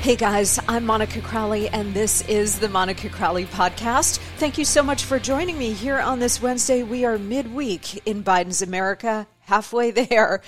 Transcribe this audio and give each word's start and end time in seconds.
Hey 0.00 0.16
guys, 0.16 0.58
I'm 0.66 0.86
Monica 0.86 1.20
Crowley, 1.20 1.68
and 1.68 1.92
this 1.92 2.26
is 2.26 2.58
the 2.58 2.70
Monica 2.70 3.10
Crowley 3.10 3.44
Podcast. 3.44 4.16
Thank 4.38 4.56
you 4.56 4.64
so 4.64 4.82
much 4.82 5.04
for 5.04 5.18
joining 5.18 5.58
me 5.58 5.74
here 5.74 5.98
on 5.98 6.20
this 6.20 6.40
Wednesday. 6.40 6.82
We 6.82 7.04
are 7.04 7.18
midweek 7.18 8.06
in 8.06 8.24
Biden's 8.24 8.62
America, 8.62 9.26
halfway 9.40 9.90
there. 9.90 10.40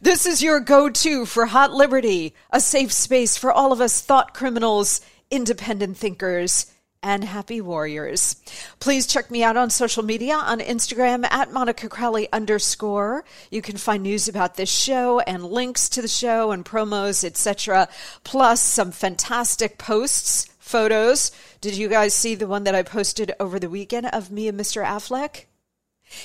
This 0.00 0.24
is 0.24 0.40
your 0.40 0.60
go 0.60 0.88
to 0.88 1.26
for 1.26 1.46
Hot 1.46 1.72
Liberty, 1.72 2.32
a 2.52 2.60
safe 2.60 2.92
space 2.92 3.36
for 3.36 3.50
all 3.50 3.72
of 3.72 3.80
us 3.80 4.00
thought 4.00 4.34
criminals, 4.34 5.00
independent 5.32 5.96
thinkers, 5.96 6.71
and 7.02 7.24
happy 7.24 7.60
warriors. 7.60 8.36
Please 8.80 9.06
check 9.06 9.30
me 9.30 9.42
out 9.42 9.56
on 9.56 9.70
social 9.70 10.02
media 10.02 10.34
on 10.34 10.60
Instagram 10.60 11.26
at 11.30 11.52
Monica 11.52 11.88
Crowley 11.88 12.28
underscore. 12.32 13.24
You 13.50 13.62
can 13.62 13.76
find 13.76 14.02
news 14.02 14.28
about 14.28 14.56
this 14.56 14.70
show 14.70 15.20
and 15.20 15.44
links 15.44 15.88
to 15.90 16.02
the 16.02 16.08
show 16.08 16.50
and 16.50 16.64
promos, 16.64 17.24
etc. 17.24 17.88
Plus 18.24 18.60
some 18.60 18.92
fantastic 18.92 19.78
posts, 19.78 20.46
photos. 20.58 21.32
Did 21.60 21.76
you 21.76 21.88
guys 21.88 22.14
see 22.14 22.34
the 22.34 22.46
one 22.46 22.64
that 22.64 22.74
I 22.74 22.82
posted 22.82 23.32
over 23.38 23.58
the 23.58 23.70
weekend 23.70 24.06
of 24.06 24.30
me 24.30 24.48
and 24.48 24.58
Mr. 24.58 24.84
Affleck? 24.84 25.44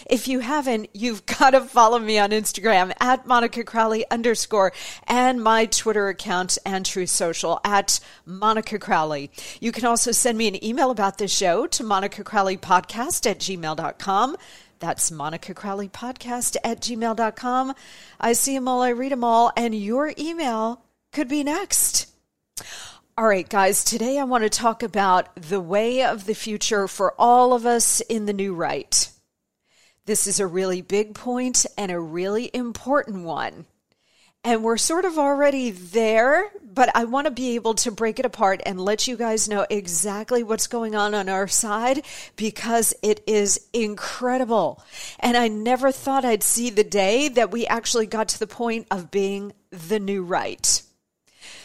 If 0.09 0.27
you 0.27 0.39
haven't, 0.39 0.89
you've 0.93 1.25
got 1.39 1.51
to 1.51 1.61
follow 1.61 1.99
me 1.99 2.17
on 2.17 2.31
Instagram 2.31 2.93
at 2.99 3.25
Monica 3.25 3.63
Crowley 3.63 4.05
underscore 4.09 4.73
and 5.05 5.43
my 5.43 5.65
Twitter 5.65 6.09
account 6.09 6.57
and 6.65 6.85
Truth 6.85 7.09
Social 7.09 7.59
at 7.63 7.99
Monica 8.25 8.79
Crowley. 8.79 9.31
You 9.59 9.71
can 9.71 9.85
also 9.85 10.11
send 10.11 10.37
me 10.37 10.47
an 10.47 10.63
email 10.63 10.91
about 10.91 11.17
this 11.17 11.35
show 11.35 11.67
to 11.67 11.83
Monica 11.83 12.23
Crowley 12.23 12.57
Podcast 12.57 13.29
at 13.29 13.39
gmail.com. 13.39 14.37
That's 14.79 15.11
Monica 15.11 15.53
Crowley 15.53 15.89
Podcast 15.89 16.55
at 16.63 16.81
gmail.com. 16.81 17.73
I 18.19 18.33
see 18.33 18.55
them 18.55 18.67
all, 18.67 18.81
I 18.81 18.89
read 18.89 19.11
them 19.11 19.23
all, 19.23 19.51
and 19.57 19.73
your 19.73 20.13
email 20.17 20.83
could 21.11 21.27
be 21.27 21.43
next. 21.43 22.07
All 23.17 23.25
right, 23.25 23.49
guys, 23.49 23.83
today 23.83 24.19
I 24.19 24.25
want 24.25 24.43
to 24.43 24.49
talk 24.49 24.83
about 24.83 25.35
the 25.35 25.59
way 25.59 26.03
of 26.03 26.25
the 26.25 26.35
future 26.35 26.87
for 26.87 27.15
all 27.17 27.53
of 27.53 27.65
us 27.65 27.99
in 28.01 28.27
the 28.27 28.33
new 28.33 28.53
right. 28.53 29.09
This 30.07 30.25
is 30.25 30.39
a 30.39 30.47
really 30.47 30.81
big 30.81 31.15
point 31.15 31.65
and 31.77 31.91
a 31.91 31.99
really 31.99 32.49
important 32.53 33.25
one. 33.25 33.65
And 34.41 34.63
we're 34.63 34.77
sort 34.77 35.03
of 35.03 35.17
already 35.17 35.69
there, 35.69 36.49
but 36.63 36.89
I 36.95 37.03
want 37.03 37.25
to 37.25 37.31
be 37.31 37.55
able 37.55 37.73
to 37.73 37.91
break 37.91 38.17
it 38.17 38.25
apart 38.25 38.61
and 38.65 38.79
let 38.79 39.05
you 39.05 39.17
guys 39.17 39.49
know 39.49 39.67
exactly 39.69 40.43
what's 40.43 40.67
going 40.67 40.95
on 40.95 41.13
on 41.13 41.27
our 41.27 41.49
side 41.49 42.05
because 42.37 42.93
it 43.03 43.21
is 43.27 43.67
incredible. 43.73 44.81
And 45.19 45.35
I 45.35 45.49
never 45.49 45.91
thought 45.91 46.23
I'd 46.23 46.41
see 46.41 46.69
the 46.69 46.85
day 46.85 47.27
that 47.27 47.51
we 47.51 47.67
actually 47.67 48.05
got 48.05 48.29
to 48.29 48.39
the 48.39 48.47
point 48.47 48.87
of 48.89 49.11
being 49.11 49.51
the 49.71 49.99
new 49.99 50.23
right. 50.23 50.83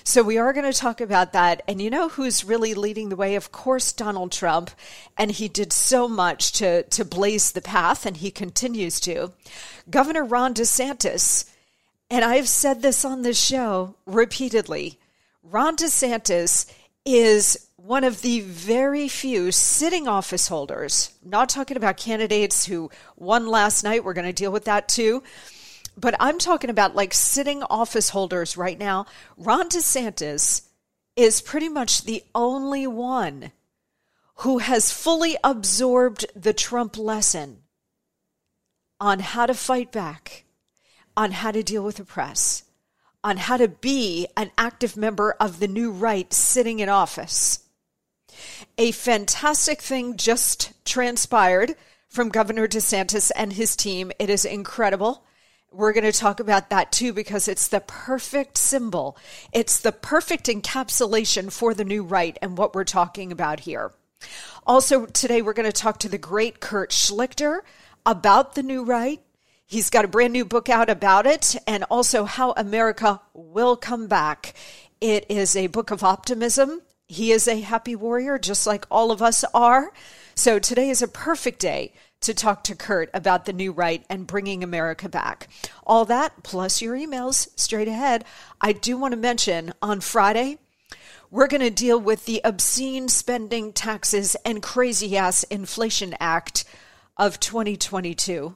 So 0.04 0.22
we 0.22 0.38
are 0.38 0.52
going 0.52 0.70
to 0.70 0.78
talk 0.78 1.00
about 1.00 1.32
that. 1.32 1.62
And 1.68 1.80
you 1.80 1.90
know 1.90 2.08
who's 2.08 2.44
really 2.44 2.74
leading 2.74 3.08
the 3.08 3.16
way? 3.16 3.34
Of 3.34 3.52
course, 3.52 3.92
Donald 3.92 4.32
Trump. 4.32 4.70
And 5.16 5.30
he 5.30 5.48
did 5.48 5.72
so 5.72 6.08
much 6.08 6.52
to, 6.52 6.82
to 6.84 7.04
blaze 7.04 7.52
the 7.52 7.62
path, 7.62 8.04
and 8.06 8.16
he 8.16 8.30
continues 8.30 9.00
to. 9.00 9.32
Governor 9.90 10.24
Ron 10.24 10.54
DeSantis, 10.54 11.48
and 12.10 12.24
I've 12.24 12.48
said 12.48 12.82
this 12.82 13.04
on 13.04 13.22
this 13.22 13.42
show 13.42 13.96
repeatedly 14.06 14.98
Ron 15.42 15.76
DeSantis 15.76 16.70
is 17.04 17.68
one 17.76 18.04
of 18.04 18.22
the 18.22 18.40
very 18.42 19.08
few 19.08 19.50
sitting 19.50 20.06
office 20.06 20.46
holders, 20.46 21.10
not 21.24 21.48
talking 21.48 21.76
about 21.76 21.96
candidates 21.96 22.64
who 22.64 22.90
won 23.16 23.48
last 23.48 23.82
night, 23.82 24.04
we're 24.04 24.12
going 24.12 24.26
to 24.26 24.32
deal 24.32 24.52
with 24.52 24.66
that 24.66 24.88
too 24.88 25.22
but 25.96 26.14
I'm 26.18 26.38
talking 26.38 26.70
about 26.70 26.96
like 26.96 27.14
sitting 27.14 27.62
office 27.64 28.10
holders 28.10 28.56
right 28.56 28.78
now. 28.78 29.06
Ron 29.36 29.68
DeSantis 29.68 30.62
is 31.16 31.40
pretty 31.40 31.68
much 31.68 32.04
the 32.04 32.24
only 32.34 32.86
one 32.86 33.52
who 34.36 34.58
has 34.58 34.92
fully 34.92 35.36
absorbed 35.44 36.26
the 36.34 36.52
Trump 36.52 36.96
lesson 36.96 37.58
on 39.00 39.18
how 39.18 39.46
to 39.46 39.54
fight 39.54 39.92
back, 39.92 40.44
on 41.16 41.32
how 41.32 41.50
to 41.50 41.62
deal 41.62 41.84
with 41.84 41.96
the 41.96 42.04
press, 42.04 42.64
on 43.22 43.36
how 43.36 43.56
to 43.56 43.68
be 43.68 44.26
an 44.36 44.50
active 44.56 44.96
member 44.96 45.32
of 45.38 45.60
the 45.60 45.68
new 45.68 45.90
right 45.90 46.32
sitting 46.32 46.80
in 46.80 46.88
office. 46.88 47.60
A 48.78 48.92
fantastic 48.92 49.82
thing 49.82 50.16
just 50.16 50.72
transpired 50.84 51.76
from 52.08 52.30
Governor 52.30 52.66
DeSantis 52.66 53.30
and 53.36 53.52
his 53.52 53.76
team. 53.76 54.12
It 54.18 54.30
is 54.30 54.44
incredible. 54.44 55.24
We're 55.72 55.94
going 55.94 56.04
to 56.04 56.12
talk 56.12 56.38
about 56.38 56.68
that 56.68 56.92
too 56.92 57.14
because 57.14 57.48
it's 57.48 57.68
the 57.68 57.80
perfect 57.80 58.58
symbol. 58.58 59.16
It's 59.52 59.80
the 59.80 59.92
perfect 59.92 60.46
encapsulation 60.46 61.50
for 61.50 61.72
the 61.72 61.84
new 61.84 62.02
right 62.02 62.36
and 62.42 62.58
what 62.58 62.74
we're 62.74 62.84
talking 62.84 63.32
about 63.32 63.60
here. 63.60 63.92
Also, 64.66 65.06
today 65.06 65.40
we're 65.40 65.54
going 65.54 65.70
to 65.70 65.72
talk 65.72 65.98
to 66.00 66.10
the 66.10 66.18
great 66.18 66.60
Kurt 66.60 66.90
Schlichter 66.90 67.60
about 68.04 68.54
the 68.54 68.62
new 68.62 68.84
right. 68.84 69.20
He's 69.64 69.88
got 69.88 70.04
a 70.04 70.08
brand 70.08 70.34
new 70.34 70.44
book 70.44 70.68
out 70.68 70.90
about 70.90 71.26
it 71.26 71.56
and 71.66 71.84
also 71.84 72.24
how 72.24 72.52
America 72.52 73.22
will 73.32 73.76
come 73.76 74.06
back. 74.08 74.54
It 75.00 75.24
is 75.30 75.56
a 75.56 75.68
book 75.68 75.90
of 75.90 76.04
optimism. 76.04 76.82
He 77.08 77.32
is 77.32 77.48
a 77.48 77.60
happy 77.60 77.96
warrior, 77.96 78.38
just 78.38 78.66
like 78.66 78.86
all 78.90 79.10
of 79.10 79.22
us 79.22 79.42
are. 79.54 79.92
So 80.34 80.58
today 80.58 80.90
is 80.90 81.00
a 81.00 81.08
perfect 81.08 81.60
day 81.60 81.94
to 82.22 82.34
talk 82.34 82.64
to 82.64 82.74
Kurt 82.74 83.10
about 83.14 83.44
the 83.44 83.52
new 83.52 83.72
right 83.72 84.04
and 84.08 84.26
bringing 84.26 84.62
America 84.62 85.08
back. 85.08 85.48
All 85.86 86.04
that 86.06 86.42
plus 86.42 86.80
your 86.80 86.96
emails 86.96 87.48
straight 87.58 87.88
ahead. 87.88 88.24
I 88.60 88.72
do 88.72 88.96
want 88.96 89.12
to 89.12 89.18
mention 89.18 89.72
on 89.82 90.00
Friday, 90.00 90.58
we're 91.30 91.48
going 91.48 91.62
to 91.62 91.70
deal 91.70 91.98
with 91.98 92.26
the 92.26 92.40
obscene 92.44 93.08
spending 93.08 93.72
taxes 93.72 94.36
and 94.44 94.62
crazy 94.62 95.16
ass 95.16 95.44
Inflation 95.44 96.14
Act 96.20 96.64
of 97.16 97.40
2022. 97.40 98.54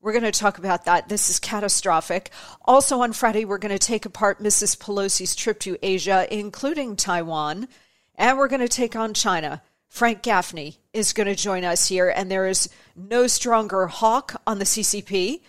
We're 0.00 0.12
going 0.12 0.22
to 0.22 0.30
talk 0.30 0.58
about 0.58 0.84
that. 0.84 1.08
This 1.08 1.28
is 1.28 1.38
catastrophic. 1.38 2.30
Also, 2.64 3.00
on 3.00 3.12
Friday, 3.12 3.44
we're 3.44 3.58
going 3.58 3.76
to 3.76 3.78
take 3.78 4.06
apart 4.06 4.42
Mrs. 4.42 4.78
Pelosi's 4.78 5.34
trip 5.34 5.58
to 5.60 5.76
Asia, 5.82 6.26
including 6.30 6.96
Taiwan, 6.96 7.68
and 8.14 8.38
we're 8.38 8.48
going 8.48 8.60
to 8.60 8.68
take 8.68 8.94
on 8.94 9.14
China. 9.14 9.62
Frank 9.88 10.22
Gaffney 10.22 10.78
is 10.92 11.12
going 11.12 11.26
to 11.26 11.34
join 11.34 11.64
us 11.64 11.88
here, 11.88 12.08
and 12.08 12.30
there 12.30 12.46
is 12.46 12.68
no 12.94 13.26
stronger 13.26 13.86
hawk 13.86 14.40
on 14.46 14.58
the 14.58 14.64
CCP 14.64 15.40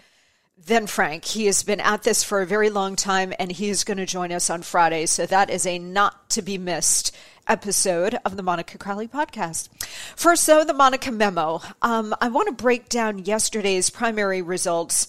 than 0.65 0.87
Frank. 0.87 1.25
He 1.25 1.45
has 1.45 1.63
been 1.63 1.79
at 1.79 2.03
this 2.03 2.23
for 2.23 2.41
a 2.41 2.45
very 2.45 2.69
long 2.69 2.95
time, 2.95 3.33
and 3.39 3.51
he 3.51 3.69
is 3.69 3.83
going 3.83 3.97
to 3.97 4.05
join 4.05 4.31
us 4.31 4.49
on 4.49 4.61
Friday. 4.61 5.05
So 5.05 5.25
that 5.25 5.49
is 5.49 5.65
a 5.65 5.79
not 5.79 6.29
to 6.31 6.41
be 6.41 6.57
missed 6.57 7.15
episode 7.47 8.17
of 8.25 8.35
the 8.35 8.43
Monica 8.43 8.77
Crowley 8.77 9.07
podcast. 9.07 9.69
First, 10.15 10.45
though, 10.47 10.63
the 10.63 10.73
Monica 10.73 11.11
memo. 11.11 11.61
Um, 11.81 12.13
I 12.19 12.27
want 12.29 12.47
to 12.47 12.63
break 12.63 12.89
down 12.89 13.25
yesterday's 13.25 13.89
primary 13.89 14.41
results 14.41 15.07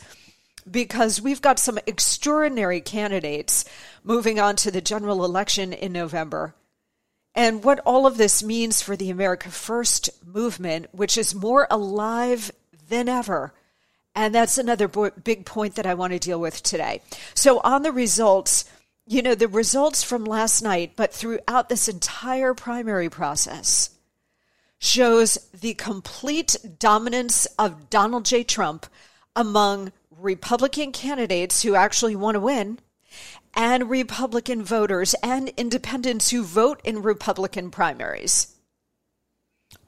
because 0.70 1.20
we've 1.20 1.42
got 1.42 1.58
some 1.58 1.78
extraordinary 1.86 2.80
candidates 2.80 3.64
moving 4.04 4.38
on 4.38 4.56
to 4.56 4.70
the 4.70 4.80
general 4.80 5.24
election 5.24 5.72
in 5.72 5.92
November. 5.92 6.54
And 7.38 7.62
what 7.62 7.78
all 7.86 8.04
of 8.04 8.16
this 8.16 8.42
means 8.42 8.82
for 8.82 8.96
the 8.96 9.10
America 9.10 9.48
First 9.48 10.10
movement, 10.26 10.86
which 10.90 11.16
is 11.16 11.36
more 11.36 11.68
alive 11.70 12.50
than 12.88 13.08
ever. 13.08 13.54
And 14.12 14.34
that's 14.34 14.58
another 14.58 14.88
big 14.88 15.46
point 15.46 15.76
that 15.76 15.86
I 15.86 15.94
want 15.94 16.12
to 16.12 16.18
deal 16.18 16.40
with 16.40 16.64
today. 16.64 17.00
So, 17.34 17.60
on 17.60 17.82
the 17.82 17.92
results, 17.92 18.64
you 19.06 19.22
know, 19.22 19.36
the 19.36 19.46
results 19.46 20.02
from 20.02 20.24
last 20.24 20.62
night, 20.62 20.94
but 20.96 21.14
throughout 21.14 21.68
this 21.68 21.88
entire 21.88 22.54
primary 22.54 23.08
process, 23.08 23.90
shows 24.80 25.38
the 25.52 25.74
complete 25.74 26.56
dominance 26.80 27.46
of 27.56 27.88
Donald 27.88 28.24
J. 28.24 28.42
Trump 28.42 28.86
among 29.36 29.92
Republican 30.10 30.90
candidates 30.90 31.62
who 31.62 31.76
actually 31.76 32.16
want 32.16 32.34
to 32.34 32.40
win 32.40 32.80
and 33.54 33.90
Republican 33.90 34.62
voters 34.62 35.14
and 35.22 35.50
independents 35.56 36.30
who 36.30 36.44
vote 36.44 36.80
in 36.84 37.02
Republican 37.02 37.70
primaries. 37.70 38.54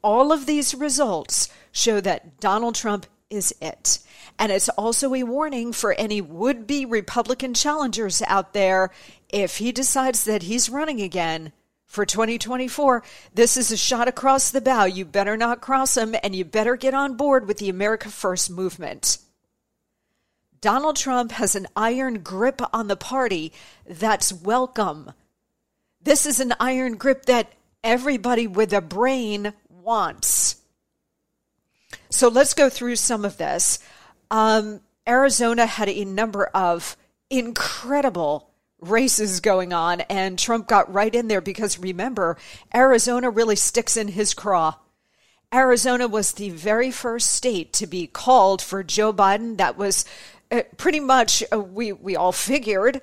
All 0.03 0.33
of 0.33 0.47
these 0.47 0.75
results 0.75 1.49
show 1.73 2.01
that 2.01 2.41
Donald 2.41 2.75
Trump 2.75 3.07
is 3.31 3.55
it. 3.61 4.01
And 4.39 4.51
it's 4.51 4.69
also 4.71 5.15
a 5.15 5.23
warning 5.23 5.73
for 5.73 5.93
any 5.93 6.21
would 6.21 6.67
be 6.67 6.85
Republican 6.85 7.55
challengers 7.55 8.23
out 8.27 8.53
there. 8.53 8.91
If 9.29 9.59
he 9.59 9.71
decides 9.71 10.25
that 10.25 10.43
he's 10.43 10.71
running 10.71 11.01
again 11.01 11.53
for 11.87 12.07
2024, 12.07 13.03
this 13.35 13.57
is 13.57 13.71
a 13.71 13.77
shot 13.77 14.09
across 14.09 14.51
the 14.51 14.61
bow. 14.61 14.85
You 14.85 15.05
better 15.05 15.37
not 15.37 15.61
cross 15.61 15.97
him, 15.97 16.15
and 16.23 16.35
you 16.35 16.45
better 16.45 16.77
get 16.77 16.95
on 16.95 17.17
board 17.17 17.47
with 17.47 17.59
the 17.59 17.69
America 17.69 18.09
First 18.09 18.51
movement. 18.51 19.19
Donald 20.61 20.97
Trump 20.97 21.33
has 21.33 21.55
an 21.55 21.67
iron 21.75 22.23
grip 22.23 22.61
on 22.73 22.89
the 22.89 22.97
party 22.97 23.53
that's 23.89 24.33
welcome. 24.33 25.13
This 26.03 26.27
is 26.27 26.39
an 26.39 26.53
iron 26.61 26.97
grip 26.97 27.27
that 27.27 27.53
everybody 27.83 28.47
with 28.47 28.73
a 28.73 28.83
brain 28.83 29.55
wants. 29.69 30.57
So 32.11 32.29
let's 32.29 32.55
go 32.55 32.69
through 32.69 32.97
some 32.97 33.25
of 33.25 33.39
this. 33.39 33.79
Um, 34.31 34.81
Arizona 35.09 35.65
had 35.65 35.89
a 35.89 36.05
number 36.05 36.45
of 36.47 36.97
incredible 37.31 38.51
races 38.81 39.41
going 39.41 39.73
on, 39.73 40.03
and 40.03 40.39
Trump 40.39 40.67
got 40.67 40.93
right 40.93 41.15
in 41.15 41.29
there 41.29 41.41
because 41.41 41.79
remember, 41.79 42.37
Arizona 42.75 43.31
really 43.31 43.57
sticks 43.57 43.97
in 43.97 44.09
his 44.09 44.35
craw. 44.35 44.75
Arizona 45.53 46.07
was 46.07 46.33
the 46.33 46.51
very 46.51 46.93
first 46.93 47.33
state 47.33 47.73
to 47.73 47.87
be 47.89 48.07
called 48.07 48.63
for 48.63 48.85
Joe 48.85 49.13
Biden. 49.13 49.57
That 49.57 49.77
was 49.77 50.05
uh, 50.53 50.63
pretty 50.77 51.01
much, 51.01 51.43
uh, 51.53 51.59
we, 51.59 51.93
we 51.93 52.15
all 52.15 52.31
figured 52.31 53.01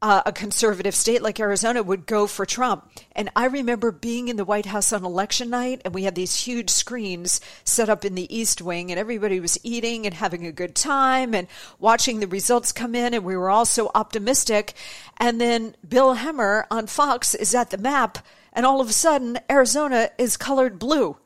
uh, 0.00 0.22
a 0.24 0.32
conservative 0.32 0.94
state 0.94 1.20
like 1.20 1.38
Arizona 1.38 1.82
would 1.82 2.06
go 2.06 2.26
for 2.26 2.46
Trump. 2.46 2.90
And 3.12 3.28
I 3.36 3.44
remember 3.44 3.92
being 3.92 4.28
in 4.28 4.36
the 4.36 4.46
White 4.46 4.64
House 4.64 4.94
on 4.94 5.04
election 5.04 5.50
night, 5.50 5.82
and 5.84 5.92
we 5.92 6.04
had 6.04 6.14
these 6.14 6.40
huge 6.40 6.70
screens 6.70 7.38
set 7.64 7.90
up 7.90 8.02
in 8.06 8.14
the 8.14 8.34
East 8.34 8.62
Wing, 8.62 8.90
and 8.90 8.98
everybody 8.98 9.38
was 9.38 9.58
eating 9.62 10.06
and 10.06 10.14
having 10.14 10.46
a 10.46 10.52
good 10.52 10.74
time 10.74 11.34
and 11.34 11.48
watching 11.78 12.20
the 12.20 12.26
results 12.26 12.72
come 12.72 12.94
in, 12.94 13.12
and 13.12 13.24
we 13.24 13.36
were 13.36 13.50
all 13.50 13.66
so 13.66 13.90
optimistic. 13.94 14.72
And 15.18 15.38
then 15.38 15.76
Bill 15.86 16.14
Hemmer 16.14 16.64
on 16.70 16.86
Fox 16.86 17.34
is 17.34 17.54
at 17.54 17.68
the 17.68 17.76
map, 17.76 18.24
and 18.54 18.64
all 18.64 18.80
of 18.80 18.88
a 18.88 18.94
sudden, 18.94 19.38
Arizona 19.50 20.08
is 20.16 20.38
colored 20.38 20.78
blue. 20.78 21.18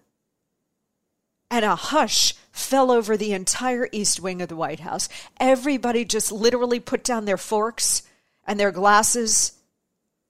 And 1.54 1.64
a 1.64 1.76
hush 1.76 2.34
fell 2.50 2.90
over 2.90 3.16
the 3.16 3.32
entire 3.32 3.88
East 3.92 4.18
Wing 4.18 4.42
of 4.42 4.48
the 4.48 4.56
White 4.56 4.80
House. 4.80 5.08
Everybody 5.38 6.04
just 6.04 6.32
literally 6.32 6.80
put 6.80 7.04
down 7.04 7.26
their 7.26 7.36
forks 7.36 8.02
and 8.44 8.58
their 8.58 8.72
glasses, 8.72 9.52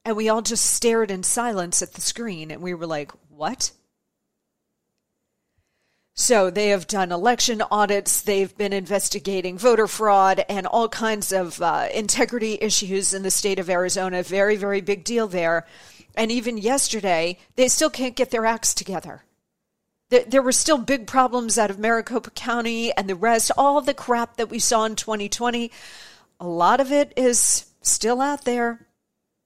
and 0.04 0.18
we 0.18 0.28
all 0.28 0.42
just 0.42 0.66
stared 0.66 1.10
in 1.10 1.22
silence 1.22 1.80
at 1.80 1.94
the 1.94 2.02
screen 2.02 2.50
and 2.50 2.60
we 2.60 2.74
were 2.74 2.86
like, 2.86 3.10
what? 3.30 3.70
So 6.12 6.50
they 6.50 6.68
have 6.68 6.86
done 6.86 7.10
election 7.10 7.62
audits, 7.70 8.20
they've 8.20 8.54
been 8.54 8.74
investigating 8.74 9.56
voter 9.56 9.86
fraud 9.86 10.44
and 10.46 10.66
all 10.66 10.90
kinds 10.90 11.32
of 11.32 11.62
uh, 11.62 11.88
integrity 11.94 12.58
issues 12.60 13.14
in 13.14 13.22
the 13.22 13.30
state 13.30 13.58
of 13.58 13.70
Arizona. 13.70 14.22
Very, 14.22 14.56
very 14.56 14.82
big 14.82 15.04
deal 15.04 15.26
there. 15.26 15.66
And 16.14 16.30
even 16.30 16.58
yesterday, 16.58 17.38
they 17.56 17.68
still 17.68 17.88
can't 17.88 18.14
get 18.14 18.30
their 18.30 18.44
acts 18.44 18.74
together. 18.74 19.24
There 20.26 20.42
were 20.42 20.52
still 20.52 20.78
big 20.78 21.06
problems 21.06 21.58
out 21.58 21.70
of 21.70 21.78
Maricopa 21.78 22.30
County 22.30 22.92
and 22.92 23.08
the 23.08 23.14
rest, 23.14 23.50
all 23.56 23.80
the 23.80 23.94
crap 23.94 24.36
that 24.36 24.50
we 24.50 24.58
saw 24.58 24.84
in 24.84 24.96
2020. 24.96 25.70
A 26.40 26.46
lot 26.46 26.80
of 26.80 26.92
it 26.92 27.12
is 27.16 27.66
still 27.82 28.20
out 28.20 28.44
there. 28.44 28.86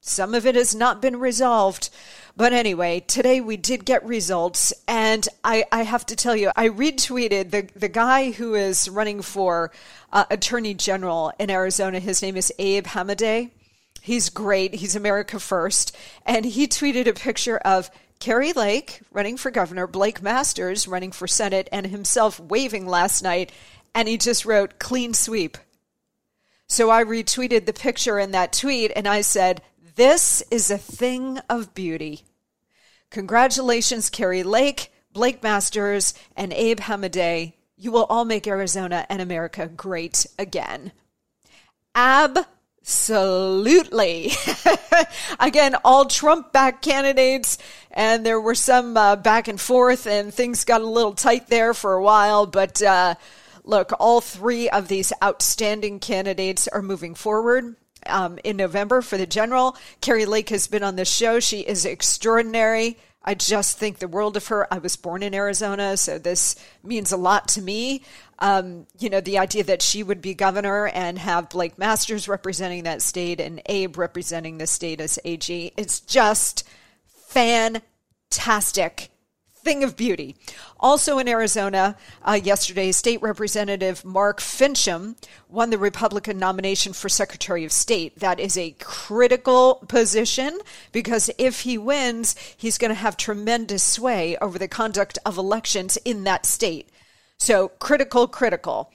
Some 0.00 0.34
of 0.34 0.46
it 0.46 0.54
has 0.54 0.74
not 0.74 1.02
been 1.02 1.18
resolved. 1.18 1.90
But 2.36 2.52
anyway, 2.52 3.00
today 3.00 3.40
we 3.40 3.56
did 3.56 3.84
get 3.84 4.04
results. 4.04 4.72
And 4.86 5.26
I, 5.42 5.64
I 5.72 5.82
have 5.82 6.06
to 6.06 6.16
tell 6.16 6.36
you, 6.36 6.50
I 6.54 6.68
retweeted 6.68 7.50
the, 7.50 7.68
the 7.74 7.88
guy 7.88 8.30
who 8.30 8.54
is 8.54 8.88
running 8.88 9.22
for 9.22 9.72
uh, 10.12 10.24
Attorney 10.30 10.74
General 10.74 11.32
in 11.38 11.50
Arizona. 11.50 11.98
His 11.98 12.22
name 12.22 12.36
is 12.36 12.52
Abe 12.58 12.86
Hamadeh. 12.86 13.50
He's 14.00 14.28
great. 14.28 14.76
He's 14.76 14.94
America 14.94 15.40
First. 15.40 15.96
And 16.24 16.44
he 16.44 16.66
tweeted 16.66 17.06
a 17.06 17.12
picture 17.12 17.58
of 17.58 17.90
Kari 18.20 18.52
Lake 18.52 19.00
running 19.10 19.36
for 19.36 19.50
governor, 19.50 19.86
Blake 19.86 20.22
Masters 20.22 20.88
running 20.88 21.12
for 21.12 21.26
Senate, 21.26 21.68
and 21.70 21.86
himself 21.86 22.40
waving 22.40 22.86
last 22.86 23.22
night. 23.22 23.52
And 23.94 24.08
he 24.08 24.18
just 24.18 24.44
wrote, 24.44 24.78
clean 24.78 25.14
sweep. 25.14 25.56
So 26.66 26.90
I 26.90 27.02
retweeted 27.02 27.64
the 27.64 27.72
picture 27.72 28.18
in 28.18 28.32
that 28.32 28.52
tweet 28.52 28.92
and 28.94 29.08
I 29.08 29.22
said, 29.22 29.62
This 29.96 30.42
is 30.50 30.70
a 30.70 30.78
thing 30.78 31.38
of 31.48 31.74
beauty. 31.74 32.24
Congratulations, 33.10 34.10
Kari 34.10 34.42
Lake, 34.42 34.92
Blake 35.12 35.42
Masters, 35.42 36.12
and 36.36 36.52
Abe 36.52 36.80
Hamadeh. 36.80 37.54
You 37.76 37.92
will 37.92 38.04
all 38.10 38.26
make 38.26 38.46
Arizona 38.46 39.06
and 39.08 39.22
America 39.22 39.66
great 39.66 40.26
again. 40.38 40.92
Absolutely. 42.88 44.32
Again, 45.40 45.76
all 45.84 46.06
Trump 46.06 46.54
back 46.54 46.80
candidates, 46.80 47.58
and 47.90 48.24
there 48.24 48.40
were 48.40 48.54
some 48.54 48.96
uh, 48.96 49.14
back 49.16 49.46
and 49.46 49.60
forth, 49.60 50.06
and 50.06 50.32
things 50.32 50.64
got 50.64 50.80
a 50.80 50.86
little 50.86 51.12
tight 51.12 51.48
there 51.48 51.74
for 51.74 51.92
a 51.94 52.02
while, 52.02 52.46
but. 52.46 52.82
Uh, 52.82 53.14
Look, 53.64 53.92
all 54.00 54.22
three 54.22 54.70
of 54.70 54.88
these 54.88 55.12
outstanding 55.22 56.00
candidates 56.00 56.68
are 56.68 56.80
moving 56.80 57.14
forward. 57.14 57.76
Um, 58.06 58.38
in 58.42 58.56
November 58.56 59.02
for 59.02 59.18
the 59.18 59.26
general. 59.26 59.76
Kari 60.00 60.24
Lake 60.24 60.48
has 60.48 60.68
been 60.68 60.82
on 60.82 60.96
the 60.96 61.04
show. 61.04 61.38
She 61.38 61.60
is 61.60 61.84
extraordinary. 61.84 62.96
I 63.22 63.34
just 63.34 63.78
think 63.78 63.98
the 63.98 64.08
world 64.08 64.36
of 64.36 64.46
her. 64.46 64.72
I 64.72 64.78
was 64.78 64.96
born 64.96 65.22
in 65.22 65.34
Arizona, 65.34 65.96
so 65.96 66.18
this 66.18 66.56
means 66.82 67.12
a 67.12 67.16
lot 67.16 67.48
to 67.48 67.62
me. 67.62 68.02
Um, 68.38 68.86
you 68.98 69.10
know, 69.10 69.20
the 69.20 69.38
idea 69.38 69.64
that 69.64 69.82
she 69.82 70.02
would 70.02 70.22
be 70.22 70.34
governor 70.34 70.86
and 70.86 71.18
have 71.18 71.48
Blake 71.48 71.76
Masters 71.78 72.28
representing 72.28 72.84
that 72.84 73.02
state 73.02 73.40
and 73.40 73.60
Abe 73.66 73.98
representing 73.98 74.58
the 74.58 74.66
state 74.66 75.00
as 75.00 75.18
AG, 75.24 75.72
it's 75.76 76.00
just 76.00 76.64
fantastic 77.26 79.10
thing 79.68 79.84
of 79.84 79.98
beauty. 79.98 80.34
Also 80.80 81.18
in 81.18 81.28
Arizona, 81.28 81.94
uh, 82.22 82.40
yesterday, 82.42 82.90
State 82.90 83.20
Representative 83.20 84.02
Mark 84.02 84.40
Finchem 84.40 85.14
won 85.50 85.68
the 85.68 85.76
Republican 85.76 86.38
nomination 86.38 86.94
for 86.94 87.10
Secretary 87.10 87.66
of 87.66 87.72
State. 87.72 88.18
That 88.18 88.40
is 88.40 88.56
a 88.56 88.74
critical 88.80 89.84
position 89.86 90.58
because 90.90 91.28
if 91.36 91.60
he 91.60 91.76
wins, 91.76 92.34
he's 92.56 92.78
going 92.78 92.88
to 92.88 92.94
have 92.94 93.18
tremendous 93.18 93.84
sway 93.84 94.38
over 94.38 94.58
the 94.58 94.68
conduct 94.68 95.18
of 95.26 95.36
elections 95.36 95.98
in 95.98 96.24
that 96.24 96.46
state. 96.46 96.88
So 97.36 97.68
critical, 97.68 98.26
critical. 98.26 98.90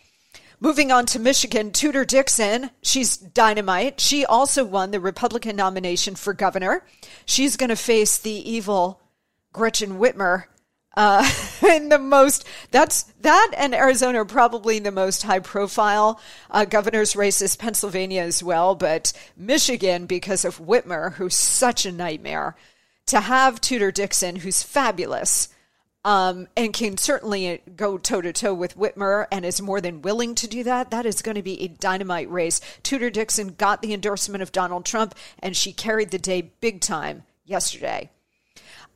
Moving 0.60 0.92
on 0.92 1.06
to 1.08 1.20
Michigan, 1.20 1.70
Tudor 1.70 2.04
Dixon, 2.04 2.72
she's 2.82 3.16
dynamite. 3.16 4.02
She 4.02 4.26
also 4.26 4.66
won 4.66 4.90
the 4.90 5.00
Republican 5.00 5.56
nomination 5.56 6.16
for 6.16 6.34
governor. 6.34 6.84
She's 7.28 7.58
going 7.58 7.70
to 7.70 7.76
face 7.76 8.18
the 8.18 8.32
evil 8.32 9.00
Gretchen 9.52 10.00
Whitmer 10.00 10.46
uh, 10.96 11.30
in 11.68 11.90
the 11.90 12.00
most 12.00 12.46
that's 12.72 13.04
that 13.22 13.52
and 13.58 13.74
Arizona 13.74 14.22
are 14.22 14.26
probably 14.26 14.80
the 14.80 14.92
most 14.92 15.24
high 15.24 15.40
profile 15.40 16.20
uh, 16.52 16.66
governor's 16.66 17.16
races. 17.16 17.56
Pennsylvania 17.56 18.22
as 18.22 18.44
well, 18.44 18.76
but 18.76 19.14
Michigan 19.36 20.06
because 20.06 20.46
of 20.46 20.60
Whitmer, 20.60 21.14
who's 21.14 21.36
such 21.36 21.86
a 21.86 21.92
nightmare. 21.92 22.56
To 23.08 23.20
have 23.20 23.60
Tudor 23.60 23.92
Dixon, 23.92 24.38
who's 24.38 24.64
fabulous, 24.64 25.50
um, 26.06 26.48
and 26.56 26.74
can 26.74 26.98
certainly 26.98 27.62
go 27.76 27.98
toe 27.98 28.22
to 28.22 28.34
toe 28.34 28.54
with 28.54 28.78
Whitmer 28.78 29.28
and 29.32 29.46
is 29.46 29.62
more 29.62 29.82
than 29.82 30.02
willing 30.02 30.36
to 30.36 30.48
do 30.48 30.64
that. 30.64 30.92
That 30.92 31.06
is 31.06 31.22
going 31.22 31.36
to 31.36 31.42
be 31.42 31.62
a 31.62 31.68
dynamite 31.68 32.30
race. 32.30 32.62
Tudor 32.82 33.10
Dixon 33.10 33.56
got 33.58 33.82
the 33.82 33.94
endorsement 33.94 34.42
of 34.42 34.52
Donald 34.52 34.86
Trump, 34.86 35.16
and 35.40 35.56
she 35.56 35.74
carried 35.74 36.12
the 36.12 36.20
day 36.20 36.54
big 36.60 36.82
time 36.82 37.24
yesterday. 37.46 38.10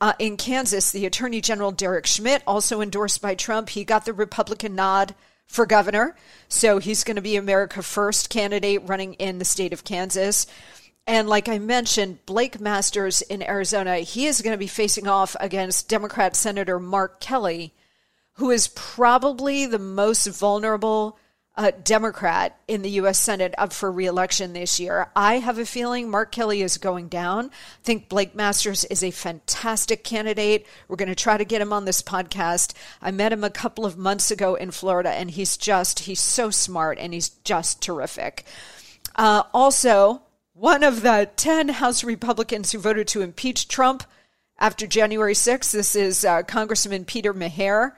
Uh, 0.00 0.12
in 0.18 0.36
Kansas, 0.36 0.90
the 0.90 1.06
Attorney 1.06 1.40
General 1.40 1.72
Derek 1.72 2.06
Schmidt, 2.06 2.42
also 2.46 2.80
endorsed 2.80 3.20
by 3.20 3.34
Trump, 3.34 3.70
he 3.70 3.84
got 3.84 4.04
the 4.04 4.12
Republican 4.12 4.74
nod 4.74 5.14
for 5.46 5.66
governor. 5.66 6.14
So 6.48 6.78
he's 6.78 7.04
going 7.04 7.16
to 7.16 7.22
be 7.22 7.36
America 7.36 7.82
First 7.82 8.30
candidate 8.30 8.82
running 8.86 9.14
in 9.14 9.38
the 9.38 9.44
state 9.44 9.72
of 9.72 9.82
Kansas. 9.82 10.46
And 11.06 11.28
like 11.28 11.48
I 11.48 11.58
mentioned, 11.58 12.24
Blake 12.26 12.60
Masters 12.60 13.22
in 13.22 13.42
Arizona, 13.42 13.98
he 13.98 14.26
is 14.26 14.42
going 14.42 14.52
to 14.52 14.58
be 14.58 14.66
facing 14.66 15.08
off 15.08 15.34
against 15.40 15.88
Democrat 15.88 16.36
Senator 16.36 16.78
Mark 16.78 17.18
Kelly, 17.18 17.72
who 18.34 18.50
is 18.50 18.68
probably 18.68 19.66
the 19.66 19.78
most 19.78 20.26
vulnerable 20.26 21.18
uh, 21.58 21.72
Democrat 21.82 22.56
in 22.68 22.82
the 22.82 22.90
U.S. 22.90 23.18
Senate 23.18 23.52
up 23.58 23.72
for 23.72 23.90
reelection 23.90 24.52
this 24.52 24.78
year. 24.78 25.10
I 25.16 25.40
have 25.40 25.58
a 25.58 25.66
feeling 25.66 26.08
Mark 26.08 26.30
Kelly 26.30 26.62
is 26.62 26.78
going 26.78 27.08
down. 27.08 27.46
I 27.46 27.82
think 27.82 28.08
Blake 28.08 28.32
Masters 28.36 28.84
is 28.84 29.02
a 29.02 29.10
fantastic 29.10 30.04
candidate. 30.04 30.66
We're 30.86 30.94
going 30.94 31.08
to 31.08 31.16
try 31.16 31.36
to 31.36 31.44
get 31.44 31.60
him 31.60 31.72
on 31.72 31.84
this 31.84 32.00
podcast. 32.00 32.74
I 33.02 33.10
met 33.10 33.32
him 33.32 33.42
a 33.42 33.50
couple 33.50 33.84
of 33.84 33.98
months 33.98 34.30
ago 34.30 34.54
in 34.54 34.70
Florida, 34.70 35.10
and 35.10 35.32
he's 35.32 35.56
just, 35.56 36.00
he's 36.00 36.20
so 36.20 36.50
smart 36.50 36.96
and 37.00 37.12
he's 37.12 37.30
just 37.30 37.82
terrific. 37.82 38.44
Uh, 39.16 39.42
also, 39.52 40.22
one 40.52 40.84
of 40.84 41.02
the 41.02 41.28
10 41.34 41.70
House 41.70 42.04
Republicans 42.04 42.70
who 42.70 42.78
voted 42.78 43.08
to 43.08 43.22
impeach 43.22 43.66
Trump 43.66 44.04
after 44.60 44.86
January 44.86 45.34
6th, 45.34 45.72
this 45.72 45.96
is 45.96 46.24
uh, 46.24 46.44
Congressman 46.44 47.04
Peter 47.04 47.34
Meijer 47.34 47.94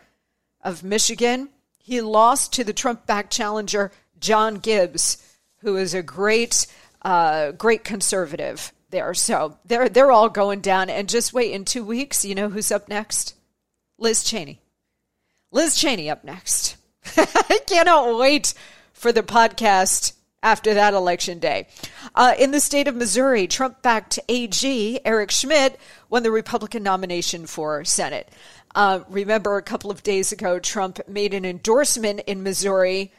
of 0.62 0.83
Michigan. 0.83 1.50
He 1.83 2.01
lost 2.01 2.53
to 2.55 2.65
the 2.65 2.73
Trump 2.73 3.07
backed 3.07 3.33
challenger, 3.33 3.91
John 4.19 4.57
Gibbs, 4.57 5.37
who 5.59 5.77
is 5.77 5.95
a 5.95 6.03
great, 6.03 6.67
uh, 7.03 7.53
great 7.53 7.85
conservative 7.85 8.73
there. 8.91 9.15
So 9.15 9.59
they're, 9.65 9.89
they're 9.89 10.13
all 10.13 10.29
going 10.29 10.61
down. 10.61 10.91
And 10.91 11.09
just 11.09 11.33
wait 11.33 11.53
in 11.53 11.65
two 11.65 11.85
weeks, 11.85 12.25
you 12.25 12.35
know 12.35 12.49
who's 12.49 12.71
up 12.71 12.89
next? 12.89 13.35
Liz 13.99 14.23
Cheney. 14.23 14.61
Liz 15.51 15.75
Cheney 15.77 16.09
up 16.11 16.23
next. 16.23 16.77
I 17.17 17.61
cannot 17.67 18.19
wait 18.19 18.55
for 18.93 19.13
the 19.13 19.23
podcast 19.23 20.13
after 20.43 20.75
that 20.75 20.95
election 20.95 21.39
day. 21.39 21.67
Uh, 22.15 22.35
in 22.39 22.51
the 22.51 22.61
state 22.61 22.89
of 22.89 22.95
Missouri, 22.95 23.47
Trump 23.47 23.83
backed 23.83 24.19
AG 24.29 25.01
Eric 25.05 25.31
Schmitt 25.31 25.79
won 26.09 26.23
the 26.23 26.31
Republican 26.31 26.83
nomination 26.83 27.47
for 27.47 27.85
Senate. 27.85 28.29
Uh, 28.75 29.00
remember, 29.09 29.57
a 29.57 29.62
couple 29.62 29.91
of 29.91 30.03
days 30.03 30.33
ago, 30.33 30.59
Trump 30.59 31.00
made 31.09 31.35
an 31.35 31.45
endorsement 31.45 32.21
in 32.27 32.43
Missouri 32.43 33.12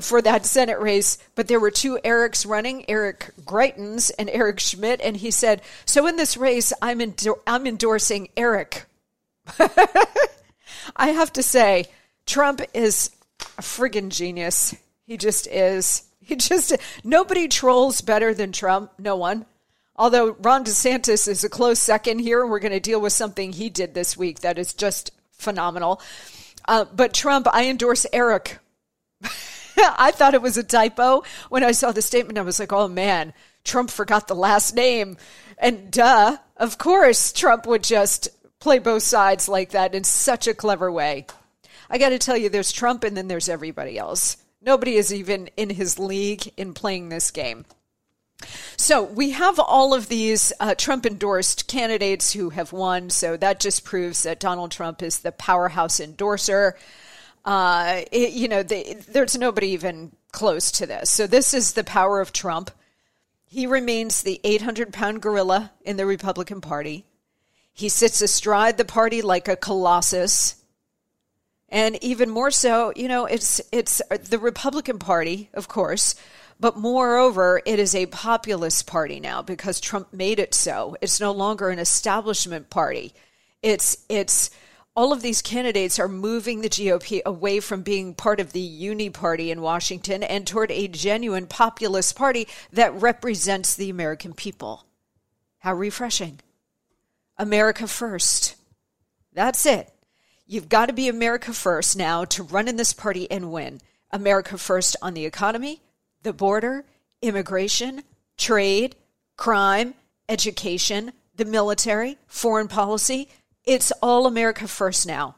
for 0.00 0.20
that 0.20 0.44
Senate 0.44 0.80
race, 0.80 1.18
but 1.34 1.48
there 1.48 1.60
were 1.60 1.70
two 1.70 1.98
Erics 2.04 2.46
running, 2.46 2.88
Eric 2.88 3.32
Greitens 3.44 4.10
and 4.18 4.28
Eric 4.30 4.60
Schmitt, 4.60 5.00
and 5.02 5.16
he 5.16 5.30
said, 5.30 5.62
"So 5.84 6.06
in 6.06 6.16
this 6.16 6.36
race, 6.36 6.72
I'm 6.82 7.00
endo- 7.00 7.40
I'm 7.46 7.66
endorsing 7.66 8.28
Eric." 8.36 8.86
I 10.96 11.08
have 11.08 11.32
to 11.34 11.42
say, 11.42 11.86
Trump 12.26 12.60
is 12.74 13.10
a 13.58 13.62
friggin' 13.62 14.10
genius. 14.10 14.74
He 15.06 15.16
just 15.16 15.46
is. 15.46 16.02
He 16.20 16.34
just 16.36 16.76
nobody 17.04 17.46
trolls 17.46 18.00
better 18.00 18.34
than 18.34 18.52
Trump. 18.52 18.92
No 18.98 19.16
one. 19.16 19.46
Although 19.98 20.36
Ron 20.40 20.64
DeSantis 20.64 21.26
is 21.26 21.44
a 21.44 21.48
close 21.48 21.78
second 21.78 22.18
here, 22.18 22.42
and 22.42 22.50
we're 22.50 22.58
going 22.58 22.72
to 22.72 22.80
deal 22.80 23.00
with 23.00 23.12
something 23.12 23.52
he 23.52 23.70
did 23.70 23.94
this 23.94 24.16
week 24.16 24.40
that 24.40 24.58
is 24.58 24.74
just 24.74 25.10
phenomenal. 25.32 26.00
Uh, 26.66 26.84
but 26.84 27.14
Trump, 27.14 27.46
I 27.50 27.66
endorse 27.66 28.06
Eric. 28.12 28.58
I 29.76 30.10
thought 30.10 30.34
it 30.34 30.42
was 30.42 30.56
a 30.56 30.62
typo 30.62 31.22
when 31.48 31.64
I 31.64 31.72
saw 31.72 31.92
the 31.92 32.02
statement. 32.02 32.38
I 32.38 32.42
was 32.42 32.58
like, 32.58 32.72
oh 32.72 32.88
man, 32.88 33.32
Trump 33.64 33.90
forgot 33.90 34.28
the 34.28 34.34
last 34.34 34.74
name. 34.74 35.16
And 35.58 35.90
duh, 35.90 36.36
of 36.56 36.78
course, 36.78 37.32
Trump 37.32 37.66
would 37.66 37.82
just 37.82 38.28
play 38.58 38.78
both 38.78 39.02
sides 39.02 39.48
like 39.48 39.70
that 39.70 39.94
in 39.94 40.04
such 40.04 40.46
a 40.46 40.54
clever 40.54 40.90
way. 40.90 41.26
I 41.88 41.98
got 41.98 42.10
to 42.10 42.18
tell 42.18 42.36
you, 42.36 42.48
there's 42.48 42.72
Trump 42.72 43.04
and 43.04 43.16
then 43.16 43.28
there's 43.28 43.48
everybody 43.48 43.98
else. 43.98 44.38
Nobody 44.60 44.96
is 44.96 45.12
even 45.12 45.48
in 45.56 45.70
his 45.70 45.98
league 45.98 46.52
in 46.56 46.74
playing 46.74 47.08
this 47.08 47.30
game. 47.30 47.64
So 48.76 49.02
we 49.02 49.30
have 49.30 49.58
all 49.58 49.94
of 49.94 50.08
these 50.08 50.52
uh, 50.60 50.74
Trump 50.74 51.06
endorsed 51.06 51.66
candidates 51.66 52.32
who 52.32 52.50
have 52.50 52.72
won. 52.72 53.10
So 53.10 53.36
that 53.36 53.60
just 53.60 53.84
proves 53.84 54.22
that 54.24 54.40
Donald 54.40 54.70
Trump 54.70 55.02
is 55.02 55.20
the 55.20 55.32
powerhouse 55.32 56.00
endorser. 56.00 56.76
Uh, 57.44 58.02
it, 58.12 58.32
you 58.32 58.48
know, 58.48 58.62
they, 58.62 58.94
there's 59.08 59.38
nobody 59.38 59.68
even 59.68 60.12
close 60.32 60.70
to 60.72 60.86
this. 60.86 61.10
So 61.10 61.26
this 61.26 61.54
is 61.54 61.72
the 61.72 61.84
power 61.84 62.20
of 62.20 62.32
Trump. 62.32 62.70
He 63.46 63.66
remains 63.66 64.22
the 64.22 64.40
800 64.44 64.92
pound 64.92 65.22
gorilla 65.22 65.72
in 65.82 65.96
the 65.96 66.06
Republican 66.06 66.60
Party. 66.60 67.04
He 67.72 67.88
sits 67.88 68.20
astride 68.20 68.76
the 68.76 68.84
party 68.84 69.22
like 69.22 69.48
a 69.48 69.56
colossus. 69.56 70.56
And 71.68 72.02
even 72.02 72.30
more 72.30 72.50
so, 72.50 72.92
you 72.96 73.08
know, 73.08 73.26
it's 73.26 73.60
it's 73.72 74.00
the 74.08 74.38
Republican 74.38 74.98
Party, 74.98 75.50
of 75.52 75.68
course, 75.68 76.14
but 76.58 76.76
moreover, 76.76 77.60
it 77.66 77.78
is 77.78 77.94
a 77.94 78.06
populist 78.06 78.86
party 78.86 79.20
now 79.20 79.42
because 79.42 79.80
Trump 79.80 80.12
made 80.12 80.38
it 80.38 80.54
so. 80.54 80.96
It's 81.00 81.20
no 81.20 81.32
longer 81.32 81.68
an 81.68 81.78
establishment 81.78 82.70
party. 82.70 83.12
It's 83.62 83.98
it's 84.08 84.50
all 84.94 85.12
of 85.12 85.20
these 85.20 85.42
candidates 85.42 85.98
are 85.98 86.08
moving 86.08 86.62
the 86.62 86.70
GOP 86.70 87.22
away 87.26 87.60
from 87.60 87.82
being 87.82 88.14
part 88.14 88.40
of 88.40 88.52
the 88.52 88.60
uni 88.60 89.10
party 89.10 89.50
in 89.50 89.60
Washington 89.60 90.22
and 90.22 90.46
toward 90.46 90.70
a 90.70 90.88
genuine 90.88 91.46
populist 91.46 92.16
party 92.16 92.48
that 92.72 92.94
represents 92.94 93.74
the 93.74 93.90
American 93.90 94.32
people. 94.32 94.86
How 95.58 95.74
refreshing. 95.74 96.40
America 97.36 97.86
first. 97.86 98.56
That's 99.34 99.66
it. 99.66 99.92
You've 100.46 100.70
got 100.70 100.86
to 100.86 100.94
be 100.94 101.08
America 101.08 101.52
first 101.52 101.96
now 101.96 102.24
to 102.24 102.42
run 102.42 102.66
in 102.66 102.76
this 102.76 102.94
party 102.94 103.30
and 103.30 103.52
win. 103.52 103.82
America 104.10 104.56
first 104.56 104.96
on 105.02 105.12
the 105.12 105.26
economy, 105.26 105.82
the 106.26 106.32
border, 106.32 106.84
immigration, 107.22 108.02
trade, 108.36 108.96
crime, 109.36 109.94
education, 110.28 111.12
the 111.36 111.44
military, 111.44 112.18
foreign 112.26 112.66
policy. 112.66 113.28
It's 113.62 113.92
all 114.02 114.26
America 114.26 114.66
first 114.66 115.06
now. 115.06 115.36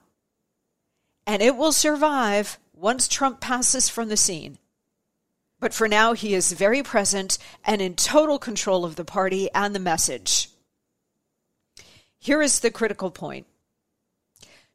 And 1.26 1.42
it 1.42 1.56
will 1.56 1.72
survive 1.72 2.58
once 2.72 3.06
Trump 3.06 3.38
passes 3.38 3.90
from 3.90 4.08
the 4.08 4.16
scene. 4.16 4.56
But 5.60 5.74
for 5.74 5.88
now, 5.88 6.14
he 6.14 6.32
is 6.32 6.52
very 6.52 6.82
present 6.82 7.36
and 7.66 7.82
in 7.82 7.94
total 7.94 8.38
control 8.38 8.86
of 8.86 8.96
the 8.96 9.04
party 9.04 9.50
and 9.54 9.74
the 9.74 9.80
message. 9.80 10.48
Here 12.18 12.40
is 12.40 12.60
the 12.60 12.70
critical 12.70 13.10
point 13.10 13.46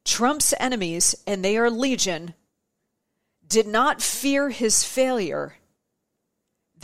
Trump's 0.04 0.54
enemies, 0.60 1.16
and 1.26 1.44
they 1.44 1.56
are 1.56 1.70
legion, 1.70 2.34
did 3.44 3.66
not 3.66 4.00
fear 4.00 4.50
his 4.50 4.84
failure 4.84 5.56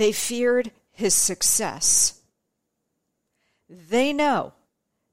they 0.01 0.13
feared 0.13 0.71
his 0.93 1.15
success. 1.15 2.21
They 3.69 4.13
know 4.13 4.55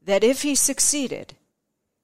that 0.01 0.24
if 0.24 0.44
he 0.44 0.56
succeeded, 0.56 1.36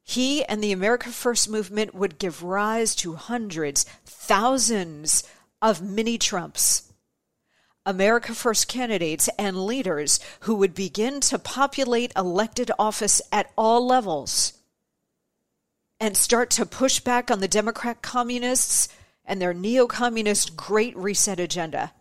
he 0.03 0.43
and 0.43 0.61
the 0.61 0.73
America 0.73 1.09
First 1.09 1.49
movement 1.49 1.95
would 1.95 2.19
give 2.19 2.43
rise 2.43 2.93
to 2.95 3.15
hundreds, 3.15 3.85
thousands 4.05 5.23
of 5.61 5.81
mini 5.81 6.17
Trumps. 6.17 6.91
America 7.85 8.33
First 8.33 8.67
candidates 8.67 9.29
and 9.39 9.65
leaders 9.65 10.19
who 10.41 10.55
would 10.55 10.75
begin 10.75 11.21
to 11.21 11.39
populate 11.39 12.11
elected 12.17 12.69
office 12.77 13.21
at 13.31 13.49
all 13.57 13.85
levels 13.85 14.53
and 16.01 16.17
start 16.17 16.49
to 16.51 16.65
push 16.65 16.99
back 16.99 17.31
on 17.31 17.39
the 17.39 17.47
Democrat 17.47 18.01
communists 18.01 18.89
and 19.23 19.41
their 19.41 19.53
neo 19.53 19.87
communist 19.87 20.57
Great 20.57 20.95
Reset 20.97 21.39
agenda. 21.39 21.93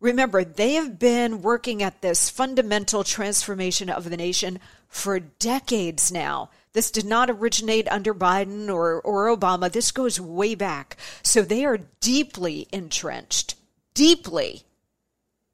Remember, 0.00 0.44
they 0.44 0.74
have 0.74 0.98
been 0.98 1.42
working 1.42 1.82
at 1.82 2.02
this 2.02 2.30
fundamental 2.30 3.02
transformation 3.02 3.90
of 3.90 4.08
the 4.08 4.16
nation 4.16 4.60
for 4.88 5.18
decades 5.18 6.12
now. 6.12 6.50
This 6.72 6.90
did 6.90 7.04
not 7.04 7.30
originate 7.30 7.88
under 7.88 8.14
Biden 8.14 8.72
or, 8.72 9.00
or 9.00 9.36
Obama. 9.36 9.70
This 9.70 9.90
goes 9.90 10.20
way 10.20 10.54
back. 10.54 10.96
So 11.22 11.42
they 11.42 11.64
are 11.64 11.80
deeply 12.00 12.68
entrenched, 12.72 13.56
deeply 13.94 14.62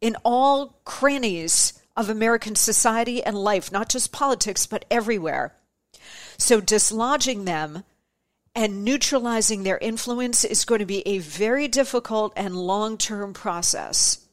in 0.03 0.17
all 0.25 0.79
crannies 0.85 1.81
of 1.97 2.11
American 2.11 2.55
society 2.55 3.23
and 3.23 3.39
life, 3.39 3.73
not 3.73 3.89
just 3.89 4.13
politics, 4.13 4.67
but 4.67 4.85
everywhere. 4.91 5.55
So 6.37 6.61
dislodging 6.61 7.47
them 7.47 7.85
and 8.55 8.85
neutralizing 8.85 9.63
their 9.63 9.79
influence 9.79 10.45
is 10.45 10.67
going 10.67 10.81
to 10.81 10.87
be 10.87 11.07
a 11.07 11.19
very 11.19 11.69
difficult 11.69 12.33
and 12.37 12.55
long 12.55 12.99
term 12.99 13.33
process. 13.33 14.24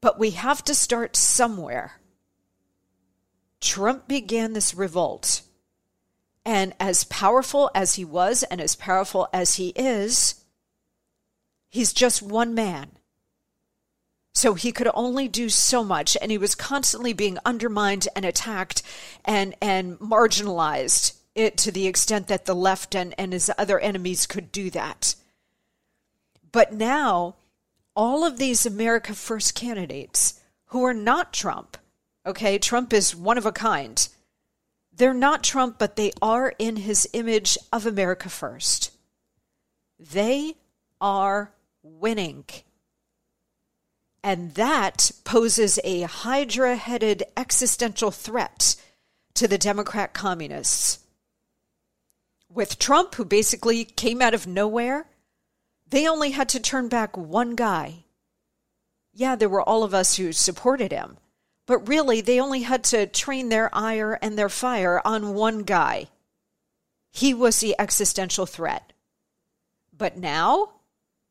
But 0.00 0.18
we 0.18 0.30
have 0.30 0.64
to 0.64 0.74
start 0.74 1.16
somewhere. 1.16 2.00
Trump 3.60 4.08
began 4.08 4.52
this 4.52 4.74
revolt. 4.74 5.42
And 6.44 6.72
as 6.80 7.04
powerful 7.04 7.70
as 7.74 7.96
he 7.96 8.04
was 8.04 8.42
and 8.44 8.60
as 8.60 8.74
powerful 8.74 9.28
as 9.32 9.56
he 9.56 9.68
is, 9.70 10.42
he's 11.68 11.92
just 11.92 12.22
one 12.22 12.54
man. 12.54 12.92
So 14.34 14.54
he 14.54 14.72
could 14.72 14.88
only 14.94 15.28
do 15.28 15.48
so 15.48 15.84
much, 15.84 16.16
and 16.20 16.30
he 16.30 16.38
was 16.38 16.54
constantly 16.54 17.12
being 17.12 17.36
undermined 17.44 18.08
and 18.16 18.24
attacked 18.24 18.82
and, 19.24 19.54
and 19.60 19.98
marginalized 19.98 21.14
it 21.34 21.56
to 21.58 21.70
the 21.70 21.86
extent 21.86 22.28
that 22.28 22.46
the 22.46 22.54
left 22.54 22.94
and, 22.94 23.14
and 23.18 23.32
his 23.32 23.50
other 23.58 23.78
enemies 23.78 24.26
could 24.26 24.50
do 24.50 24.70
that. 24.70 25.14
But 26.52 26.72
now, 26.72 27.36
all 27.94 28.24
of 28.24 28.38
these 28.38 28.66
America 28.66 29.14
First 29.14 29.54
candidates 29.54 30.40
who 30.66 30.84
are 30.84 30.94
not 30.94 31.32
Trump, 31.32 31.76
okay, 32.24 32.58
Trump 32.58 32.92
is 32.92 33.16
one 33.16 33.38
of 33.38 33.46
a 33.46 33.52
kind. 33.52 34.08
They're 34.92 35.14
not 35.14 35.42
Trump, 35.42 35.78
but 35.78 35.96
they 35.96 36.12
are 36.20 36.54
in 36.58 36.76
his 36.76 37.08
image 37.12 37.56
of 37.72 37.86
America 37.86 38.28
First. 38.28 38.92
They 39.98 40.54
are 41.00 41.52
winning. 41.82 42.44
And 44.22 44.54
that 44.54 45.10
poses 45.24 45.78
a 45.82 46.02
hydra 46.02 46.76
headed 46.76 47.22
existential 47.36 48.10
threat 48.10 48.76
to 49.34 49.48
the 49.48 49.58
Democrat 49.58 50.12
communists 50.12 50.98
with 52.52 52.78
Trump, 52.78 53.14
who 53.14 53.24
basically 53.24 53.84
came 53.84 54.20
out 54.20 54.34
of 54.34 54.46
nowhere, 54.46 55.06
they 55.90 56.08
only 56.08 56.30
had 56.30 56.48
to 56.50 56.60
turn 56.60 56.88
back 56.88 57.16
one 57.16 57.54
guy. 57.54 58.04
Yeah, 59.12 59.36
there 59.36 59.48
were 59.48 59.62
all 59.62 59.82
of 59.82 59.92
us 59.92 60.16
who 60.16 60.32
supported 60.32 60.92
him, 60.92 61.18
but 61.66 61.88
really 61.88 62.20
they 62.20 62.40
only 62.40 62.62
had 62.62 62.84
to 62.84 63.06
train 63.06 63.48
their 63.48 63.74
ire 63.74 64.18
and 64.22 64.38
their 64.38 64.48
fire 64.48 65.02
on 65.04 65.34
one 65.34 65.64
guy. 65.64 66.08
He 67.10 67.34
was 67.34 67.58
the 67.58 67.74
existential 67.78 68.46
threat. 68.46 68.92
But 69.96 70.16
now, 70.16 70.74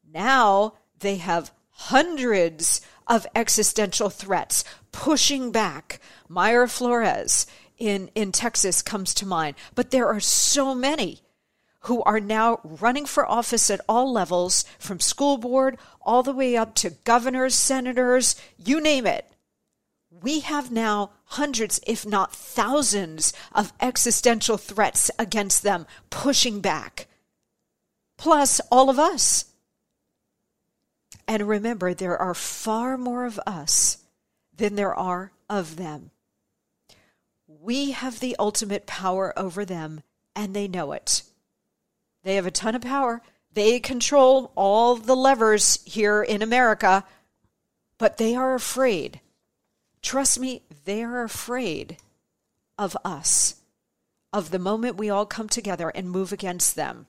now 0.08 0.74
they 1.00 1.16
have 1.16 1.52
hundreds 1.70 2.82
of 3.08 3.26
existential 3.34 4.10
threats 4.10 4.64
pushing 4.92 5.52
back. 5.52 6.02
Mayra 6.30 6.70
Flores 6.70 7.48
in, 7.78 8.10
in 8.14 8.32
Texas 8.34 8.82
comes 8.82 9.14
to 9.16 9.26
mind, 9.26 9.56
but 9.74 9.92
there 9.92 10.08
are 10.08 10.20
so 10.20 10.76
many 10.76 11.22
who 11.82 12.04
are 12.04 12.20
now 12.20 12.60
running 12.64 13.06
for 13.06 13.26
office 13.26 13.70
at 13.70 13.82
all 13.88 14.12
levels, 14.12 14.66
from 14.78 15.00
school 15.00 15.38
board 15.38 15.78
all 16.02 16.24
the 16.24 16.34
way 16.34 16.58
up 16.58 16.76
to 16.76 16.90
governors, 17.04 17.56
senators, 17.56 18.36
you 18.58 18.82
name 18.82 19.08
it. 19.08 19.26
We 20.12 20.42
have 20.42 20.72
now 20.72 21.12
hundreds, 21.26 21.80
if 21.88 22.06
not 22.06 22.34
thousands, 22.34 23.32
of 23.54 23.72
existential 23.80 24.58
threats 24.58 25.10
against 25.18 25.64
them 25.64 25.86
pushing 26.10 26.60
back. 26.60 27.08
Plus, 28.18 28.60
all 28.72 28.90
of 28.90 29.00
us. 29.00 29.46
And 31.28 31.48
remember, 31.48 31.94
there 31.94 32.18
are 32.18 32.34
far 32.34 32.98
more 32.98 33.26
of 33.26 33.40
us 33.46 34.00
than 34.56 34.76
there 34.76 34.96
are 34.96 35.32
of 35.50 35.78
them. 35.78 36.12
We 37.48 37.92
have 37.92 38.20
the 38.20 38.36
ultimate 38.38 38.86
power 38.88 39.38
over 39.38 39.64
them, 39.64 40.02
and 40.36 40.54
they 40.54 40.68
know 40.68 40.92
it. 40.92 41.24
They 42.24 42.36
have 42.36 42.46
a 42.46 42.52
ton 42.52 42.76
of 42.76 42.82
power. 42.82 43.22
They 43.54 43.80
control 43.80 44.52
all 44.56 44.96
the 44.96 45.16
levers 45.16 45.80
here 45.86 46.22
in 46.22 46.42
America, 46.42 47.04
but 47.98 48.18
they 48.18 48.36
are 48.36 48.54
afraid. 48.54 49.22
Trust 50.02 50.40
me, 50.40 50.64
they 50.86 51.04
are 51.04 51.24
afraid 51.24 51.98
of 52.78 52.96
us, 53.04 53.56
of 54.32 54.52
the 54.52 54.60
moment 54.60 54.98
we 54.98 55.10
all 55.10 55.26
come 55.26 55.50
together 55.50 55.90
and 55.90 56.10
move 56.10 56.32
against 56.32 56.76
them. 56.76 57.08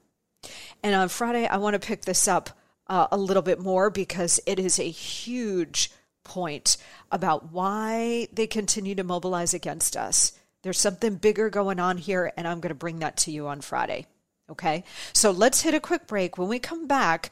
And 0.83 0.94
on 0.94 1.09
Friday, 1.09 1.46
I 1.46 1.59
want 1.59 1.75
to 1.75 1.87
pick 1.87 2.03
this 2.03 2.27
up 2.27 2.51
uh, 2.87 3.07
a 3.12 3.16
little 3.16 3.42
bit 3.42 3.61
more 3.61 3.90
because 3.90 4.40
it 4.46 4.59
is 4.59 4.79
a 4.79 4.85
huge 4.90 5.90
point 6.25 6.77
about 7.12 7.53
why 7.53 8.29
they 8.33 8.46
continue 8.46 8.94
to 8.94 9.05
mobilize 9.05 9.55
against 9.55 9.96
us. 9.96 10.33
There's 10.62 10.81
something 10.81 11.16
bigger 11.16 11.51
going 11.51 11.79
on 11.79 11.99
here, 11.99 12.33
and 12.37 12.49
I'm 12.49 12.61
going 12.61 12.70
to 12.70 12.75
bring 12.75 12.99
that 12.99 13.16
to 13.18 13.31
you 13.31 13.46
on 13.46 13.61
Friday. 13.61 14.07
Okay, 14.50 14.82
so 15.12 15.30
let's 15.30 15.62
hit 15.62 15.74
a 15.74 15.80
quick 15.80 16.08
break. 16.08 16.36
When 16.36 16.48
we 16.48 16.58
come 16.58 16.88
back, 16.88 17.30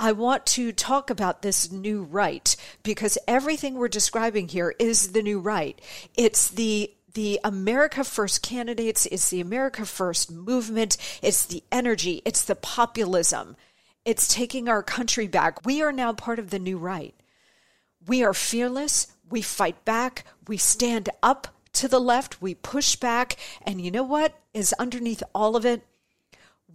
I 0.00 0.10
want 0.12 0.44
to 0.46 0.72
talk 0.72 1.10
about 1.10 1.42
this 1.42 1.70
new 1.70 2.02
right 2.02 2.56
because 2.82 3.16
everything 3.28 3.74
we're 3.74 3.88
describing 3.88 4.48
here 4.48 4.74
is 4.78 5.12
the 5.12 5.22
new 5.22 5.38
right. 5.38 5.80
It's 6.16 6.48
the 6.48 6.92
the 7.14 7.40
America 7.44 8.04
First 8.04 8.42
candidates, 8.42 9.06
it's 9.06 9.30
the 9.30 9.40
America 9.40 9.86
First 9.86 10.30
movement, 10.30 10.98
it's 11.22 11.46
the 11.46 11.62
energy, 11.72 12.20
it's 12.26 12.44
the 12.44 12.56
populism. 12.56 13.56
It's 14.04 14.32
taking 14.32 14.68
our 14.68 14.82
country 14.82 15.26
back. 15.26 15.64
We 15.64 15.82
are 15.82 15.92
now 15.92 16.12
part 16.12 16.38
of 16.38 16.50
the 16.50 16.60
new 16.60 16.78
right. 16.78 17.14
We 18.06 18.22
are 18.22 18.34
fearless. 18.34 19.08
We 19.28 19.42
fight 19.42 19.84
back. 19.84 20.24
We 20.46 20.58
stand 20.58 21.08
up 21.24 21.48
to 21.72 21.88
the 21.88 21.98
left. 21.98 22.40
We 22.40 22.54
push 22.54 22.94
back. 22.94 23.36
And 23.62 23.80
you 23.80 23.90
know 23.90 24.04
what 24.04 24.34
is 24.54 24.72
underneath 24.78 25.24
all 25.34 25.56
of 25.56 25.66
it? 25.66 25.84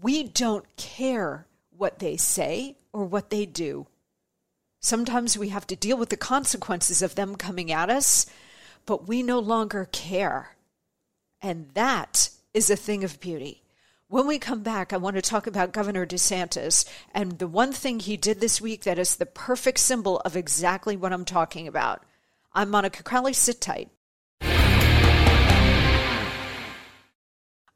We 0.02 0.24
don't 0.24 0.66
care 0.78 1.46
what 1.78 2.00
they 2.00 2.18
say 2.18 2.78
or 2.92 3.06
what 3.06 3.30
they 3.30 3.46
do. 3.46 3.88
Sometimes 4.80 5.38
we 5.38 5.50
have 5.50 5.68
to 5.68 5.76
deal 5.76 5.96
with 5.96 6.10
the 6.10 6.18
consequences 6.18 7.04
of 7.04 7.14
them 7.14 7.36
coming 7.36 7.72
at 7.72 7.90
us, 7.90 8.26
but 8.88 9.08
we 9.08 9.22
no 9.22 9.38
longer 9.38 9.88
care. 9.92 10.56
And 11.40 11.70
that 11.76 12.32
is 12.54 12.72
a 12.72 12.76
thing 12.76 13.04
of 13.04 13.20
beauty. 13.20 13.62
When 14.08 14.26
we 14.28 14.40
come 14.40 14.64
back, 14.64 14.92
I 14.92 14.98
want 14.98 15.16
to 15.18 15.22
talk 15.22 15.46
about 15.46 15.72
Governor 15.72 16.06
DeSantis 16.06 16.84
and 17.14 17.38
the 17.38 17.48
one 17.48 17.72
thing 17.72 18.00
he 18.00 18.18
did 18.18 18.42
this 18.42 18.60
week 18.60 18.84
that 18.84 19.00
is 19.00 19.16
the 19.16 19.26
perfect 19.26 19.78
symbol 19.78 20.20
of 20.22 20.36
exactly 20.36 20.98
what 20.98 21.14
I'm 21.14 21.26
talking 21.26 21.68
about. 21.68 22.04
I'm 22.54 22.70
Monica 22.70 23.04
Crowley. 23.04 23.34
Sit 23.34 23.62
tight. 23.62 23.90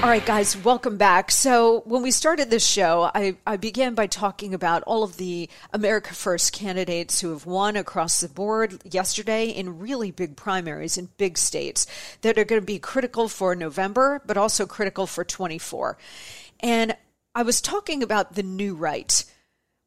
All 0.00 0.08
right, 0.08 0.24
guys, 0.24 0.56
welcome 0.56 0.96
back. 0.96 1.32
So, 1.32 1.80
when 1.80 2.02
we 2.02 2.12
started 2.12 2.50
this 2.50 2.64
show, 2.64 3.10
I, 3.12 3.36
I 3.44 3.56
began 3.56 3.94
by 3.94 4.06
talking 4.06 4.54
about 4.54 4.84
all 4.84 5.02
of 5.02 5.16
the 5.16 5.50
America 5.72 6.14
First 6.14 6.52
candidates 6.52 7.20
who 7.20 7.30
have 7.30 7.46
won 7.46 7.74
across 7.76 8.20
the 8.20 8.28
board 8.28 8.80
yesterday 8.84 9.48
in 9.48 9.80
really 9.80 10.12
big 10.12 10.36
primaries 10.36 10.98
in 10.98 11.08
big 11.16 11.36
states 11.36 11.88
that 12.20 12.38
are 12.38 12.44
going 12.44 12.62
to 12.62 12.64
be 12.64 12.78
critical 12.78 13.28
for 13.28 13.56
November, 13.56 14.22
but 14.24 14.36
also 14.36 14.66
critical 14.66 15.04
for 15.04 15.24
24. 15.24 15.98
And 16.60 16.96
I 17.34 17.42
was 17.42 17.60
talking 17.60 18.00
about 18.04 18.34
the 18.34 18.44
new 18.44 18.76
right, 18.76 19.24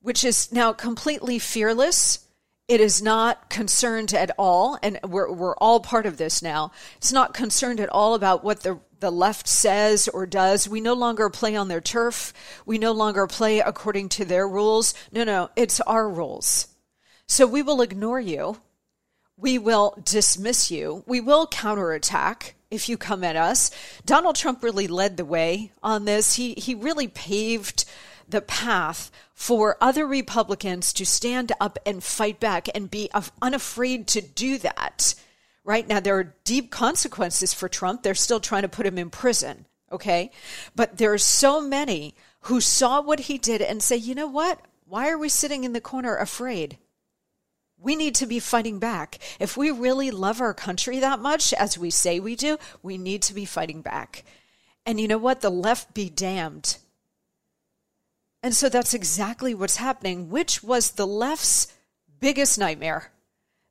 which 0.01 0.25
is 0.25 0.51
now 0.51 0.73
completely 0.73 1.39
fearless. 1.39 2.27
It 2.67 2.81
is 2.81 3.01
not 3.01 3.49
concerned 3.49 4.13
at 4.13 4.31
all, 4.37 4.77
and 4.83 4.99
we're, 5.07 5.31
we're 5.31 5.55
all 5.55 5.79
part 5.79 6.05
of 6.05 6.17
this 6.17 6.41
now. 6.41 6.73
It's 6.97 7.13
not 7.13 7.33
concerned 7.33 7.79
at 7.79 7.89
all 7.89 8.13
about 8.13 8.43
what 8.43 8.63
the 8.63 8.81
the 9.01 9.11
left 9.11 9.47
says 9.47 10.07
or 10.07 10.25
does. 10.25 10.69
We 10.69 10.79
no 10.79 10.93
longer 10.93 11.29
play 11.29 11.55
on 11.55 11.67
their 11.67 11.81
turf. 11.81 12.33
We 12.65 12.77
no 12.77 12.93
longer 12.93 13.27
play 13.27 13.59
according 13.59 14.09
to 14.09 14.25
their 14.25 14.47
rules. 14.47 14.93
No, 15.11 15.23
no, 15.23 15.49
it's 15.55 15.81
our 15.81 16.09
rules. 16.09 16.67
So 17.27 17.45
we 17.45 17.61
will 17.61 17.81
ignore 17.81 18.19
you. 18.19 18.61
We 19.37 19.57
will 19.57 19.97
dismiss 20.03 20.71
you. 20.71 21.03
We 21.07 21.19
will 21.19 21.47
counterattack 21.47 22.55
if 22.69 22.87
you 22.87 22.97
come 22.97 23.23
at 23.23 23.35
us. 23.35 23.71
Donald 24.05 24.35
Trump 24.35 24.63
really 24.63 24.87
led 24.87 25.17
the 25.17 25.25
way 25.25 25.71
on 25.81 26.05
this. 26.05 26.35
He 26.35 26.53
he 26.53 26.75
really 26.75 27.07
paved 27.07 27.85
the 28.29 28.41
path 28.41 29.11
for 29.33 29.77
other 29.81 30.05
Republicans 30.05 30.93
to 30.93 31.05
stand 31.05 31.51
up 31.59 31.79
and 31.85 32.03
fight 32.03 32.39
back 32.39 32.67
and 32.73 32.91
be 32.91 33.09
unafraid 33.41 34.07
to 34.09 34.21
do 34.21 34.57
that. 34.59 35.15
Right 35.63 35.87
now, 35.87 35.99
there 35.99 36.17
are 36.17 36.35
deep 36.43 36.71
consequences 36.71 37.53
for 37.53 37.69
Trump. 37.69 38.03
They're 38.03 38.15
still 38.15 38.39
trying 38.39 38.63
to 38.63 38.69
put 38.69 38.85
him 38.85 38.97
in 38.97 39.09
prison. 39.09 39.65
Okay. 39.91 40.31
But 40.75 40.97
there 40.97 41.13
are 41.13 41.17
so 41.17 41.61
many 41.61 42.15
who 42.41 42.61
saw 42.61 43.01
what 43.01 43.21
he 43.21 43.37
did 43.37 43.61
and 43.61 43.83
say, 43.83 43.95
you 43.95 44.15
know 44.15 44.27
what? 44.27 44.59
Why 44.85 45.09
are 45.09 45.17
we 45.17 45.29
sitting 45.29 45.63
in 45.63 45.73
the 45.73 45.81
corner 45.81 46.15
afraid? 46.15 46.77
We 47.77 47.95
need 47.95 48.15
to 48.15 48.25
be 48.25 48.39
fighting 48.39 48.79
back. 48.79 49.19
If 49.39 49.57
we 49.57 49.71
really 49.71 50.11
love 50.11 50.41
our 50.41 50.53
country 50.53 50.99
that 50.99 51.19
much, 51.19 51.53
as 51.53 51.77
we 51.77 51.89
say 51.89 52.19
we 52.19 52.35
do, 52.35 52.57
we 52.83 52.97
need 52.97 53.21
to 53.23 53.33
be 53.33 53.45
fighting 53.45 53.81
back. 53.81 54.23
And 54.85 54.99
you 54.99 55.07
know 55.07 55.17
what? 55.17 55.41
The 55.41 55.49
left 55.49 55.93
be 55.93 56.09
damned. 56.09 56.77
And 58.43 58.55
so 58.55 58.69
that's 58.69 58.93
exactly 58.93 59.53
what's 59.53 59.77
happening, 59.77 60.29
which 60.29 60.63
was 60.63 60.91
the 60.91 61.07
left's 61.07 61.73
biggest 62.19 62.57
nightmare. 62.57 63.11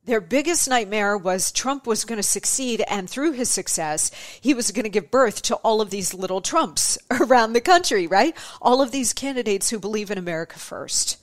Their 0.03 0.21
biggest 0.21 0.67
nightmare 0.67 1.15
was 1.15 1.51
Trump 1.51 1.85
was 1.85 2.05
going 2.05 2.17
to 2.17 2.23
succeed, 2.23 2.83
and 2.87 3.07
through 3.07 3.33
his 3.33 3.51
success, 3.51 4.09
he 4.41 4.55
was 4.55 4.71
going 4.71 4.83
to 4.83 4.89
give 4.89 5.11
birth 5.11 5.43
to 5.43 5.55
all 5.57 5.79
of 5.79 5.91
these 5.91 6.11
little 6.11 6.41
Trumps 6.41 6.97
around 7.11 7.53
the 7.53 7.61
country, 7.61 8.07
right? 8.07 8.35
All 8.59 8.81
of 8.81 8.91
these 8.91 9.13
candidates 9.13 9.69
who 9.69 9.77
believe 9.77 10.09
in 10.09 10.17
America 10.17 10.57
first. 10.57 11.17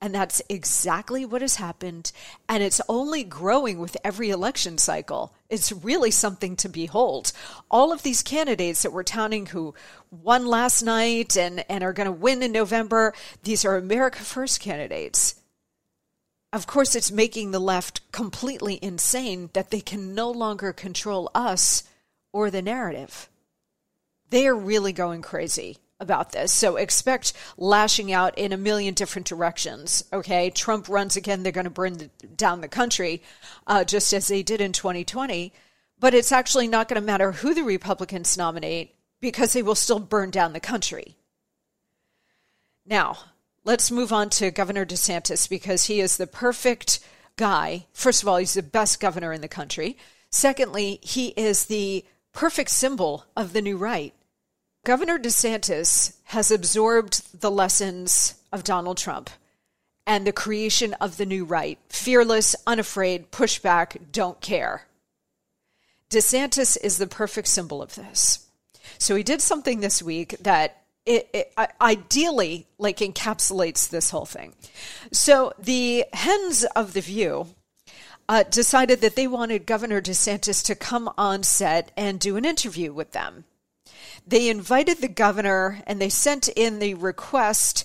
And 0.00 0.14
that's 0.14 0.40
exactly 0.48 1.26
what 1.26 1.42
has 1.42 1.56
happened. 1.56 2.12
And 2.48 2.62
it's 2.62 2.80
only 2.88 3.22
growing 3.24 3.78
with 3.78 3.96
every 4.02 4.30
election 4.30 4.78
cycle. 4.78 5.34
It's 5.50 5.70
really 5.70 6.10
something 6.10 6.56
to 6.56 6.70
behold. 6.70 7.32
All 7.70 7.92
of 7.92 8.02
these 8.02 8.22
candidates 8.22 8.82
that 8.82 8.92
we're 8.92 9.04
touting 9.04 9.46
who 9.46 9.74
won 10.10 10.46
last 10.46 10.82
night 10.82 11.36
and, 11.36 11.64
and 11.68 11.84
are 11.84 11.92
going 11.92 12.06
to 12.06 12.12
win 12.12 12.42
in 12.42 12.52
November, 12.52 13.12
these 13.44 13.64
are 13.66 13.76
America 13.76 14.20
First 14.20 14.60
candidates 14.60 15.41
of 16.52 16.66
course, 16.66 16.94
it's 16.94 17.10
making 17.10 17.50
the 17.50 17.58
left 17.58 18.12
completely 18.12 18.78
insane 18.82 19.50
that 19.54 19.70
they 19.70 19.80
can 19.80 20.14
no 20.14 20.30
longer 20.30 20.72
control 20.72 21.30
us 21.34 21.84
or 22.32 22.50
the 22.50 22.62
narrative. 22.62 23.28
They 24.30 24.46
are 24.46 24.56
really 24.56 24.92
going 24.92 25.22
crazy 25.22 25.78
about 25.98 26.32
this. 26.32 26.52
So 26.52 26.76
expect 26.76 27.32
lashing 27.56 28.12
out 28.12 28.36
in 28.36 28.52
a 28.52 28.58
million 28.58 28.92
different 28.92 29.26
directions. 29.26 30.04
Okay. 30.12 30.50
Trump 30.50 30.88
runs 30.88 31.16
again, 31.16 31.42
they're 31.42 31.52
going 31.52 31.64
to 31.64 31.70
burn 31.70 31.94
the, 31.94 32.10
down 32.36 32.60
the 32.60 32.68
country, 32.68 33.22
uh, 33.66 33.84
just 33.84 34.12
as 34.12 34.28
they 34.28 34.42
did 34.42 34.60
in 34.60 34.72
2020. 34.72 35.52
But 35.98 36.14
it's 36.14 36.32
actually 36.32 36.66
not 36.66 36.88
going 36.88 37.00
to 37.00 37.06
matter 37.06 37.32
who 37.32 37.54
the 37.54 37.62
Republicans 37.62 38.36
nominate 38.36 38.94
because 39.20 39.52
they 39.52 39.62
will 39.62 39.76
still 39.76 40.00
burn 40.00 40.30
down 40.30 40.52
the 40.52 40.60
country. 40.60 41.16
Now, 42.84 43.18
let's 43.64 43.90
move 43.90 44.12
on 44.12 44.30
to 44.30 44.50
Governor 44.50 44.84
DeSantis 44.84 45.48
because 45.48 45.84
he 45.84 46.00
is 46.00 46.16
the 46.16 46.26
perfect 46.26 47.00
guy. 47.36 47.86
First 47.92 48.22
of 48.22 48.28
all, 48.28 48.36
he's 48.36 48.54
the 48.54 48.62
best 48.62 49.00
governor 49.00 49.32
in 49.32 49.40
the 49.40 49.48
country. 49.48 49.96
Secondly, 50.30 50.98
he 51.02 51.28
is 51.28 51.66
the 51.66 52.04
perfect 52.32 52.70
symbol 52.70 53.26
of 53.36 53.52
the 53.52 53.62
new 53.62 53.76
right. 53.76 54.14
Governor 54.84 55.18
DeSantis 55.18 56.16
has 56.24 56.50
absorbed 56.50 57.40
the 57.40 57.50
lessons 57.50 58.34
of 58.52 58.64
Donald 58.64 58.96
Trump 58.96 59.30
and 60.06 60.26
the 60.26 60.32
creation 60.32 60.94
of 60.94 61.16
the 61.16 61.26
new 61.26 61.44
right 61.44 61.78
fearless, 61.88 62.56
unafraid, 62.66 63.30
pushback, 63.30 63.96
don't 64.10 64.40
care. 64.40 64.88
DeSantis 66.10 66.76
is 66.82 66.98
the 66.98 67.06
perfect 67.06 67.48
symbol 67.48 67.80
of 67.80 67.94
this. 67.94 68.48
So 68.98 69.14
he 69.14 69.22
did 69.22 69.40
something 69.40 69.80
this 69.80 70.02
week 70.02 70.36
that 70.40 70.81
it, 71.06 71.28
it, 71.32 71.54
ideally 71.80 72.66
like 72.78 72.98
encapsulates 72.98 73.88
this 73.88 74.10
whole 74.10 74.26
thing. 74.26 74.54
So 75.12 75.52
the 75.58 76.04
hens 76.12 76.64
of 76.76 76.92
the 76.92 77.00
View 77.00 77.46
uh, 78.28 78.44
decided 78.44 79.00
that 79.00 79.16
they 79.16 79.26
wanted 79.26 79.66
Governor 79.66 80.00
DeSantis 80.00 80.64
to 80.66 80.74
come 80.74 81.10
on 81.18 81.42
set 81.42 81.90
and 81.96 82.20
do 82.20 82.36
an 82.36 82.44
interview 82.44 82.92
with 82.92 83.12
them. 83.12 83.44
They 84.26 84.48
invited 84.48 84.98
the 84.98 85.08
governor 85.08 85.82
and 85.86 86.00
they 86.00 86.08
sent 86.08 86.48
in 86.48 86.78
the 86.78 86.94
request 86.94 87.84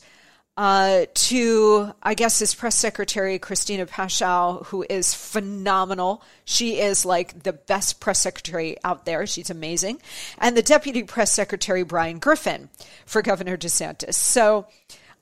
uh, 0.57 1.05
to, 1.13 1.93
I 2.01 2.15
guess, 2.15 2.39
his 2.39 2.55
press 2.55 2.75
secretary, 2.75 3.37
Christina 3.37 3.85
Pushaw, 3.85 4.65
who 4.65 4.83
is 4.89 5.13
phenomenal. 5.13 6.23
She 6.45 6.79
is 6.79 7.05
like 7.05 7.43
the 7.43 7.53
best 7.53 7.99
press 7.99 8.23
secretary 8.23 8.75
out 8.83 9.05
there. 9.05 9.27
She's 9.27 9.51
amazing. 9.51 10.01
And 10.39 10.57
the 10.57 10.63
deputy 10.63 11.03
press 11.03 11.31
secretary, 11.31 11.83
Brian 11.83 12.17
Griffin, 12.17 12.69
for 13.05 13.21
Governor 13.21 13.55
DeSantis. 13.55 14.15
So 14.15 14.65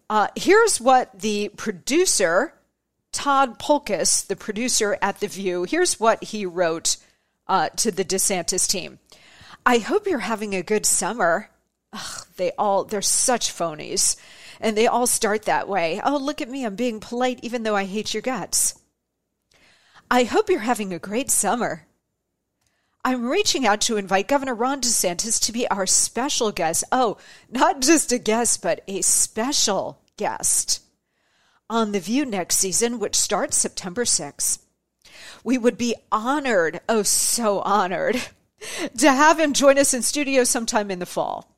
uh, 0.09 0.29
here's 0.37 0.79
what 0.79 1.19
the 1.19 1.49
producer, 1.57 2.53
Todd 3.11 3.59
Polkus, 3.59 4.25
the 4.25 4.37
producer 4.37 4.97
at 5.01 5.19
The 5.19 5.27
View, 5.27 5.65
here's 5.65 5.99
what 5.99 6.23
he 6.23 6.45
wrote 6.45 6.95
uh, 7.45 7.69
to 7.75 7.91
the 7.91 8.05
DeSantis 8.05 8.69
team. 8.69 8.99
I 9.65 9.79
hope 9.79 10.07
you're 10.07 10.19
having 10.19 10.55
a 10.55 10.63
good 10.63 10.85
summer. 10.85 11.49
Ugh, 11.91 12.25
they 12.37 12.53
all, 12.57 12.85
they're 12.85 13.01
such 13.01 13.53
phonies. 13.53 14.15
And 14.59 14.77
they 14.77 14.87
all 14.87 15.07
start 15.07 15.43
that 15.43 15.67
way. 15.67 16.01
Oh, 16.03 16.17
look 16.17 16.41
at 16.41 16.49
me. 16.49 16.65
I'm 16.65 16.75
being 16.75 16.99
polite 16.99 17.39
even 17.43 17.63
though 17.63 17.75
I 17.75 17.85
hate 17.85 18.13
your 18.13 18.21
guts. 18.21 18.79
I 20.09 20.23
hope 20.23 20.49
you're 20.49 20.59
having 20.59 20.93
a 20.93 20.99
great 20.99 21.31
summer. 21.31 21.87
I'm 23.03 23.27
reaching 23.27 23.67
out 23.67 23.81
to 23.81 23.97
invite 23.97 24.27
Governor 24.27 24.55
Ron 24.55 24.81
DeSantis 24.81 25.39
to 25.45 25.51
be 25.51 25.67
our 25.67 25.85
special 25.85 26.51
guest. 26.51 26.83
Oh, 26.91 27.17
not 27.51 27.81
just 27.81 28.11
a 28.11 28.17
guest, 28.17 28.61
but 28.63 28.81
a 28.87 29.01
special 29.01 30.01
guest 30.17 30.81
on 31.69 31.91
The 31.91 31.99
View 31.99 32.25
next 32.25 32.57
season, 32.57 32.99
which 32.99 33.15
starts 33.15 33.57
September 33.57 34.05
6th. 34.05 34.59
We 35.43 35.57
would 35.57 35.77
be 35.77 35.95
honored, 36.11 36.81
oh, 36.89 37.03
so 37.03 37.59
honored, 37.59 38.21
to 38.97 39.11
have 39.11 39.39
him 39.39 39.53
join 39.53 39.77
us 39.77 39.93
in 39.93 40.01
studio 40.01 40.43
sometime 40.43 40.89
in 40.89 40.99
the 40.99 41.05
fall. 41.05 41.54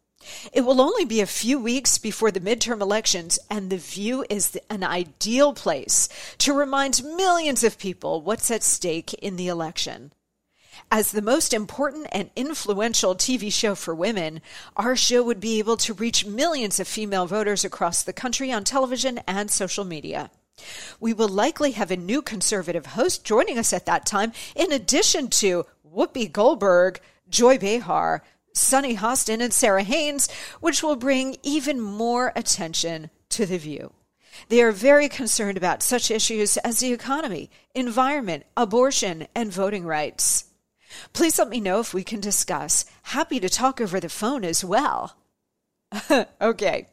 It 0.54 0.62
will 0.62 0.82
only 0.82 1.06
be 1.06 1.22
a 1.22 1.26
few 1.26 1.60
weeks 1.60 1.98
before 1.98 2.32
the 2.32 2.40
midterm 2.40 2.82
elections, 2.82 3.40
and 3.50 3.70
The 3.70 3.78
View 3.78 4.26
is 4.30 4.58
an 4.70 4.84
ideal 4.84 5.54
place 5.54 6.10
to 6.40 6.54
remind 6.54 7.04
millions 7.04 7.63
of 7.63 7.78
people 7.78 8.22
what's 8.22 8.52
at 8.52 8.63
stake 8.63 9.13
in 9.16 9.36
the 9.36 9.48
election. 9.48 10.12
As 10.92 11.12
the 11.12 11.22
most 11.22 11.54
important 11.54 12.08
and 12.12 12.30
influential 12.36 13.13
TV 13.16 13.52
show 13.52 13.76
for 13.76 13.94
women, 13.94 14.42
our 14.78 14.96
show 14.96 15.22
would 15.24 15.40
be 15.40 15.60
able 15.60 15.76
to 15.78 15.94
reach 15.94 16.26
millions 16.26 16.80
of 16.80 16.88
female 16.88 17.26
voters 17.26 17.66
across 17.66 18.04
the 18.04 18.13
country 18.13 18.52
on 18.52 18.63
television 18.63 19.20
and 19.28 19.52
social 19.52 19.84
media. 19.84 20.32
We 21.00 21.13
will 21.13 21.28
likely 21.28 21.72
have 21.72 21.92
a 21.92 21.98
new 21.98 22.22
conservative 22.22 22.88
host 22.88 23.24
joining 23.24 23.58
us 23.58 23.74
at 23.74 23.86
that 23.86 24.06
time, 24.06 24.32
in 24.56 24.72
addition 24.72 25.28
to 25.30 25.66
Whoopi 25.86 26.32
Goldberg, 26.32 27.00
Joy 27.30 27.58
Behar, 27.58 28.24
Sunny 28.58 28.96
Hostin 28.96 29.41
and 29.41 29.54
Sara 29.54 29.84
Haines, 29.84 30.30
which 30.60 30.84
will 30.84 30.96
bring 30.96 31.38
even 31.43 31.80
more 31.80 32.32
attention 32.36 33.10
to 33.30 33.46
The 33.46 33.58
View. 33.58 33.93
They 34.50 34.62
are 34.62 34.72
very 34.72 35.10
concerned 35.10 35.58
about 35.58 35.84
such 35.84 36.12
issues 36.12 36.58
as 36.58 36.80
the 36.80 36.93
economy, 36.93 37.50
environment, 37.74 38.46
abortion, 38.56 39.28
and 39.34 39.52
voting 39.52 39.86
rights. 39.86 40.46
Please 41.13 41.38
let 41.38 41.50
me 41.50 41.60
know 41.60 41.80
if 41.80 41.93
we 41.93 42.04
can 42.04 42.20
discuss. 42.20 42.86
Happy 43.04 43.39
to 43.39 43.50
talk 43.50 43.82
over 43.82 44.00
the 44.00 44.10
phone 44.10 44.43
as 44.43 44.63
well. 44.63 45.17
okay, 46.41 46.88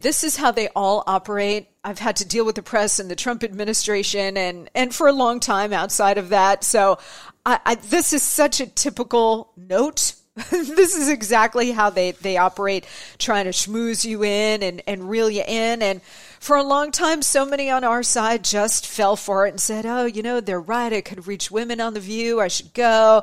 this 0.00 0.22
is 0.22 0.36
how 0.36 0.50
they 0.50 0.68
all 0.76 1.02
operate. 1.06 1.68
I've 1.82 1.98
had 1.98 2.16
to 2.16 2.28
deal 2.28 2.44
with 2.44 2.56
the 2.56 2.62
press 2.62 2.98
and 2.98 3.10
the 3.10 3.16
Trump 3.16 3.42
administration, 3.42 4.36
and 4.36 4.68
and 4.74 4.94
for 4.94 5.08
a 5.08 5.12
long 5.12 5.40
time 5.40 5.72
outside 5.72 6.18
of 6.18 6.28
that. 6.28 6.62
So, 6.62 6.98
I, 7.46 7.58
I, 7.64 7.74
this 7.76 8.12
is 8.12 8.22
such 8.22 8.60
a 8.60 8.66
typical 8.66 9.52
note. 9.56 10.14
this 10.50 10.96
is 10.96 11.08
exactly 11.08 11.70
how 11.70 11.90
they 11.90 12.10
they 12.10 12.36
operate, 12.36 12.86
trying 13.18 13.44
to 13.44 13.52
schmooze 13.52 14.04
you 14.04 14.24
in 14.24 14.64
and 14.64 14.82
and 14.86 15.08
reel 15.08 15.30
you 15.30 15.44
in. 15.46 15.80
And 15.80 16.02
for 16.40 16.56
a 16.56 16.62
long 16.64 16.90
time, 16.90 17.22
so 17.22 17.46
many 17.46 17.70
on 17.70 17.84
our 17.84 18.02
side 18.02 18.42
just 18.42 18.84
fell 18.84 19.14
for 19.14 19.46
it 19.46 19.50
and 19.50 19.60
said, 19.60 19.86
"Oh, 19.86 20.06
you 20.06 20.22
know, 20.22 20.40
they're 20.40 20.60
right. 20.60 20.92
I 20.92 21.02
could 21.02 21.28
reach 21.28 21.52
women 21.52 21.80
on 21.80 21.94
the 21.94 22.00
View. 22.00 22.40
I 22.40 22.48
should 22.48 22.74
go." 22.74 23.22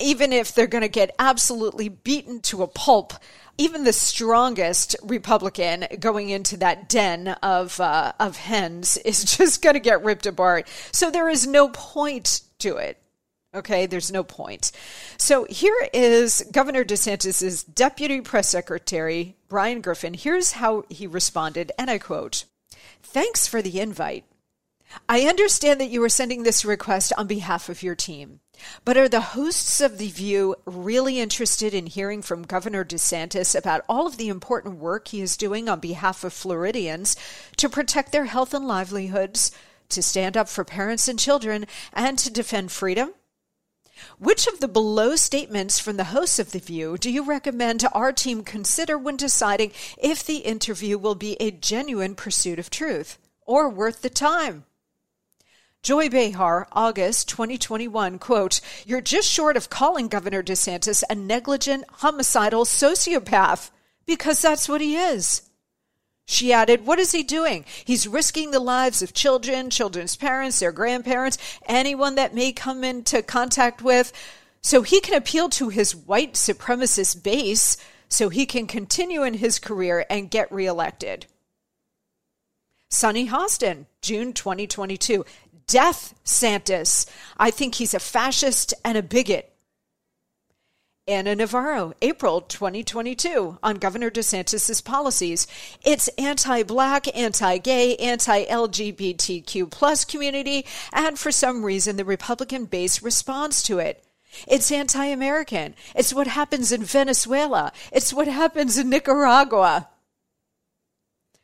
Even 0.00 0.32
if 0.32 0.54
they're 0.54 0.66
going 0.66 0.82
to 0.82 0.88
get 0.88 1.14
absolutely 1.18 1.90
beaten 1.90 2.40
to 2.40 2.62
a 2.62 2.66
pulp 2.66 3.12
even 3.58 3.84
the 3.84 3.92
strongest 3.92 4.96
Republican 5.02 5.86
going 5.98 6.28
into 6.28 6.58
that 6.58 6.88
den 6.88 7.28
of 7.42 7.80
uh, 7.80 8.12
of 8.20 8.36
hens 8.36 8.96
is 8.98 9.24
just 9.36 9.62
going 9.62 9.74
to 9.74 9.80
get 9.80 10.04
ripped 10.04 10.26
apart. 10.26 10.68
So 10.92 11.10
there 11.10 11.28
is 11.28 11.46
no 11.46 11.68
point 11.68 12.42
to 12.58 12.76
it. 12.76 12.98
Okay, 13.56 13.86
there's 13.86 14.12
no 14.12 14.22
point. 14.22 14.70
So 15.16 15.46
here 15.48 15.88
is 15.94 16.46
Governor 16.52 16.84
DeSantis's 16.84 17.64
deputy 17.64 18.20
press 18.20 18.50
secretary, 18.50 19.34
Brian 19.48 19.80
Griffin. 19.80 20.12
Here's 20.12 20.52
how 20.52 20.84
he 20.90 21.06
responded, 21.06 21.72
and 21.78 21.90
I 21.90 21.98
quote 21.98 22.44
Thanks 23.02 23.46
for 23.46 23.62
the 23.62 23.80
invite. 23.80 24.24
I 25.08 25.22
understand 25.22 25.80
that 25.80 25.88
you 25.88 26.02
are 26.04 26.10
sending 26.10 26.42
this 26.42 26.64
request 26.64 27.14
on 27.16 27.26
behalf 27.26 27.70
of 27.70 27.82
your 27.82 27.94
team. 27.94 28.40
But 28.84 28.96
are 28.98 29.08
the 29.08 29.20
hosts 29.20 29.80
of 29.80 29.98
The 29.98 30.08
View 30.08 30.54
really 30.66 31.18
interested 31.18 31.72
in 31.72 31.86
hearing 31.86 32.20
from 32.22 32.42
Governor 32.42 32.84
DeSantis 32.84 33.58
about 33.58 33.84
all 33.88 34.06
of 34.06 34.18
the 34.18 34.28
important 34.28 34.78
work 34.78 35.08
he 35.08 35.22
is 35.22 35.36
doing 35.36 35.68
on 35.68 35.80
behalf 35.80 36.24
of 36.24 36.32
Floridians 36.32 37.16
to 37.56 37.68
protect 37.68 38.12
their 38.12 38.26
health 38.26 38.52
and 38.52 38.68
livelihoods, 38.68 39.50
to 39.88 40.02
stand 40.02 40.36
up 40.36 40.48
for 40.48 40.64
parents 40.64 41.08
and 41.08 41.18
children, 41.18 41.66
and 41.92 42.18
to 42.18 42.30
defend 42.30 42.70
freedom? 42.70 43.14
Which 44.18 44.46
of 44.46 44.60
the 44.60 44.68
below 44.68 45.16
statements 45.16 45.78
from 45.78 45.96
the 45.96 46.04
hosts 46.04 46.38
of 46.38 46.52
The 46.52 46.58
View 46.58 46.96
do 46.98 47.10
you 47.10 47.24
recommend 47.24 47.84
our 47.92 48.12
team 48.12 48.44
consider 48.44 48.96
when 48.98 49.16
deciding 49.16 49.72
if 49.98 50.24
the 50.24 50.38
interview 50.38 50.98
will 50.98 51.14
be 51.14 51.36
a 51.40 51.50
genuine 51.50 52.14
pursuit 52.14 52.58
of 52.58 52.70
truth 52.70 53.18
or 53.46 53.68
worth 53.68 54.02
the 54.02 54.10
time? 54.10 54.64
Joy 55.82 56.08
Behar, 56.08 56.66
August 56.72 57.28
2021, 57.28 58.18
quote, 58.18 58.60
You're 58.84 59.00
just 59.00 59.30
short 59.30 59.56
of 59.56 59.70
calling 59.70 60.08
Governor 60.08 60.42
DeSantis 60.42 61.04
a 61.08 61.14
negligent, 61.14 61.84
homicidal 61.98 62.64
sociopath, 62.64 63.70
because 64.04 64.42
that's 64.42 64.68
what 64.68 64.80
he 64.80 64.96
is. 64.96 65.42
She 66.26 66.52
added, 66.52 66.86
What 66.86 66.98
is 66.98 67.12
he 67.12 67.22
doing? 67.22 67.64
He's 67.84 68.08
risking 68.08 68.50
the 68.50 68.60
lives 68.60 69.00
of 69.00 69.14
children, 69.14 69.70
children's 69.70 70.16
parents, 70.16 70.58
their 70.58 70.72
grandparents, 70.72 71.38
anyone 71.66 72.16
that 72.16 72.34
may 72.34 72.52
come 72.52 72.84
into 72.84 73.22
contact 73.22 73.80
with, 73.80 74.12
so 74.60 74.82
he 74.82 75.00
can 75.00 75.14
appeal 75.14 75.48
to 75.50 75.68
his 75.68 75.94
white 75.94 76.34
supremacist 76.34 77.22
base 77.22 77.76
so 78.08 78.28
he 78.28 78.46
can 78.46 78.66
continue 78.66 79.22
in 79.22 79.34
his 79.34 79.58
career 79.58 80.04
and 80.10 80.30
get 80.30 80.50
reelected. 80.50 81.26
Sunny 82.90 83.28
Hostin, 83.28 83.86
June 84.00 84.32
2022 84.32 85.24
death 85.66 86.14
Santis. 86.24 87.06
I 87.36 87.50
think 87.50 87.76
he's 87.76 87.94
a 87.94 87.98
fascist 87.98 88.74
and 88.84 88.96
a 88.96 89.02
bigot. 89.02 89.55
Ana 91.08 91.36
Navarro, 91.36 91.92
April 92.02 92.40
2022, 92.40 93.58
on 93.62 93.76
Governor 93.76 94.10
DeSantis' 94.10 94.84
policies. 94.84 95.46
It's 95.84 96.08
anti-black, 96.18 97.16
anti-gay, 97.16 97.94
anti-LGBTQ 97.94 99.70
plus 99.70 100.04
community, 100.04 100.66
and 100.92 101.16
for 101.16 101.30
some 101.30 101.64
reason 101.64 101.96
the 101.96 102.04
Republican 102.04 102.64
base 102.64 103.04
responds 103.04 103.62
to 103.62 103.78
it. 103.78 104.04
It's 104.48 104.72
anti-American. 104.72 105.76
It's 105.94 106.12
what 106.12 106.26
happens 106.26 106.72
in 106.72 106.82
Venezuela. 106.82 107.70
It's 107.92 108.12
what 108.12 108.26
happens 108.26 108.76
in 108.76 108.90
Nicaragua. 108.90 109.88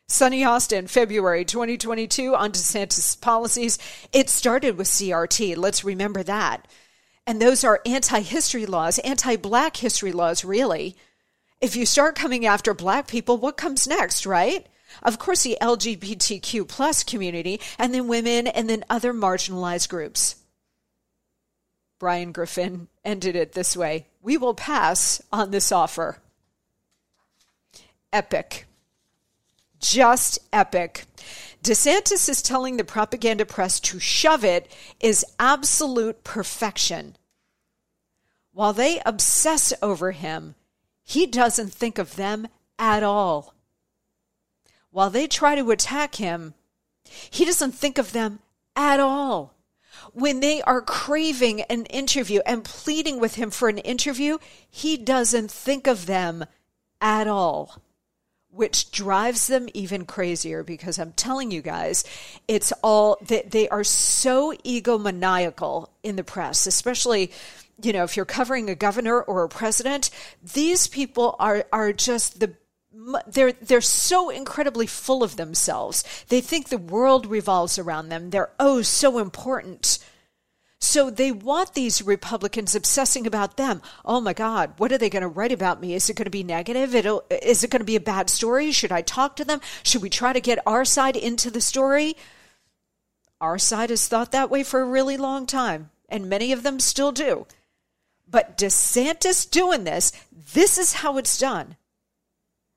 Sunny 0.09 0.43
Hostin, 0.43 0.91
February 0.91 1.45
2022, 1.45 2.35
on 2.35 2.51
DeSantis 2.51 3.21
policies. 3.21 3.79
It 4.13 4.29
started 4.29 4.77
with 4.77 4.89
CRT. 4.89 5.57
Let's 5.57 5.85
remember 5.85 6.25
that. 6.25 6.67
And 7.27 7.41
those 7.41 7.65
are 7.65 7.81
anti 7.87 8.21
history 8.21 8.67
laws, 8.67 8.99
anti 9.01 9.37
black 9.37 9.77
history 9.77 10.13
laws, 10.13 10.45
really. 10.45 10.97
If 11.61 11.77
you 11.77 11.87
start 11.87 12.17
coming 12.17 12.45
after 12.45 12.75
black 12.75 13.07
people, 13.07 13.37
what 13.37 13.57
comes 13.57 13.87
next, 13.87 14.27
right? 14.27 14.67
Of 15.03 15.19
course, 15.19 15.45
the 15.45 15.57
LGBTQ 15.61 16.69
plus 16.69 17.05
community, 17.05 17.61
and 17.79 17.95
then 17.95 18.09
women, 18.09 18.47
and 18.47 18.69
then 18.69 18.85
other 18.91 19.15
marginalized 19.15 19.89
groups. 19.89 20.37
Brian 21.99 22.33
Griffin 22.33 22.89
ended 23.05 23.37
it 23.37 23.53
this 23.53 23.77
way 23.77 24.07
We 24.21 24.37
will 24.37 24.55
pass 24.55 25.23
on 25.33 25.51
this 25.51 25.71
offer. 25.71 26.19
Epic 28.13 28.67
just 29.83 30.39
epic. 30.53 31.05
DeSantis 31.63 32.29
is 32.29 32.43
telling 32.43 32.77
the 32.77 32.85
propaganda 32.85 33.47
press 33.47 33.79
to 33.79 34.01
shove 34.01 34.45
it 34.45 34.71
is 34.99 35.25
absolute 35.39 36.25
perfection. 36.25 37.17
While 38.53 38.73
they 38.73 39.01
obsess 39.07 39.73
over 39.81 40.11
him, 40.11 40.57
he 41.05 41.25
doesn't 41.25 41.73
think 41.73 41.99
of 41.99 42.17
them 42.17 42.49
at 42.81 43.05
all. 43.05 43.55
While 44.91 45.11
they 45.11 45.29
try 45.29 45.55
to 45.55 45.71
attack 45.71 46.17
him, 46.17 46.55
he 47.31 47.45
doesn't 47.45 47.73
think 47.73 47.97
of 47.97 48.13
them 48.13 48.41
at 48.75 48.99
all. 48.99 49.55
When 50.13 50.41
they 50.41 50.63
are 50.63 50.83
craving 50.83 51.61
an 51.63 51.87
interview 51.87 52.41
and 52.45 52.65
pleading 52.65 53.21
with 53.21 53.37
him 53.37 53.51
for 53.51 53.69
an 53.69 53.79
interview, 53.79 54.39
he 54.69 54.97
doesn't 54.97 55.51
think 55.51 55.87
of 55.87 56.07
them 56.07 56.45
at 57.01 57.29
all 57.29 57.81
which 58.53 58.91
drives 58.91 59.47
them 59.47 59.69
even 59.73 60.05
crazier 60.05 60.63
because 60.63 60.99
I'm 60.99 61.13
telling 61.13 61.51
you 61.51 61.63
guys, 61.63 62.05
it's 62.47 62.73
all 62.83 63.17
that 63.27 63.51
they, 63.51 63.63
they 63.63 63.69
are 63.69 63.85
so 63.85 64.53
egomaniacal 64.65 65.89
in 66.03 66.17
the 66.17 66.25
press, 66.25 66.67
especially 66.67 67.33
you 67.83 67.93
know 67.93 68.05
if 68.05 68.17
you're 68.17 68.27
covering 68.27 68.69
a 68.69 68.75
governor 68.75 69.21
or 69.21 69.45
a 69.45 69.49
president. 69.49 70.11
These 70.55 70.87
people 70.87 71.35
are 71.39 71.65
are 71.73 71.93
just 71.93 72.41
the 72.41 72.55
they're 73.27 73.53
they're 73.53 73.81
so 73.81 74.29
incredibly 74.29 74.87
full 74.87 75.23
of 75.23 75.37
themselves. 75.37 76.05
They 76.29 76.41
think 76.41 76.69
the 76.69 76.79
world 76.79 77.27
revolves 77.27 77.79
around 77.79 78.11
them. 78.11 78.31
They're 78.31 78.53
oh 78.61 78.83
so 78.83 79.19
important. 79.19 79.99
So 80.83 81.11
they 81.11 81.31
want 81.31 81.75
these 81.75 82.03
Republicans 82.03 82.75
obsessing 82.75 83.25
about 83.25 83.57
them. 83.57 83.83
Oh 84.05 84.21
my 84.21 84.33
God, 84.33 84.73
what 84.79 84.91
are 84.91 84.99
they 84.99 85.09
going 85.09 85.23
to 85.23 85.29
write 85.29 85.53
about 85.53 85.81
me? 85.81 85.95
Is 85.95 86.11
it 86.11 86.17
going 86.17 86.25
to 86.25 86.31
be 86.31 86.43
negative? 86.43 86.93
It'll, 86.93 87.23
is 87.31 87.63
it 87.63 87.71
going 87.71 87.81
to 87.81 87.87
be 87.87 87.95
a 87.95 88.01
bad 88.01 88.29
story? 88.29 88.73
Should 88.73 88.91
I 88.91 89.01
talk 89.01 89.37
to 89.37 89.45
them? 89.45 89.61
Should 89.85 90.03
we 90.03 90.11
try 90.11 90.33
to 90.33 90.41
get 90.41 90.59
our 90.67 90.85
side 90.85 91.17
into 91.17 91.53
the 91.53 91.61
story? 91.61 92.17
Our 93.41 93.61
side 93.61 93.91
has 93.91 94.09
thought 94.09 94.33
that 94.33 94.51
way 94.51 94.65
for 94.65 94.81
a 94.81 94.85
really 94.85 95.17
long 95.17 95.47
time, 95.47 95.91
and 96.09 96.29
many 96.29 96.51
of 96.51 96.65
them 96.65 96.81
still 96.81 97.13
do. 97.13 97.47
But 98.29 98.59
DeSantis 98.59 99.49
doing 99.49 99.85
this, 99.85 100.11
this 100.53 100.79
is 100.79 100.95
how 100.95 101.17
it's 101.17 101.39
done. 101.39 101.77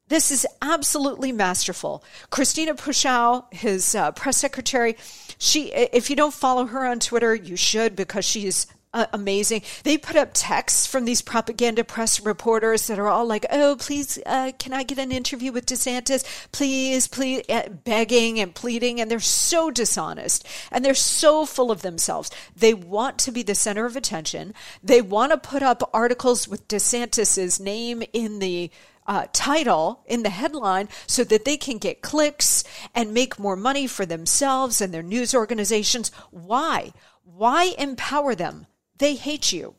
This 0.08 0.30
is 0.30 0.46
absolutely 0.62 1.32
masterful. 1.32 2.04
Christina 2.30 2.76
Pushaw, 2.76 3.52
his 3.52 3.96
uh, 3.96 4.12
press 4.12 4.38
secretary, 4.38 4.98
she 5.40 5.72
if 5.74 6.10
you 6.10 6.16
don't 6.16 6.34
follow 6.34 6.66
her 6.66 6.86
on 6.86 7.00
Twitter, 7.00 7.34
you 7.34 7.56
should 7.56 7.96
because 7.96 8.24
she's 8.24 8.68
uh, 8.94 9.08
amazing. 9.12 9.62
They 9.84 9.98
put 9.98 10.16
up 10.16 10.30
texts 10.34 10.88
from 10.88 11.06
these 11.06 11.22
propaganda 11.22 11.84
press 11.84 12.22
reporters 12.22 12.88
that 12.88 12.98
are 12.98 13.10
all 13.10 13.26
like, 13.26 13.46
"Oh, 13.52 13.76
please, 13.78 14.18
uh, 14.26 14.54
can 14.58 14.74
I 14.74 14.84
get 14.84 14.98
an 15.00 15.12
interview 15.12 15.52
with 15.52 15.66
DeSantis? 15.66 16.24
Please, 16.52 17.08
please," 17.08 17.44
uh, 17.50 17.70
begging 17.70 18.40
and 18.40 18.56
pleading, 18.56 19.02
and 19.02 19.12
they're 19.12 19.20
so 19.20 19.70
dishonest 19.70 20.48
and 20.72 20.86
they're 20.86 20.94
so 20.94 21.46
full 21.46 21.72
of 21.72 21.82
themselves. 21.82 22.32
They 22.56 22.74
want 22.74 23.18
to 23.20 23.32
be 23.32 23.44
the 23.44 23.56
center 23.56 23.86
of 23.86 23.98
attention. 23.98 24.54
They 24.82 25.02
want 25.02 25.32
to 25.32 25.38
put 25.38 25.62
up 25.62 25.90
articles 25.94 26.48
with 26.48 26.68
DeSantis's 26.68 27.60
name 27.60 28.02
in 28.14 28.40
the 28.40 28.72
uh, 29.08 29.26
title 29.34 30.04
in 30.06 30.24
the 30.24 30.30
headline 30.30 30.90
so 31.08 31.24
that 31.24 31.46
they 31.46 31.58
can 31.58 31.78
get 31.78 32.02
clicks 32.02 32.64
and 32.94 33.14
make 33.14 33.40
more 33.40 33.56
money 33.56 33.88
for 33.88 34.06
themselves 34.06 34.82
and 34.82 34.94
their 34.94 35.04
news 35.04 35.34
organizations. 35.34 36.12
Why? 36.32 36.92
Why 37.24 37.76
empower 37.78 38.36
them? 38.36 38.68
They 38.98 39.16
hate 39.16 39.52
you. 39.52 39.76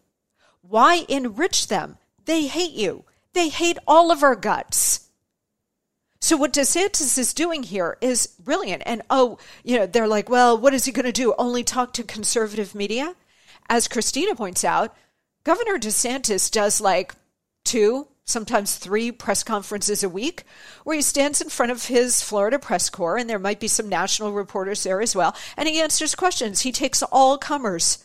Why 0.61 1.05
enrich 1.09 1.69
them? 1.69 1.99
They 2.25 2.47
hate 2.47 2.73
you. 2.73 3.05
They 3.33 3.49
hate 3.49 3.79
all 3.87 4.11
of 4.11 4.23
our 4.23 4.37
guts. 4.37 5.09
So 6.21 6.37
what 6.37 6.53
DeSantis 6.53 7.19
is 7.19 7.35
doing 7.35 7.63
here 7.63 7.99
is 8.01 8.27
brilliant. 8.27 8.83
And 8.87 9.03
oh, 9.11 9.39
you 9.63 9.77
know, 9.77 9.87
they're 9.87 10.09
like, 10.09 10.29
well, 10.29 10.59
what 10.59 10.75
is 10.75 10.85
he 10.85 10.93
going 10.93 11.07
to 11.07 11.13
do? 11.13 11.35
Only 11.39 11.63
talk 11.63 11.93
to 11.95 12.03
conservative 12.03 12.75
media? 12.75 13.15
As 13.69 13.89
Christina 13.89 14.35
points 14.35 14.65
out, 14.65 14.97
Governor 15.45 15.79
DeSantis 15.79 16.51
does 16.51 16.81
like 16.81 17.15
two, 17.65 18.09
sometimes 18.27 18.75
three 18.75 19.13
press 19.13 19.43
conferences 19.43 20.03
a 20.03 20.09
week 20.09 20.43
where 20.85 20.97
he 20.97 21.03
stands 21.03 21.41
in 21.41 21.49
front 21.49 21.73
of 21.73 21.87
his 21.87 22.23
Florida 22.23 22.59
press 22.59 22.91
corps, 22.91 23.17
and 23.17 23.31
there 23.31 23.39
might 23.39 23.61
be 23.61 23.69
some 23.69 23.89
national 23.89 24.33
reporters 24.33 24.83
there 24.83 25.01
as 25.01 25.17
well, 25.17 25.35
and 25.57 25.69
he 25.69 25.81
answers 25.81 26.15
questions. 26.15 26.61
He 26.61 26.73
takes 26.73 27.03
all 27.05 27.39
comers. 27.39 28.05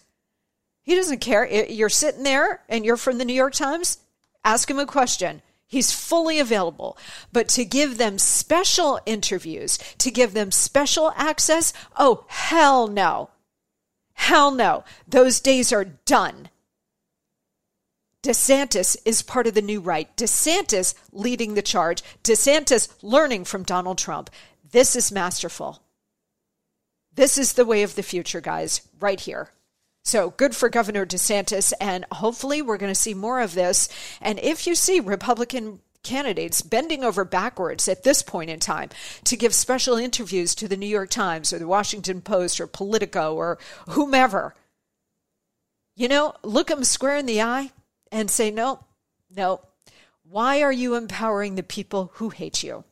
He 0.84 0.95
doesn't 0.95 1.19
care. 1.19 1.45
You're 1.45 1.89
sitting 1.89 2.23
there 2.23 2.62
and 2.69 2.86
you're 2.86 2.97
from 2.97 3.17
the 3.17 3.25
New 3.25 3.34
York 3.34 3.53
Times, 3.53 3.97
ask 4.45 4.69
him 4.69 4.79
a 4.79 4.86
question. 4.86 5.41
He's 5.67 5.91
fully 5.91 6.38
available. 6.39 6.97
But 7.31 7.47
to 7.49 7.65
give 7.65 7.97
them 7.97 8.17
special 8.19 8.99
interviews, 9.05 9.79
to 9.99 10.12
give 10.12 10.34
them 10.34 10.51
special 10.51 11.13
access, 11.15 11.71
oh, 11.97 12.25
hell 12.27 12.88
no. 12.88 13.29
Hell 14.13 14.51
no. 14.51 14.84
Those 15.07 15.39
days 15.39 15.71
are 15.71 15.86
done. 15.86 16.49
DeSantis 18.23 18.95
is 19.03 19.23
part 19.23 19.47
of 19.47 19.55
the 19.55 19.62
new 19.62 19.79
right. 19.79 20.15
DeSantis 20.15 20.93
leading 21.12 21.55
the 21.55 21.62
charge. 21.62 22.03
DeSantis 22.23 22.89
learning 23.01 23.45
from 23.45 23.63
Donald 23.63 23.97
Trump. 23.97 24.29
This 24.71 24.95
is 24.95 25.12
masterful. 25.12 25.81
This 27.13 27.38
is 27.38 27.53
the 27.53 27.65
way 27.65 27.84
of 27.84 27.95
the 27.95 28.03
future, 28.03 28.39
guys, 28.39 28.81
right 28.99 29.19
here. 29.19 29.49
So 30.03 30.31
good 30.31 30.55
for 30.55 30.69
Governor 30.69 31.05
DeSantis, 31.05 31.73
and 31.79 32.05
hopefully 32.12 32.62
we're 32.62 32.77
going 32.77 32.93
to 32.93 32.99
see 32.99 33.13
more 33.13 33.41
of 33.41 33.53
this. 33.53 33.89
And 34.21 34.39
if 34.39 34.65
you 34.65 34.75
see 34.75 34.99
Republican 34.99 35.79
candidates 36.03 36.62
bending 36.62 37.03
over 37.03 37.23
backwards 37.23 37.88
at 37.88 38.03
this 38.03 38.23
point 38.23 38.49
in 38.49 38.60
time 38.60 38.89
to 39.23 39.38
give 39.38 39.53
special 39.53 39.97
interviews 39.97 40.55
to 40.55 40.67
the 40.67 40.77
New 40.77 40.88
York 40.88 41.10
Times 41.10 41.53
or 41.53 41.60
the 41.60 41.67
Washington 41.67 42.21
Post 42.21 42.60
or 42.60 42.65
Politico 42.65 43.36
or 43.36 43.60
whomever, 43.89 44.55
you 45.95 46.07
know, 46.07 46.34
look 46.43 46.67
them 46.67 46.84
square 46.84 47.17
in 47.17 47.27
the 47.27 47.41
eye 47.41 47.71
and 48.12 48.30
say, 48.30 48.52
no, 48.52 48.84
no. 49.36 49.62
Why 50.30 50.62
are 50.62 50.71
you 50.71 50.95
empowering 50.95 51.56
the 51.56 51.63
people 51.63 52.12
who 52.15 52.30
hate 52.30 52.63
you? 52.63 52.84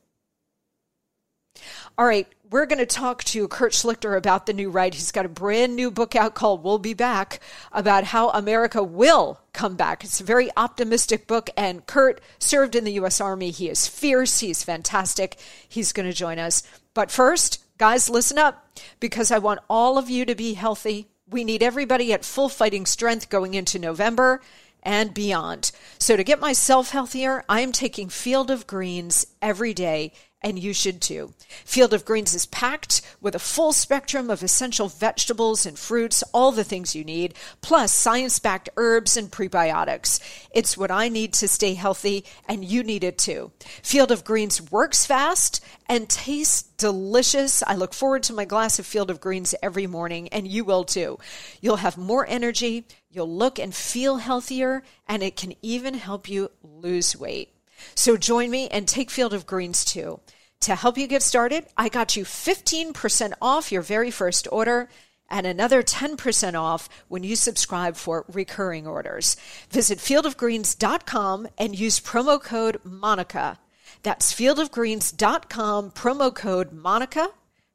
All 1.98 2.06
right, 2.06 2.28
we're 2.50 2.66
going 2.66 2.80
to 2.80 2.86
talk 2.86 3.24
to 3.26 3.48
Kurt 3.48 3.74
Schlichter 3.74 4.18
about 4.18 4.46
the 4.46 4.54
new 4.54 4.70
right. 4.70 4.94
He's 4.94 5.12
got 5.12 5.26
a 5.26 5.30
brand 5.30 5.76
new 5.76 5.92
book 5.92 6.16
out 6.16 6.34
called 6.34 6.64
We'll 6.64 6.80
Be 6.80 6.94
Back 6.94 7.40
about 7.72 8.06
how 8.06 8.30
America 8.30 8.82
will 8.82 9.40
come 9.54 9.76
back. 9.76 10.04
It's 10.04 10.22
a 10.22 10.26
very 10.26 10.50
optimistic 10.56 11.28
book, 11.28 11.50
and 11.58 11.86
Kurt 11.86 12.22
served 12.40 12.76
in 12.76 12.86
the 12.86 12.94
U.S. 12.94 13.20
Army. 13.20 13.52
He 13.52 13.70
is 13.70 13.88
fierce, 13.88 14.40
he's 14.40 14.64
fantastic. 14.64 15.38
He's 15.68 15.92
going 15.92 16.08
to 16.08 16.16
join 16.16 16.40
us. 16.40 16.64
But 16.94 17.12
first, 17.12 17.64
guys, 17.78 18.10
listen 18.10 18.38
up 18.38 18.68
because 19.00 19.32
I 19.32 19.40
want 19.40 19.60
all 19.70 19.98
of 19.98 20.10
you 20.10 20.26
to 20.26 20.36
be 20.36 20.54
healthy. 20.54 21.08
We 21.30 21.44
need 21.44 21.62
everybody 21.62 22.12
at 22.14 22.26
full 22.26 22.50
fighting 22.50 22.86
strength 22.86 23.30
going 23.30 23.54
into 23.54 23.78
November 23.78 24.42
and 24.84 25.14
beyond. 25.14 25.72
So, 25.98 26.16
to 26.16 26.24
get 26.24 26.40
myself 26.40 26.92
healthier, 26.92 27.44
I 27.50 27.62
am 27.62 27.72
taking 27.72 28.10
Field 28.10 28.50
of 28.52 28.68
Greens 28.68 29.26
every 29.42 29.74
day 29.74 30.14
and 30.42 30.58
you 30.58 30.74
should 30.74 31.02
too. 31.02 31.34
Field 31.66 31.94
of 31.94 32.06
Greens 32.06 32.34
is 32.34 32.46
packed 32.46 33.02
with 33.20 33.36
a 33.36 33.40
full 33.40 33.74
spectrum 33.74 34.30
of 34.30 34.42
essential 34.42 34.88
vegetables 34.88 35.66
and 35.66 35.78
fruits, 35.78 36.24
all 36.34 36.52
the 36.52 36.64
things 36.64 36.96
you 36.96 37.04
need, 37.04 37.34
plus 37.62 37.94
science 37.94 38.40
backed 38.40 38.70
herbs 38.78 39.18
and 39.18 39.32
prebiotics. 39.32 40.20
It's 40.52 40.78
what 40.78 40.92
I 40.92 41.10
need 41.10 41.34
to 41.34 41.48
stay 41.48 41.74
healthy, 41.74 42.24
and 42.48 42.64
you 42.64 42.84
need 42.84 43.04
it 43.04 43.18
too. 43.18 43.52
Field 43.84 44.12
of 44.12 44.24
Greens 44.24 44.72
works 44.72 45.06
fast 45.06 45.64
and 45.88 46.08
tastes 46.10 46.64
delicious. 46.78 47.62
I 47.64 47.76
look 47.76 47.94
forward 47.94 48.24
to 48.24 48.34
my 48.34 48.46
glass 48.46 48.80
of 48.80 48.86
Field 48.86 49.12
of 49.12 49.20
Greens 49.20 49.54
every 49.62 49.88
morning, 49.88 50.30
and 50.30 50.48
you 50.48 50.64
will 50.64 50.86
too. 50.86 51.20
You'll 51.60 51.78
have 51.78 51.98
more 51.98 52.26
energy, 52.28 52.86
you'll 53.10 53.34
look 53.34 53.60
and 53.60 53.74
feel 53.74 54.18
healthier, 54.18 54.84
and 55.08 55.24
it 55.24 55.36
can 55.36 55.54
even 55.62 55.96
help 55.96 56.30
you 56.30 56.52
lose 56.62 57.18
weight. 57.18 57.56
So 57.96 58.18
join 58.18 58.52
me 58.52 58.68
and 58.70 58.88
take 58.88 59.10
Field 59.10 59.34
of 59.34 59.46
Greens 59.46 59.86
too. 59.86 60.20
To 60.62 60.76
help 60.76 60.98
you 60.98 61.08
get 61.08 61.24
started, 61.24 61.66
I 61.78 61.90
got 61.90 62.18
you 62.18 62.26
15% 62.26 63.34
off 63.42 63.72
your 63.72 63.82
very 63.82 64.12
first 64.12 64.48
order 64.52 64.90
and 65.30 65.48
another 65.48 65.84
10% 65.84 66.60
off 66.60 66.90
when 67.08 67.24
you 67.24 67.36
subscribe 67.36 67.96
for 67.96 68.26
recurring 68.32 68.88
orders. 68.88 69.36
Visit 69.70 70.00
fieldofgreens.com 70.00 71.48
and 71.58 71.80
use 71.80 72.00
promo 72.00 72.42
code 72.42 72.82
MONICA. 72.84 73.58
That's 74.04 74.34
fieldofgreens.com, 74.34 75.92
promo 75.92 76.34
code 76.34 76.72
MONICA. 76.72 77.28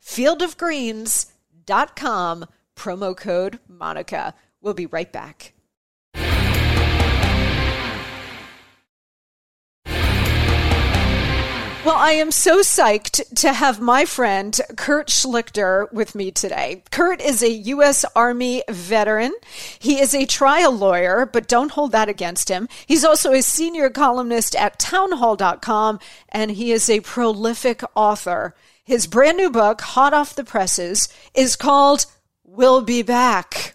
Fieldofgreens.com, 0.03 2.47
promo 2.77 3.17
code 3.17 3.59
MONICA. 3.71 4.35
We'll 4.65 4.73
be 4.73 4.87
right 4.87 5.13
back. 5.13 5.53
Well, 11.85 11.97
I 11.97 12.13
am 12.13 12.31
so 12.31 12.61
psyched 12.61 13.41
to 13.41 13.53
have 13.53 13.79
my 13.79 14.07
friend 14.07 14.59
Kurt 14.75 15.09
Schlichter 15.09 15.93
with 15.93 16.15
me 16.15 16.31
today. 16.31 16.83
Kurt 16.91 17.21
is 17.21 17.43
a 17.43 17.51
U.S. 17.51 18.07
Army 18.17 18.63
veteran. 18.71 19.35
He 19.79 20.01
is 20.01 20.15
a 20.15 20.25
trial 20.25 20.73
lawyer, 20.73 21.27
but 21.31 21.47
don't 21.47 21.73
hold 21.73 21.93
that 21.93 22.09
against 22.09 22.49
him. 22.49 22.67
He's 22.87 23.05
also 23.05 23.35
a 23.35 23.43
senior 23.43 23.91
columnist 23.91 24.57
at 24.57 24.79
townhall.com, 24.79 25.99
and 26.31 26.53
he 26.53 26.73
is 26.73 26.89
a 26.89 27.01
prolific 27.01 27.83
author. 27.95 28.55
His 28.83 29.07
brand 29.07 29.37
new 29.37 29.51
book, 29.51 29.83
hot 29.83 30.15
off 30.15 30.35
the 30.35 30.43
presses, 30.43 31.11
is 31.35 31.55
called 31.55 32.07
We'll 32.45 32.81
Be 32.81 33.03
Back 33.03 33.75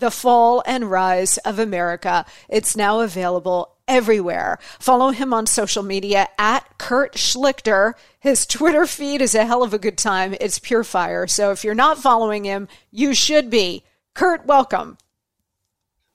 The 0.00 0.10
Fall 0.10 0.62
and 0.66 0.90
Rise 0.90 1.36
of 1.38 1.58
America. 1.58 2.24
It's 2.48 2.74
now 2.74 3.00
available 3.00 3.76
everywhere. 3.86 4.58
Follow 4.78 5.10
him 5.10 5.34
on 5.34 5.46
social 5.46 5.82
media 5.82 6.28
at 6.38 6.78
Kurt 6.78 7.14
Schlichter. 7.14 7.92
His 8.18 8.46
Twitter 8.46 8.86
feed 8.86 9.20
is 9.20 9.34
a 9.34 9.44
hell 9.44 9.62
of 9.62 9.74
a 9.74 9.78
good 9.78 9.98
time. 9.98 10.34
It's 10.40 10.58
pure 10.58 10.84
fire. 10.84 11.26
So 11.26 11.50
if 11.50 11.64
you're 11.64 11.74
not 11.74 11.98
following 11.98 12.44
him, 12.44 12.66
you 12.90 13.14
should 13.14 13.50
be. 13.50 13.84
Kurt, 14.14 14.46
welcome. 14.46 14.96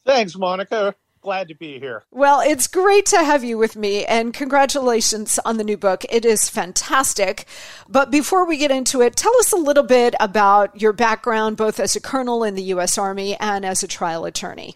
Thanks, 0.06 0.36
Monica. 0.36 0.96
Glad 1.26 1.48
to 1.48 1.56
be 1.56 1.80
here. 1.80 2.04
Well, 2.12 2.40
it's 2.40 2.68
great 2.68 3.08
to 3.08 3.18
have 3.18 3.44
you 3.44 3.58
with 3.58 3.76
me, 3.76 4.06
and 4.06 4.32
congratulations 4.32 5.40
on 5.44 5.58
the 5.58 5.64
new 5.64 5.76
book. 5.76 6.06
It 6.08 6.24
is 6.24 6.52
fantastic. 6.52 7.48
But 7.90 8.12
before 8.12 8.46
we 8.46 8.58
get 8.58 8.70
into 8.70 9.02
it, 9.02 9.16
tell 9.16 9.36
us 9.40 9.52
a 9.52 9.56
little 9.58 9.82
bit 9.82 10.14
about 10.20 10.80
your 10.80 10.94
background, 10.94 11.58
both 11.58 11.80
as 11.80 11.96
a 11.96 12.00
colonel 12.00 12.44
in 12.44 12.54
the 12.54 12.62
U.S. 12.76 12.96
Army 13.00 13.36
and 13.38 13.66
as 13.66 13.82
a 13.82 13.88
trial 13.88 14.26
attorney. 14.26 14.76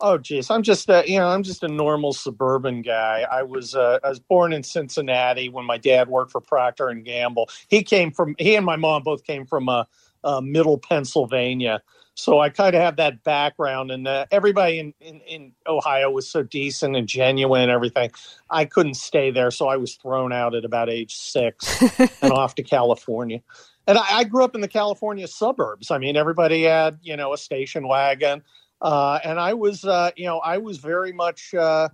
Oh, 0.00 0.16
geez, 0.16 0.48
I'm 0.48 0.62
just 0.62 0.88
a, 0.88 1.04
you 1.06 1.18
know 1.18 1.28
I'm 1.28 1.42
just 1.42 1.62
a 1.62 1.68
normal 1.68 2.14
suburban 2.14 2.80
guy. 2.80 3.26
I 3.30 3.42
was 3.42 3.74
uh, 3.74 3.98
I 4.02 4.08
was 4.08 4.18
born 4.18 4.54
in 4.54 4.62
Cincinnati 4.62 5.50
when 5.50 5.66
my 5.66 5.76
dad 5.76 6.08
worked 6.08 6.32
for 6.32 6.40
Procter 6.40 6.88
and 6.88 7.04
Gamble. 7.04 7.50
He 7.68 7.82
came 7.82 8.12
from 8.12 8.34
he 8.38 8.56
and 8.56 8.64
my 8.64 8.76
mom 8.76 9.02
both 9.02 9.24
came 9.24 9.44
from 9.44 9.68
uh, 9.68 9.84
uh, 10.24 10.40
Middle 10.40 10.78
Pennsylvania, 10.78 11.82
so 12.14 12.40
I 12.40 12.50
kind 12.50 12.74
of 12.74 12.82
have 12.82 12.96
that 12.96 13.24
background. 13.24 13.90
And 13.90 14.06
uh, 14.06 14.26
everybody 14.30 14.78
in, 14.78 14.94
in, 15.00 15.20
in 15.20 15.52
Ohio 15.66 16.10
was 16.10 16.28
so 16.28 16.42
decent 16.42 16.96
and 16.96 17.06
genuine 17.06 17.62
and 17.62 17.70
everything. 17.70 18.10
I 18.50 18.64
couldn't 18.64 18.94
stay 18.94 19.30
there, 19.30 19.50
so 19.50 19.68
I 19.68 19.76
was 19.76 19.94
thrown 19.94 20.32
out 20.32 20.54
at 20.54 20.64
about 20.64 20.90
age 20.90 21.14
six 21.16 21.82
and 22.22 22.32
off 22.32 22.54
to 22.56 22.62
California. 22.62 23.40
And 23.86 23.98
I, 23.98 24.18
I 24.18 24.24
grew 24.24 24.44
up 24.44 24.54
in 24.54 24.60
the 24.60 24.68
California 24.68 25.26
suburbs. 25.26 25.90
I 25.90 25.98
mean, 25.98 26.16
everybody 26.16 26.62
had 26.64 26.98
you 27.02 27.16
know 27.16 27.32
a 27.32 27.38
station 27.38 27.88
wagon 27.88 28.42
uh, 28.82 29.20
and 29.22 29.38
I 29.38 29.54
was, 29.54 29.84
uh, 29.84 30.10
you 30.16 30.26
know, 30.26 30.40
I 30.40 30.58
was 30.58 30.78
very 30.78 31.12
much 31.12 31.54
uh, 31.54 31.88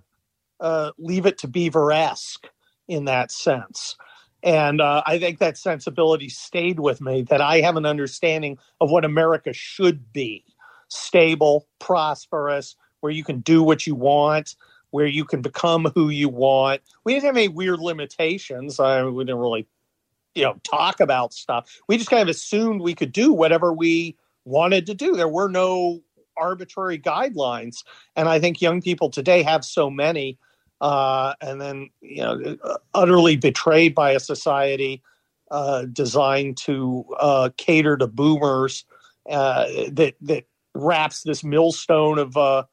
uh 0.59 0.91
leave 0.97 1.25
it 1.25 1.37
to 1.39 1.47
Beaver 1.47 1.91
esque 1.91 2.47
in 2.87 3.05
that 3.05 3.31
sense. 3.31 3.95
And 4.43 4.79
uh, 4.79 5.03
I 5.05 5.19
think 5.19 5.39
that 5.39 5.57
sensibility 5.57 6.29
stayed 6.29 6.79
with 6.79 7.01
me 7.01 7.23
that 7.23 7.41
I 7.41 7.61
have 7.61 7.75
an 7.75 7.85
understanding 7.85 8.57
of 8.79 8.89
what 8.89 9.05
America 9.05 9.53
should 9.53 10.13
be 10.13 10.45
stable, 10.87 11.67
prosperous, 11.79 12.75
where 13.01 13.11
you 13.11 13.23
can 13.23 13.39
do 13.41 13.61
what 13.63 13.85
you 13.85 13.95
want, 13.95 14.55
where 14.91 15.05
you 15.05 15.25
can 15.25 15.41
become 15.41 15.91
who 15.93 16.09
you 16.09 16.29
want. 16.29 16.81
We 17.03 17.13
didn't 17.13 17.25
have 17.25 17.37
any 17.37 17.47
weird 17.47 17.79
limitations. 17.79 18.79
I, 18.79 19.03
we 19.03 19.23
didn't 19.23 19.39
really, 19.39 19.67
you 20.35 20.43
know, 20.43 20.55
talk 20.63 20.99
about 20.99 21.33
stuff. 21.33 21.69
We 21.87 21.97
just 21.97 22.09
kind 22.09 22.23
of 22.23 22.29
assumed 22.29 22.81
we 22.81 22.95
could 22.95 23.11
do 23.11 23.33
whatever 23.33 23.73
we 23.73 24.17
wanted 24.45 24.85
to 24.87 24.93
do. 24.95 25.15
There 25.15 25.27
were 25.27 25.49
no 25.49 26.01
arbitrary 26.37 26.97
guidelines. 26.97 27.83
And 28.15 28.27
I 28.29 28.39
think 28.39 28.61
young 28.61 28.81
people 28.81 29.09
today 29.09 29.43
have 29.43 29.63
so 29.65 29.89
many, 29.89 30.37
uh, 30.81 31.33
and 31.41 31.59
then 31.59 31.89
you 32.01 32.21
know, 32.21 32.57
utterly 32.93 33.35
betrayed 33.35 33.93
by 33.95 34.11
a 34.11 34.19
society 34.19 35.01
uh, 35.51 35.85
designed 35.91 36.57
to 36.57 37.05
uh, 37.19 37.49
cater 37.57 37.97
to 37.97 38.07
boomers 38.07 38.85
uh, 39.29 39.65
that 39.91 40.15
that 40.21 40.45
wraps 40.75 41.23
this 41.23 41.43
millstone 41.43 42.19
of 42.19 42.37
uh, 42.37 42.63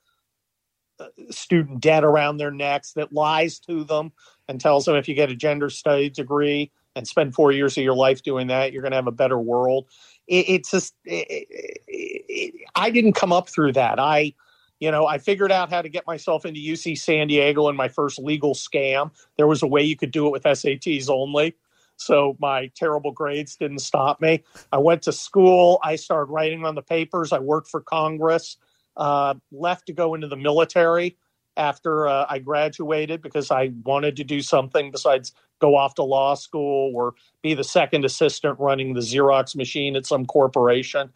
student 1.30 1.80
debt 1.80 2.04
around 2.04 2.36
their 2.36 2.50
necks, 2.50 2.92
that 2.92 3.12
lies 3.12 3.58
to 3.58 3.84
them 3.84 4.12
and 4.48 4.60
tells 4.60 4.84
them 4.84 4.96
if 4.96 5.08
you 5.08 5.14
get 5.14 5.30
a 5.30 5.34
gender 5.34 5.70
studies 5.70 6.12
degree 6.12 6.70
and 6.94 7.06
spend 7.06 7.34
four 7.34 7.52
years 7.52 7.76
of 7.76 7.84
your 7.84 7.94
life 7.94 8.22
doing 8.22 8.46
that, 8.46 8.72
you're 8.72 8.82
going 8.82 8.92
to 8.92 8.96
have 8.96 9.06
a 9.06 9.12
better 9.12 9.38
world. 9.38 9.86
It, 10.26 10.48
it's 10.48 10.70
just, 10.70 10.94
it, 11.04 11.46
it, 11.86 12.54
I 12.74 12.90
didn't 12.90 13.12
come 13.12 13.32
up 13.32 13.48
through 13.48 13.72
that. 13.72 13.98
I, 13.98 14.34
you 14.80 14.90
know, 14.90 15.06
I 15.06 15.18
figured 15.18 15.52
out 15.52 15.70
how 15.70 15.82
to 15.82 15.88
get 15.88 16.06
myself 16.06 16.44
into 16.44 16.60
UC 16.60 16.98
San 16.98 17.28
Diego 17.28 17.68
in 17.68 17.76
my 17.76 17.88
first 17.88 18.18
legal 18.18 18.54
scam. 18.54 19.10
There 19.36 19.46
was 19.46 19.62
a 19.62 19.66
way 19.66 19.82
you 19.82 19.96
could 19.96 20.10
do 20.10 20.26
it 20.26 20.32
with 20.32 20.42
SATs 20.42 21.08
only. 21.08 21.54
So 21.96 22.36
my 22.38 22.70
terrible 22.74 23.12
grades 23.12 23.56
didn't 23.56 23.78
stop 23.78 24.20
me. 24.20 24.44
I 24.72 24.78
went 24.78 25.02
to 25.02 25.12
school. 25.12 25.80
I 25.82 25.96
started 25.96 26.30
writing 26.30 26.64
on 26.64 26.74
the 26.74 26.82
papers. 26.82 27.32
I 27.32 27.38
worked 27.38 27.68
for 27.68 27.80
Congress. 27.80 28.58
Uh, 28.96 29.34
left 29.50 29.86
to 29.86 29.92
go 29.92 30.14
into 30.14 30.26
the 30.26 30.36
military 30.36 31.16
after 31.56 32.06
uh, 32.06 32.26
I 32.28 32.38
graduated 32.38 33.22
because 33.22 33.50
I 33.50 33.72
wanted 33.84 34.16
to 34.16 34.24
do 34.24 34.42
something 34.42 34.90
besides 34.90 35.32
go 35.58 35.76
off 35.76 35.94
to 35.94 36.02
law 36.02 36.34
school 36.34 36.92
or 36.94 37.14
be 37.42 37.54
the 37.54 37.64
second 37.64 38.04
assistant 38.04 38.58
running 38.58 38.92
the 38.92 39.00
Xerox 39.00 39.56
machine 39.56 39.96
at 39.96 40.06
some 40.06 40.26
corporation. 40.26 41.10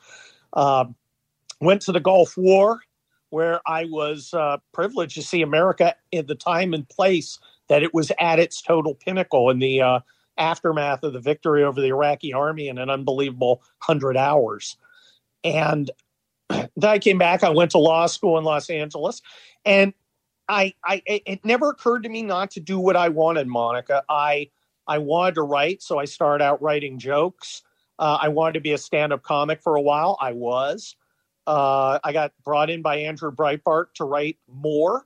Uh, 0.55 0.87
went 1.61 1.83
to 1.83 1.93
the 1.93 2.01
Gulf 2.01 2.37
War, 2.37 2.81
where 3.31 3.61
I 3.67 3.87
was 3.87 4.35
uh, 4.35 4.59
privileged 4.73 5.15
to 5.15 5.23
see 5.23 5.43
America 5.43 5.95
in 6.13 6.27
the 6.27 6.35
time 6.35 6.75
and 6.75 6.89
place 6.89 7.39
that 7.69 7.83
it 7.83 7.95
was 7.95 8.13
at 8.19 8.39
its 8.39 8.61
total 8.61 8.95
pinnacle 8.95 9.51
in 9.51 9.61
the 9.61 9.81
uh, 9.81 10.01
aftermath 10.37 11.03
of 11.03 11.13
the 11.13 11.21
victory 11.21 11.63
over 11.63 11.81
the 11.81 11.89
Iraqi 11.89 12.33
army 12.33 12.69
in 12.69 12.79
an 12.79 12.91
unbelievable 12.91 13.63
100 13.87 14.17
hours. 14.17 14.77
And 15.45 15.91
then 16.49 16.69
I 16.83 16.99
came 16.99 17.19
back. 17.19 17.45
I 17.45 17.51
went 17.51 17.71
to 17.73 17.79
law 17.79 18.07
school 18.07 18.39
in 18.39 18.45
Los 18.45 18.69
Angeles, 18.69 19.23
and 19.65 19.95
I, 20.49 20.75
I, 20.85 21.03
it 21.07 21.45
never 21.45 21.71
occurred 21.71 22.03
to 22.03 22.09
me 22.09 22.23
not 22.23 22.51
to 22.53 22.61
do 22.61 22.79
what 22.81 22.97
I 22.97 23.09
wanted, 23.09 23.47
Monica. 23.47 24.03
I, 24.09 24.51
I 24.89 24.99
wanted 24.99 25.37
to 25.37 25.43
write, 25.43 25.81
so 25.81 25.99
I 25.99 26.07
started 26.07 26.43
out 26.43 26.61
writing 26.61 26.99
jokes. 26.99 27.63
Uh, 28.01 28.19
I 28.21 28.29
wanted 28.29 28.55
to 28.55 28.61
be 28.61 28.73
a 28.73 28.79
stand-up 28.79 29.23
comic 29.23 29.63
for 29.63 29.77
a 29.77 29.81
while. 29.81 30.19
I 30.21 30.33
was. 30.33 30.97
Uh, 31.51 31.99
I 32.05 32.13
got 32.13 32.33
brought 32.45 32.71
in 32.71 32.81
by 32.81 32.99
Andrew 32.99 33.33
Breitbart 33.33 33.87
to 33.95 34.05
write 34.05 34.39
more, 34.47 35.05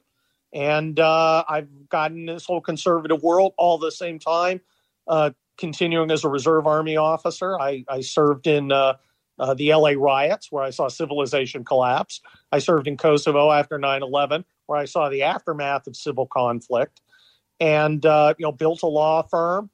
and 0.52 1.00
uh, 1.00 1.42
I've 1.48 1.88
gotten 1.88 2.26
this 2.26 2.44
whole 2.44 2.60
conservative 2.60 3.22
world 3.22 3.54
all 3.56 3.78
the 3.78 3.90
same 3.90 4.18
time. 4.18 4.60
Uh, 5.08 5.30
continuing 5.56 6.10
as 6.10 6.22
a 6.22 6.28
reserve 6.28 6.66
army 6.66 6.98
officer, 6.98 7.58
I, 7.58 7.86
I 7.88 8.02
served 8.02 8.46
in 8.46 8.72
uh, 8.72 8.96
uh, 9.38 9.54
the 9.54 9.72
LA 9.74 9.92
riots, 9.96 10.52
where 10.52 10.62
I 10.62 10.68
saw 10.68 10.88
civilization 10.88 11.64
collapse. 11.64 12.20
I 12.52 12.58
served 12.58 12.88
in 12.88 12.98
Kosovo 12.98 13.50
after 13.50 13.78
9 13.78 14.02
11, 14.02 14.44
where 14.66 14.78
I 14.78 14.84
saw 14.84 15.08
the 15.08 15.22
aftermath 15.22 15.86
of 15.86 15.96
civil 15.96 16.26
conflict, 16.26 17.00
and 17.58 18.04
uh, 18.04 18.34
you 18.36 18.44
know 18.44 18.52
built 18.52 18.82
a 18.82 18.86
law 18.86 19.22
firm, 19.22 19.70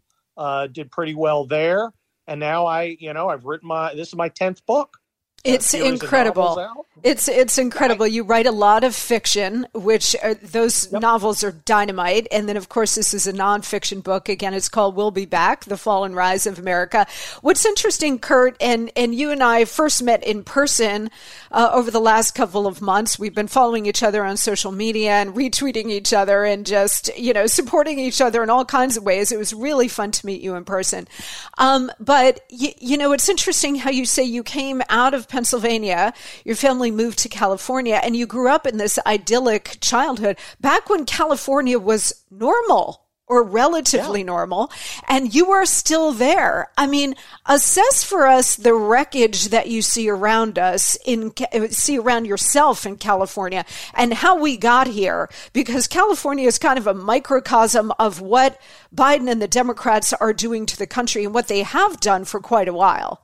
did 0.70 0.92
pretty 0.92 1.16
well 1.16 1.46
there, 1.46 1.92
and 2.28 2.38
now 2.38 2.66
I 2.66 2.96
you 3.00 3.12
know 3.12 3.28
I've 3.28 3.44
written 3.44 3.66
my 3.66 3.92
this 3.92 4.06
is 4.06 4.14
my 4.14 4.28
tenth 4.28 4.64
book. 4.66 4.99
It's 5.42 5.72
incredible. 5.72 6.86
It's 7.02 7.28
it's 7.28 7.56
incredible. 7.56 8.06
You 8.06 8.24
write 8.24 8.46
a 8.46 8.52
lot 8.52 8.84
of 8.84 8.94
fiction, 8.94 9.66
which 9.72 10.14
are, 10.22 10.34
those 10.34 10.92
yep. 10.92 11.00
novels 11.00 11.42
are 11.42 11.52
dynamite, 11.52 12.28
and 12.30 12.46
then 12.46 12.58
of 12.58 12.68
course 12.68 12.94
this 12.94 13.14
is 13.14 13.26
a 13.26 13.32
nonfiction 13.32 14.02
book. 14.02 14.28
Again, 14.28 14.52
it's 14.52 14.68
called 14.68 14.96
"We'll 14.96 15.10
Be 15.10 15.24
Back: 15.24 15.64
The 15.64 15.78
Fall 15.78 16.04
and 16.04 16.14
Rise 16.14 16.46
of 16.46 16.58
America." 16.58 17.06
What's 17.40 17.64
interesting, 17.64 18.18
Kurt, 18.18 18.54
and 18.60 18.90
and 18.96 19.14
you 19.14 19.30
and 19.30 19.42
I 19.42 19.64
first 19.64 20.02
met 20.02 20.22
in 20.22 20.44
person 20.44 21.10
uh, 21.50 21.70
over 21.72 21.90
the 21.90 22.00
last 22.00 22.34
couple 22.34 22.66
of 22.66 22.82
months. 22.82 23.18
We've 23.18 23.34
been 23.34 23.48
following 23.48 23.86
each 23.86 24.02
other 24.02 24.22
on 24.22 24.36
social 24.36 24.72
media 24.72 25.12
and 25.12 25.34
retweeting 25.34 25.88
each 25.88 26.12
other, 26.12 26.44
and 26.44 26.66
just 26.66 27.16
you 27.16 27.32
know 27.32 27.46
supporting 27.46 27.98
each 27.98 28.20
other 28.20 28.42
in 28.42 28.50
all 28.50 28.66
kinds 28.66 28.98
of 28.98 29.04
ways. 29.04 29.32
It 29.32 29.38
was 29.38 29.54
really 29.54 29.88
fun 29.88 30.10
to 30.10 30.26
meet 30.26 30.42
you 30.42 30.54
in 30.54 30.66
person. 30.66 31.08
Um, 31.56 31.90
but 31.98 32.44
y- 32.50 32.74
you 32.78 32.98
know, 32.98 33.12
it's 33.12 33.30
interesting 33.30 33.76
how 33.76 33.90
you 33.90 34.04
say 34.04 34.22
you 34.22 34.42
came 34.42 34.82
out 34.90 35.14
of 35.14 35.29
Pennsylvania. 35.30 36.12
Your 36.44 36.56
family 36.56 36.90
moved 36.90 37.18
to 37.20 37.28
California 37.28 38.00
and 38.02 38.16
you 38.16 38.26
grew 38.26 38.48
up 38.48 38.66
in 38.66 38.76
this 38.76 38.98
idyllic 39.06 39.78
childhood 39.80 40.38
back 40.60 40.90
when 40.90 41.06
California 41.06 41.78
was 41.78 42.24
normal 42.30 43.06
or 43.30 43.44
relatively 43.44 44.20
yeah. 44.20 44.26
normal, 44.26 44.72
and 45.08 45.32
you 45.32 45.52
are 45.52 45.64
still 45.64 46.12
there. 46.12 46.68
I 46.76 46.88
mean, 46.88 47.14
assess 47.46 48.02
for 48.02 48.26
us 48.26 48.56
the 48.56 48.74
wreckage 48.74 49.50
that 49.50 49.68
you 49.68 49.82
see 49.82 50.10
around 50.10 50.58
us 50.58 50.98
in 51.06 51.32
see 51.70 51.96
around 51.96 52.26
yourself 52.26 52.84
in 52.84 52.96
California 52.96 53.64
and 53.94 54.14
how 54.14 54.34
we 54.34 54.56
got 54.56 54.88
here 54.88 55.30
because 55.52 55.86
California 55.86 56.46
is 56.46 56.58
kind 56.58 56.76
of 56.76 56.88
a 56.88 56.94
microcosm 56.94 57.92
of 58.00 58.20
what 58.20 58.60
Biden 58.92 59.30
and 59.30 59.40
the 59.40 59.46
Democrats 59.46 60.12
are 60.14 60.32
doing 60.32 60.66
to 60.66 60.76
the 60.76 60.88
country 60.88 61.24
and 61.24 61.32
what 61.32 61.46
they 61.46 61.62
have 61.62 62.00
done 62.00 62.24
for 62.24 62.40
quite 62.40 62.66
a 62.66 62.74
while. 62.74 63.22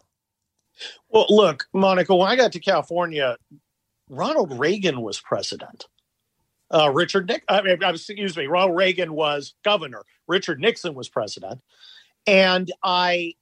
Well, 1.09 1.27
look, 1.29 1.67
Monica, 1.73 2.15
when 2.15 2.29
I 2.29 2.37
got 2.37 2.53
to 2.53 2.61
California, 2.61 3.37
Ronald 4.09 4.59
Reagan 4.59 5.01
was 5.01 5.21
president. 5.21 5.87
Uh, 6.73 6.91
Richard 6.93 7.29
Nick, 7.29 7.45
I 7.49 7.63
mean, 7.63 7.79
excuse 7.81 8.37
me, 8.37 8.47
Ronald 8.47 8.77
Reagan 8.77 9.13
was 9.13 9.55
governor. 9.65 10.03
Richard 10.27 10.61
Nixon 10.61 10.95
was 10.95 11.09
president, 11.09 11.61
and 12.27 12.73
I, 12.83 13.35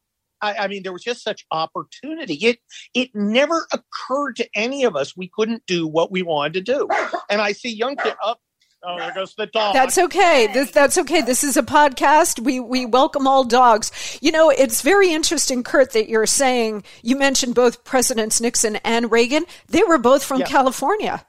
I, 0.43 0.55
I 0.57 0.69
mean, 0.69 0.83
there 0.83 0.93
was 0.93 1.03
just 1.03 1.23
such 1.23 1.47
opportunity. 1.51 2.35
It 2.35 2.59
it 2.93 3.15
never 3.15 3.67
occurred 3.73 4.37
to 4.37 4.49
any 4.55 4.85
of 4.85 4.95
us 4.95 5.17
we 5.17 5.29
couldn't 5.29 5.65
do 5.67 5.87
what 5.87 6.13
we 6.13 6.23
wanted 6.23 6.53
to 6.55 6.61
do. 6.61 6.89
And 7.31 7.41
I 7.41 7.53
see 7.53 7.75
young 7.75 7.97
kids. 7.97 8.17
Up, 8.23 8.41
Oh, 8.87 8.99
there 8.99 9.13
goes 9.13 9.35
the 9.35 9.47
dog. 9.47 9.75
That's 9.75 9.97
okay. 9.97 10.49
This, 10.53 10.71
that's 10.71 10.99
okay. 10.99 11.23
This 11.23 11.43
is 11.43 11.57
a 11.57 11.63
podcast. 11.63 12.41
We 12.41 12.61
we 12.61 12.85
welcome 12.85 13.27
all 13.27 13.45
dogs. 13.45 14.19
You 14.21 14.31
know, 14.31 14.51
it's 14.51 14.83
very 14.83 15.13
interesting, 15.13 15.63
Kurt, 15.63 15.93
that 15.93 16.09
you're 16.09 16.27
saying 16.27 16.85
you 17.03 17.17
mentioned 17.17 17.55
both 17.55 17.85
Presidents 17.85 18.41
Nixon 18.41 18.77
and 18.77 19.11
Reagan. 19.11 19.45
They 19.69 19.83
were 19.83 19.99
both 19.99 20.23
from 20.23 20.41
yeah. 20.41 20.47
California. 20.47 21.25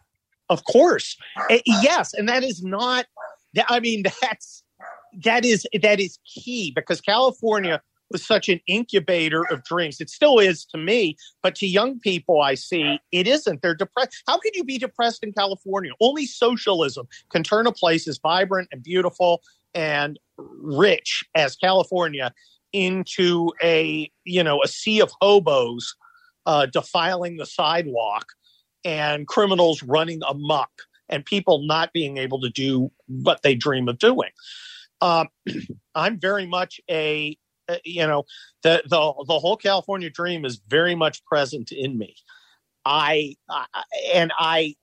Of 0.50 0.64
course, 0.66 1.18
uh, 1.50 1.58
yes, 1.66 2.14
and 2.14 2.28
that 2.30 2.44
is 2.44 2.62
not. 2.62 3.06
I 3.70 3.80
mean, 3.80 4.04
that's 4.22 4.64
that 5.24 5.46
is 5.46 5.66
that 5.82 6.00
is 6.00 6.20
key 6.26 6.74
because 6.76 7.00
California 7.00 7.82
was 8.12 8.26
such 8.26 8.50
an 8.50 8.60
incubator 8.68 9.46
of 9.52 9.64
dreams. 9.64 10.00
It 10.00 10.10
still 10.10 10.40
is 10.40 10.66
to 10.66 10.78
me, 10.78 11.16
but 11.42 11.56
to 11.56 11.68
young 11.68 12.00
people, 12.00 12.42
I 12.42 12.56
see 12.56 13.00
it 13.12 13.28
isn't. 13.28 13.62
They're 13.62 13.76
depressed. 13.76 14.24
How 14.28 14.38
can 14.38 14.52
you 14.54 14.64
be 14.64 14.78
depressed 14.78 15.24
in 15.24 15.34
California? 15.34 15.92
Only 16.00 16.26
socialism 16.26 17.08
can 17.30 17.44
turn 17.44 17.68
a 17.68 17.72
place 17.72 18.08
as 18.08 18.20
vibrant 18.20 18.70
and 18.72 18.84
beautiful 18.84 19.42
and 19.74 20.20
rich 20.38 21.24
as 21.36 21.56
California 21.56 22.34
into 22.74 23.52
a 23.64 24.12
you 24.26 24.44
know 24.44 24.62
a 24.62 24.68
sea 24.68 25.00
of 25.00 25.12
hobos 25.22 25.96
uh, 26.46 26.66
defiling 26.66 27.38
the 27.38 27.46
sidewalk 27.46 28.28
and 28.84 29.28
criminals 29.28 29.82
running 29.82 30.22
amok 30.28 30.70
and 31.10 31.26
people 31.26 31.66
not 31.66 31.94
being 31.94 32.18
able 32.18 32.40
to 32.42 32.50
do 32.50 32.92
what 33.08 33.42
they 33.44 33.56
dream 33.56 33.88
of 33.88 33.98
doing. 33.98 34.30
Uh, 35.02 35.26
I'm 35.96 36.20
very 36.20 36.46
much 36.46 36.80
a 36.90 37.38
you 37.84 38.06
know 38.06 38.24
the 38.64 38.82
the 38.86 39.14
the 39.28 39.40
whole 39.40 39.58
California 39.58 40.10
dream 40.10 40.46
is 40.46 40.62
very 40.68 40.96
much 40.96 41.24
present 41.26 41.72
in 41.72 41.98
me. 41.98 42.16
I, 42.86 43.36
I 43.50 43.66
and 44.14 44.32
I 44.38 44.76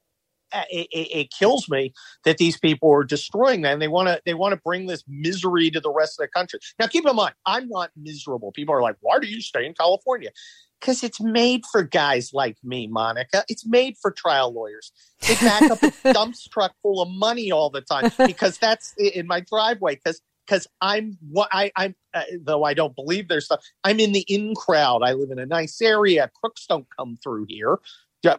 uh, 0.53 0.65
it, 0.71 0.89
it, 0.93 1.31
kills 1.31 1.69
me 1.71 1.95
that 2.25 2.37
these 2.37 2.59
people 2.59 2.93
are 2.93 3.05
destroying 3.05 3.63
that 3.63 3.73
and 3.73 3.81
they 3.81 3.89
want 3.89 4.09
to 4.09 4.21
they 4.27 4.35
want 4.35 4.53
to 4.53 4.61
bring 4.63 4.87
this 4.87 5.03
misery 5.09 5.71
to 5.71 5.81
the 5.81 5.91
rest 5.91 6.21
of 6.21 6.25
the 6.25 6.29
country. 6.29 6.59
Now 6.79 6.89
keep 6.89 7.07
in 7.07 7.17
mind 7.17 7.35
i'm 7.47 7.69
not 7.69 7.91
miserable. 7.97 8.53
People 8.53 8.75
are 8.75 8.83
like 8.83 8.97
why 9.01 9.19
do 9.19 9.27
you 9.27 9.41
stay 9.41 9.65
in 9.65 9.73
california? 9.73 10.31
Because 10.79 11.03
it's 11.03 11.21
made 11.23 11.63
for 11.71 11.83
guys 11.83 12.33
like 12.35 12.59
me 12.63 12.87
monica. 12.87 13.45
It's 13.49 13.67
made 13.67 13.97
for 14.03 14.11
trial 14.11 14.53
lawyers. 14.53 14.93
They 15.27 15.37
back 15.37 15.71
up 15.71 15.83
a 15.83 15.93
dump 16.13 16.35
truck 16.53 16.75
full 16.83 17.01
of 17.01 17.09
money 17.09 17.51
all 17.51 17.71
the 17.71 17.81
time 17.81 18.11
because 18.27 18.59
that's 18.59 18.93
in 18.99 19.27
my 19.27 19.41
driveway 19.41 19.95
because 19.95 20.21
because 20.53 20.67
I'm 20.83 21.17
what 21.31 21.49
I, 21.51 21.73
I'm 21.77 21.95
uh, 22.13 22.25
though 22.43 22.65
I 22.65 22.75
don't 22.75 22.95
believe 22.95 23.29
there's 23.29 23.47
stuff. 23.47 23.65
I'm 23.85 23.99
in 23.99 24.13
the 24.13 24.25
in 24.29 24.55
crowd. 24.55 25.03
I 25.03 25.15
live 25.15 25.31
in 25.31 25.39
a 25.39 25.47
nice 25.47 25.81
area. 25.81 26.31
Crooks 26.41 26.67
don't 26.67 26.87
come 26.95 27.19
through 27.23 27.47
here. 27.49 27.79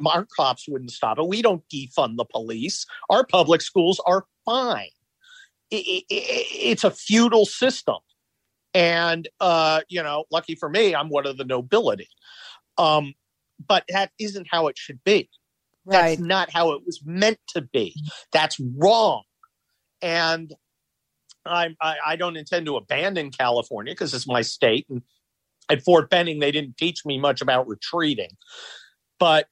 Our 0.06 0.28
cops 0.38 0.68
wouldn't 0.70 0.92
stop 0.92 1.18
it. 1.18 1.28
We 1.28 1.42
don't 1.42 1.64
defund 1.74 2.18
the 2.18 2.26
police. 2.26 2.86
Our 3.10 3.26
public 3.26 3.62
schools 3.62 4.00
are 4.06 4.26
fine. 4.46 4.88
It, 5.72 5.84
it, 5.86 6.06
it's 6.10 6.84
a 6.84 6.92
feudal 6.92 7.48
system, 7.48 7.98
and 8.76 9.28
uh, 9.40 9.82
you 9.90 10.04
know, 10.04 10.26
lucky 10.32 10.54
for 10.54 10.70
me, 10.70 10.94
I'm 10.94 11.10
one 11.10 11.26
of 11.26 11.38
the 11.38 11.46
nobility. 11.46 12.10
Um, 12.78 13.16
but 13.68 13.86
that 13.90 14.12
isn't 14.20 14.48
how 14.52 14.68
it 14.68 14.78
should 14.78 15.04
be. 15.04 15.30
Right. 15.86 16.16
That's 16.16 16.22
not 16.22 16.52
how 16.52 16.74
it 16.74 16.86
was 16.86 17.02
meant 17.04 17.40
to 17.50 17.62
be. 17.62 17.96
That's 18.32 18.60
wrong. 18.60 19.24
And 20.02 20.54
I, 21.46 21.76
I, 21.82 21.96
I 22.06 22.16
don't 22.16 22.38
intend 22.38 22.66
to 22.68 22.78
abandon 22.78 23.32
California 23.32 23.94
because 23.94 24.14
it's 24.14 24.28
my 24.28 24.42
state. 24.42 24.86
And 24.90 25.02
at 25.70 25.84
Fort 25.84 26.10
Benning, 26.10 26.40
they 26.40 26.52
didn't 26.52 26.78
teach 26.78 27.06
me 27.06 27.18
much 27.18 27.42
about 27.42 27.68
retreating. 27.68 28.32
But 29.20 29.48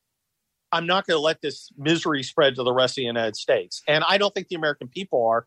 I'm 0.71 0.87
not 0.87 1.05
going 1.05 1.17
to 1.17 1.21
let 1.21 1.41
this 1.41 1.71
misery 1.77 2.23
spread 2.23 2.55
to 2.55 2.63
the 2.63 2.73
rest 2.73 2.93
of 2.93 2.95
the 2.97 3.03
United 3.03 3.35
States. 3.35 3.81
And 3.87 4.03
I 4.07 4.17
don't 4.17 4.33
think 4.33 4.47
the 4.47 4.55
American 4.55 4.87
people 4.87 5.25
are. 5.27 5.45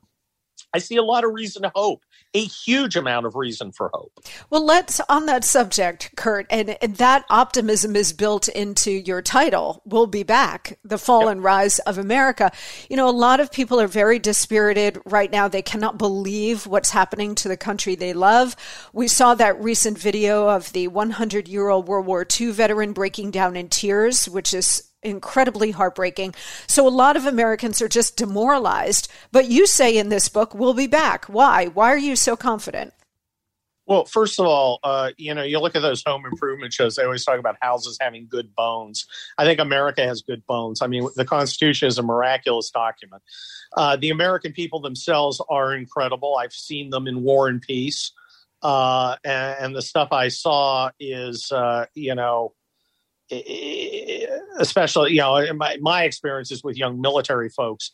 I 0.74 0.78
see 0.78 0.96
a 0.96 1.02
lot 1.02 1.24
of 1.24 1.32
reason 1.32 1.62
to 1.62 1.70
hope, 1.72 2.04
a 2.34 2.44
huge 2.44 2.96
amount 2.96 3.26
of 3.26 3.36
reason 3.36 3.70
for 3.70 3.90
hope. 3.94 4.12
Well, 4.50 4.64
let's 4.64 5.00
on 5.08 5.26
that 5.26 5.44
subject, 5.44 6.10
Kurt, 6.16 6.46
and, 6.50 6.76
and 6.82 6.96
that 6.96 7.24
optimism 7.30 7.94
is 7.94 8.12
built 8.12 8.48
into 8.48 8.90
your 8.90 9.22
title. 9.22 9.82
We'll 9.84 10.08
be 10.08 10.24
back, 10.24 10.78
the 10.82 10.98
fall 10.98 11.22
yep. 11.22 11.32
and 11.32 11.44
rise 11.44 11.78
of 11.80 11.96
America. 11.96 12.50
You 12.90 12.96
know, 12.96 13.08
a 13.08 13.10
lot 13.10 13.38
of 13.38 13.52
people 13.52 13.80
are 13.80 13.86
very 13.86 14.18
dispirited 14.18 15.00
right 15.04 15.30
now. 15.30 15.46
They 15.46 15.62
cannot 15.62 15.96
believe 15.96 16.66
what's 16.66 16.90
happening 16.90 17.36
to 17.36 17.48
the 17.48 17.56
country 17.56 17.94
they 17.94 18.12
love. 18.12 18.56
We 18.92 19.06
saw 19.06 19.36
that 19.36 19.62
recent 19.62 19.96
video 19.96 20.48
of 20.48 20.72
the 20.72 20.88
100 20.88 21.46
year 21.46 21.68
old 21.68 21.86
World 21.86 22.06
War 22.06 22.26
II 22.40 22.50
veteran 22.50 22.92
breaking 22.92 23.30
down 23.30 23.54
in 23.54 23.68
tears, 23.68 24.28
which 24.28 24.52
is 24.52 24.90
incredibly 25.04 25.70
heartbreaking. 25.70 26.34
So 26.66 26.86
a 26.86 26.90
lot 26.90 27.16
of 27.16 27.26
Americans 27.26 27.80
are 27.82 27.88
just 27.88 28.16
demoralized. 28.16 29.10
But 29.32 29.48
you 29.48 29.66
say 29.66 29.96
in 29.96 30.08
this 30.08 30.28
book, 30.28 30.54
we'll 30.54 30.74
be 30.74 30.86
back. 30.86 31.26
Why? 31.26 31.66
Why 31.66 31.92
are 31.92 31.98
you 31.98 32.16
so 32.16 32.36
confident? 32.36 32.92
Well, 33.86 34.06
first 34.06 34.40
of 34.40 34.46
all, 34.46 34.80
uh, 34.82 35.10
you 35.18 35.34
know, 35.34 35.42
you 35.42 35.60
look 35.60 35.76
at 35.76 35.82
those 35.82 36.02
home 36.04 36.24
improvement 36.24 36.72
shows, 36.72 36.96
they 36.96 37.04
always 37.04 37.24
talk 37.24 37.38
about 37.38 37.56
houses 37.60 37.98
having 38.00 38.26
good 38.26 38.54
bones. 38.54 39.06
I 39.36 39.44
think 39.44 39.60
America 39.60 40.02
has 40.06 40.22
good 40.22 40.46
bones. 40.46 40.80
I 40.80 40.86
mean, 40.86 41.06
the 41.16 41.24
Constitution 41.26 41.88
is 41.88 41.98
a 41.98 42.02
miraculous 42.02 42.70
document. 42.70 43.22
Uh, 43.76 43.96
the 43.96 44.08
American 44.08 44.52
people 44.52 44.80
themselves 44.80 45.42
are 45.50 45.74
incredible. 45.74 46.36
I've 46.36 46.52
seen 46.52 46.90
them 46.90 47.06
in 47.06 47.22
War 47.22 47.48
and 47.48 47.60
Peace. 47.60 48.12
Uh, 48.62 49.16
and, 49.22 49.56
and, 49.60 49.76
the 49.76 49.82
stuff 49.82 50.08
I 50.10 50.28
saw 50.28 50.90
is, 50.98 51.52
uh, 51.52 51.84
you 51.94 52.14
know, 52.14 52.54
especially 54.58 55.12
you 55.12 55.18
know 55.18 55.52
my 55.54 55.76
my 55.80 56.04
experiences 56.04 56.62
with 56.62 56.76
young 56.76 57.00
military 57.00 57.48
folks. 57.48 57.90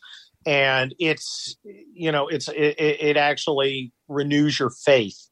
And 0.47 0.95
it's 0.99 1.57
you 1.65 2.11
know 2.11 2.29
it's 2.29 2.49
it, 2.49 2.77
it 2.79 3.17
actually 3.17 3.93
renews 4.09 4.59
your 4.59 4.71
faith 4.71 5.29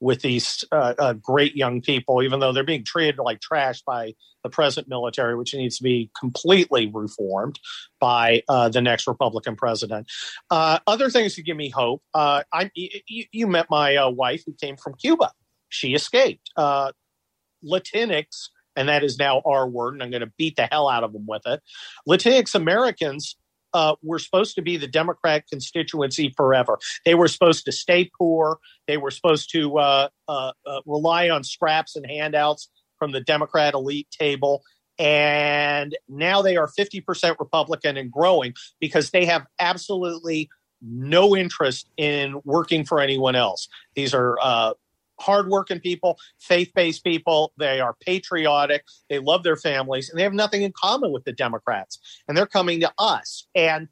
with 0.00 0.22
these 0.22 0.64
uh, 0.72 0.94
uh, 0.98 1.12
great 1.12 1.54
young 1.54 1.80
people 1.82 2.22
even 2.22 2.40
though 2.40 2.52
they're 2.52 2.64
being 2.64 2.84
treated 2.84 3.18
like 3.18 3.40
trash 3.40 3.82
by 3.82 4.14
the 4.42 4.48
present 4.48 4.88
military 4.88 5.36
which 5.36 5.54
needs 5.54 5.76
to 5.76 5.82
be 5.82 6.10
completely 6.18 6.90
reformed 6.92 7.60
by 8.00 8.42
uh, 8.48 8.68
the 8.68 8.80
next 8.80 9.06
republican 9.06 9.56
president. 9.56 10.10
Uh, 10.50 10.78
other 10.86 11.10
things 11.10 11.34
to 11.34 11.42
give 11.42 11.56
me 11.56 11.68
hope 11.68 12.02
uh, 12.14 12.42
i 12.52 12.70
you, 12.74 13.24
you, 13.30 13.46
met 13.46 13.66
my 13.70 13.96
uh, 13.96 14.08
wife 14.08 14.42
who 14.46 14.54
came 14.60 14.76
from 14.76 14.94
cuba. 14.94 15.30
She 15.68 15.94
escaped. 15.94 16.50
Latinx 16.58 18.48
and 18.80 18.88
that 18.88 19.04
is 19.04 19.18
now 19.18 19.42
our 19.44 19.68
word, 19.68 19.92
and 19.92 20.02
I'm 20.02 20.10
going 20.10 20.22
to 20.22 20.32
beat 20.38 20.56
the 20.56 20.66
hell 20.72 20.88
out 20.88 21.04
of 21.04 21.12
them 21.12 21.26
with 21.28 21.42
it. 21.44 21.60
Latinx 22.08 22.54
Americans 22.54 23.36
uh, 23.74 23.94
were 24.02 24.18
supposed 24.18 24.54
to 24.54 24.62
be 24.62 24.78
the 24.78 24.86
Democrat 24.86 25.44
constituency 25.46 26.32
forever. 26.34 26.78
They 27.04 27.14
were 27.14 27.28
supposed 27.28 27.66
to 27.66 27.72
stay 27.72 28.10
poor. 28.18 28.58
They 28.88 28.96
were 28.96 29.10
supposed 29.10 29.52
to 29.52 29.78
uh, 29.78 30.08
uh, 30.26 30.52
uh 30.66 30.80
rely 30.86 31.28
on 31.28 31.44
scraps 31.44 31.94
and 31.94 32.06
handouts 32.06 32.70
from 32.98 33.12
the 33.12 33.20
Democrat 33.20 33.74
elite 33.74 34.08
table. 34.10 34.62
And 34.98 35.94
now 36.08 36.40
they 36.40 36.56
are 36.56 36.66
50% 36.66 37.36
Republican 37.38 37.98
and 37.98 38.10
growing 38.10 38.54
because 38.80 39.10
they 39.10 39.26
have 39.26 39.46
absolutely 39.58 40.48
no 40.80 41.36
interest 41.36 41.86
in 41.98 42.40
working 42.44 42.86
for 42.86 42.98
anyone 42.98 43.36
else. 43.36 43.68
These 43.94 44.14
are 44.14 44.38
uh, 44.40 44.72
hardworking 45.20 45.80
people, 45.80 46.18
faith 46.38 46.70
based 46.74 47.04
people. 47.04 47.52
They 47.58 47.80
are 47.80 47.94
patriotic. 48.00 48.84
They 49.08 49.18
love 49.18 49.42
their 49.42 49.56
families, 49.56 50.10
and 50.10 50.18
they 50.18 50.22
have 50.22 50.32
nothing 50.32 50.62
in 50.62 50.72
common 50.72 51.12
with 51.12 51.24
the 51.24 51.32
Democrats. 51.32 51.98
And 52.26 52.36
they're 52.36 52.46
coming 52.46 52.80
to 52.80 52.92
us. 52.98 53.46
And 53.54 53.88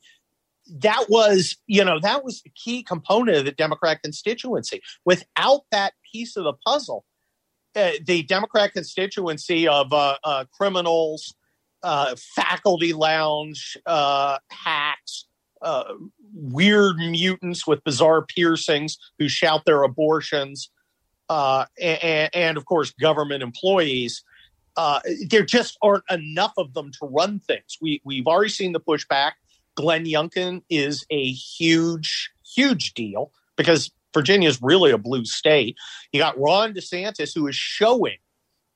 that 0.81 1.07
was, 1.09 1.57
you 1.67 1.85
know, 1.85 1.99
that 2.01 2.25
was 2.25 2.43
the 2.43 2.51
key 2.51 2.83
component 2.83 3.39
of 3.39 3.45
the 3.45 3.53
Democrat 3.53 4.03
constituency. 4.03 4.83
Without 5.05 5.63
that 5.71 5.95
piece 6.13 6.37
of 6.37 6.45
the 6.45 6.53
puzzle, 6.67 7.05
uh, 7.75 7.93
the 8.05 8.23
Democrat 8.25 8.73
constituency 8.73 9.69
of 9.69 9.93
uh, 9.93 10.17
uh, 10.25 10.45
criminals, 10.53 11.35
uh, 11.83 12.15
faculty 12.17 12.93
lounge 12.93 13.79
uh, 13.87 14.39
hacks, 14.51 15.27
uh, 15.63 15.85
weird 16.35 16.97
mutants 16.97 17.67
with 17.67 17.83
bizarre 17.85 18.25
piercings 18.25 18.99
who 19.19 19.29
shout 19.29 19.65
their 19.65 19.83
abortions, 19.83 20.71
uh, 21.29 21.65
and, 21.81 22.31
and, 22.35 22.57
of 22.57 22.65
course 22.65 22.91
government 22.93 23.43
employees. 23.43 24.23
Uh, 24.77 25.01
there 25.29 25.45
just 25.45 25.77
aren't 25.83 26.05
enough 26.09 26.53
of 26.57 26.73
them 26.73 26.93
to 26.93 27.07
run 27.07 27.41
things. 27.41 27.77
We 27.81 28.01
we've 28.05 28.27
already 28.27 28.51
seen 28.51 28.73
the 28.73 28.81
pushback. 28.81 29.33
Glenn 29.75 30.05
Youngkin 30.05 30.63
is 30.71 31.05
a 31.11 31.31
huge, 31.33 32.31
huge 32.55 32.95
deal 32.95 33.33
because 33.57 33.91
Virginia 34.15 34.49
is 34.49 34.61
really 34.63 34.91
a 34.91 34.99
blue 34.99 35.25
state. 35.25 35.77
You 36.13 36.21
got 36.21 36.39
Ron 36.39 36.75
DeSantis, 36.75 37.35
who 37.35 37.47
is 37.47 37.57
showing 37.57 38.19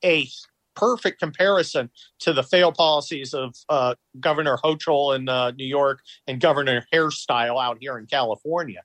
a 0.05 0.29
perfect 0.75 1.21
comparison 1.21 1.91
to 2.21 2.33
the 2.33 2.43
failed 2.43 2.75
policies 2.75 3.35
of 3.35 3.55
uh, 3.69 3.95
Governor 4.21 4.59
Hochul 4.63 5.17
in 5.17 5.29
uh, 5.29 5.51
New 5.53 5.67
York 5.67 6.01
and 6.27 6.41
Governor 6.41 6.87
Hairstyle 6.93 7.63
out 7.63 7.79
here 7.81 7.99
in 7.99 8.07
California. 8.07 8.83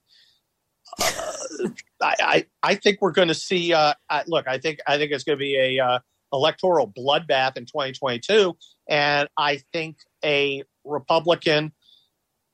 Uh, 1.01 1.70
I, 2.02 2.45
I, 2.62 2.76
think 2.76 3.00
we're 3.02 3.12
going 3.12 3.30
to 3.30 3.34
see. 3.34 3.74
Uh, 3.74 3.93
look, 4.28 4.48
I 4.48 4.58
think 4.58 4.80
I 4.88 4.98
think 4.98 5.12
it's 5.12 5.24
going 5.24 5.38
to 5.38 5.43
be 5.43 5.58
a 5.58 5.84
uh, 5.84 6.00
electoral 6.32 6.88
bloodbath 6.88 7.58
in 7.58 7.66
2022, 7.66 8.56
and 8.88 9.28
I 9.38 9.62
think 9.74 9.98
a 10.24 10.64
Republican 10.86 11.72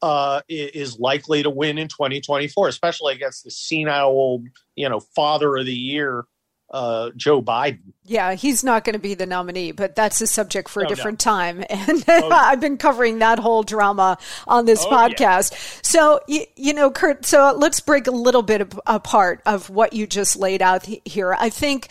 uh, 0.02 0.42
is 0.50 1.00
likely 1.00 1.44
to 1.44 1.50
win 1.50 1.78
in 1.78 1.88
2024, 1.88 2.68
especially 2.68 3.14
against 3.14 3.44
the 3.44 3.52
senile 3.52 4.44
you 4.76 4.90
know, 4.90 5.00
father 5.00 5.56
of 5.58 5.66
the 5.66 5.74
year 5.74 6.26
uh, 6.74 7.12
Joe 7.16 7.42
Biden. 7.42 7.94
Yeah, 8.04 8.34
he's 8.34 8.64
not 8.64 8.84
going 8.84 8.94
to 8.94 9.00
be 9.00 9.14
the 9.14 9.28
nominee, 9.28 9.72
but 9.72 9.96
that's 9.96 10.20
a 10.20 10.28
subject 10.28 10.68
for 10.68 10.82
a 10.82 10.86
oh, 10.86 10.90
different 10.90 11.24
no. 11.26 11.32
time. 11.32 11.64
And 11.74 12.04
oh, 12.08 12.30
I've 12.34 12.60
been 12.60 12.78
covering 12.78 13.20
that 13.20 13.40
whole 13.40 13.64
drama 13.64 14.18
on 14.48 14.66
this 14.66 14.84
oh, 14.84 14.90
podcast. 14.90 15.52
Yeah. 15.52 15.80
So, 15.84 16.20
you, 16.28 16.46
you, 16.56 16.74
know, 16.74 16.90
Kurt, 16.92 17.26
so 17.26 17.54
let's 17.56 17.80
break 17.80 18.08
a 18.08 18.12
little 18.12 18.42
bit 18.42 18.74
apart 18.86 19.42
of 19.46 19.70
what 19.70 19.94
you 19.94 20.08
just 20.08 20.36
laid 20.36 20.62
out 20.62 20.86
here. 20.86 21.36
I 21.40 21.50
think, 21.50 21.90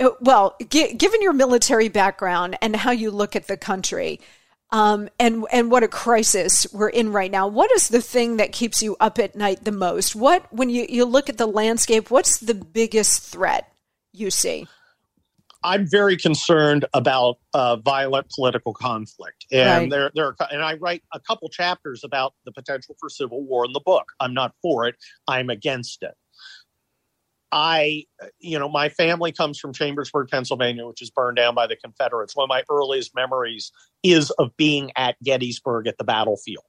uh, 0.00 0.10
well, 0.20 0.56
g- 0.68 0.94
given 0.94 1.20
your 1.20 1.32
military 1.32 1.88
background 1.88 2.56
and 2.62 2.74
how 2.74 2.90
you 2.90 3.10
look 3.10 3.36
at 3.36 3.46
the 3.46 3.56
country, 3.56 4.20
um, 4.70 5.08
and 5.20 5.44
and 5.52 5.70
what 5.70 5.84
a 5.84 5.88
crisis 5.88 6.66
we're 6.72 6.88
in 6.88 7.12
right 7.12 7.30
now. 7.30 7.46
What 7.46 7.70
is 7.72 7.88
the 7.88 8.00
thing 8.00 8.38
that 8.38 8.50
keeps 8.50 8.82
you 8.82 8.96
up 8.98 9.18
at 9.20 9.36
night 9.36 9.64
the 9.64 9.72
most? 9.72 10.16
What 10.16 10.52
when 10.52 10.68
you, 10.68 10.86
you 10.88 11.04
look 11.04 11.28
at 11.28 11.38
the 11.38 11.46
landscape, 11.46 12.10
what's 12.10 12.38
the 12.38 12.54
biggest 12.54 13.22
threat 13.22 13.73
you 14.14 14.30
see? 14.30 14.66
I'm 15.62 15.88
very 15.88 16.16
concerned 16.16 16.84
about 16.92 17.38
uh, 17.54 17.76
violent 17.76 18.28
political 18.28 18.74
conflict, 18.74 19.46
and 19.50 19.82
right. 19.82 19.90
there, 19.90 20.10
there, 20.14 20.26
are, 20.26 20.36
and 20.50 20.62
I 20.62 20.74
write 20.74 21.02
a 21.14 21.20
couple 21.20 21.48
chapters 21.48 22.02
about 22.04 22.34
the 22.44 22.52
potential 22.52 22.94
for 23.00 23.08
civil 23.08 23.42
war 23.42 23.64
in 23.64 23.72
the 23.72 23.80
book. 23.80 24.04
I'm 24.20 24.34
not 24.34 24.52
for 24.60 24.86
it; 24.86 24.96
I'm 25.26 25.48
against 25.48 26.02
it. 26.02 26.14
I, 27.50 28.04
you 28.40 28.58
know, 28.58 28.68
my 28.68 28.90
family 28.90 29.32
comes 29.32 29.58
from 29.58 29.72
Chambersburg, 29.72 30.28
Pennsylvania, 30.28 30.86
which 30.86 31.00
is 31.00 31.10
burned 31.10 31.36
down 31.36 31.54
by 31.54 31.66
the 31.66 31.76
Confederates. 31.76 32.36
One 32.36 32.44
of 32.44 32.48
my 32.48 32.64
earliest 32.68 33.14
memories 33.14 33.72
is 34.02 34.30
of 34.32 34.54
being 34.56 34.90
at 34.96 35.16
Gettysburg 35.22 35.86
at 35.86 35.96
the 35.96 36.04
battlefield 36.04 36.64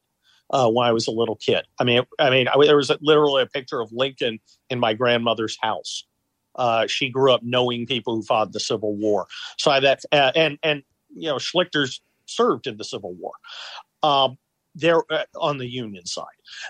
uh, 0.52 0.70
when 0.70 0.88
I 0.88 0.94
was 0.94 1.08
a 1.08 1.12
little 1.12 1.36
kid. 1.36 1.66
I 1.80 1.84
mean, 1.84 2.04
I 2.20 2.30
mean, 2.30 2.48
I, 2.48 2.54
there 2.64 2.78
was 2.78 2.92
a, 2.92 3.00
literally 3.02 3.42
a 3.42 3.48
picture 3.48 3.82
of 3.82 3.92
Lincoln 3.92 4.40
in 4.70 4.80
my 4.80 4.94
grandmother's 4.94 5.58
house 5.60 6.06
uh, 6.56 6.88
she 6.88 7.10
grew 7.10 7.32
up 7.32 7.42
knowing 7.44 7.86
people 7.86 8.16
who 8.16 8.24
fought 8.24 8.52
the 8.52 8.60
Civil 8.60 8.96
War. 8.96 9.28
So 9.58 9.80
that 9.80 10.02
uh, 10.12 10.32
and 10.36 10.58
and 10.64 10.84
you 11.16 11.28
know 11.28 11.36
Schlichter's 11.36 12.02
served 12.26 12.68
in 12.68 12.78
the 12.78 12.84
Civil 12.84 13.14
War. 13.14 13.34
Um, 14.04 14.38
there 14.76 15.02
uh, 15.10 15.24
on 15.40 15.58
the 15.58 15.68
Union 15.68 16.06
side, 16.06 16.26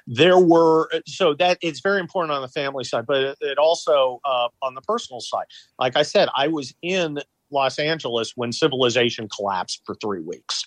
there 0.05 0.39
were 0.39 0.89
so 1.07 1.33
that 1.35 1.57
it's 1.61 1.79
very 1.79 1.99
important 1.99 2.33
on 2.33 2.41
the 2.41 2.47
family 2.47 2.83
side, 2.83 3.05
but 3.07 3.17
it, 3.17 3.37
it 3.41 3.57
also 3.57 4.21
uh, 4.23 4.49
on 4.61 4.75
the 4.75 4.81
personal 4.81 5.21
side. 5.21 5.45
Like 5.79 5.97
I 5.97 6.03
said, 6.03 6.29
I 6.35 6.47
was 6.47 6.73
in 6.81 7.19
Los 7.51 7.79
Angeles 7.79 8.33
when 8.35 8.51
civilization 8.51 9.27
collapsed 9.27 9.81
for 9.85 9.95
three 9.95 10.21
weeks. 10.21 10.65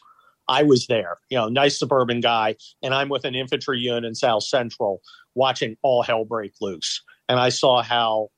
I 0.48 0.62
was 0.62 0.86
there, 0.86 1.18
you 1.28 1.36
know, 1.36 1.48
nice 1.48 1.78
suburban 1.78 2.20
guy, 2.20 2.56
and 2.82 2.94
I'm 2.94 3.10
with 3.10 3.24
an 3.24 3.34
infantry 3.34 3.78
unit 3.78 4.04
in 4.04 4.14
South 4.14 4.44
Central 4.44 5.02
watching 5.34 5.76
all 5.82 6.02
hell 6.02 6.24
break 6.24 6.52
loose. 6.60 7.02
And 7.28 7.38
I 7.38 7.50
saw 7.50 7.82
how 7.82 8.30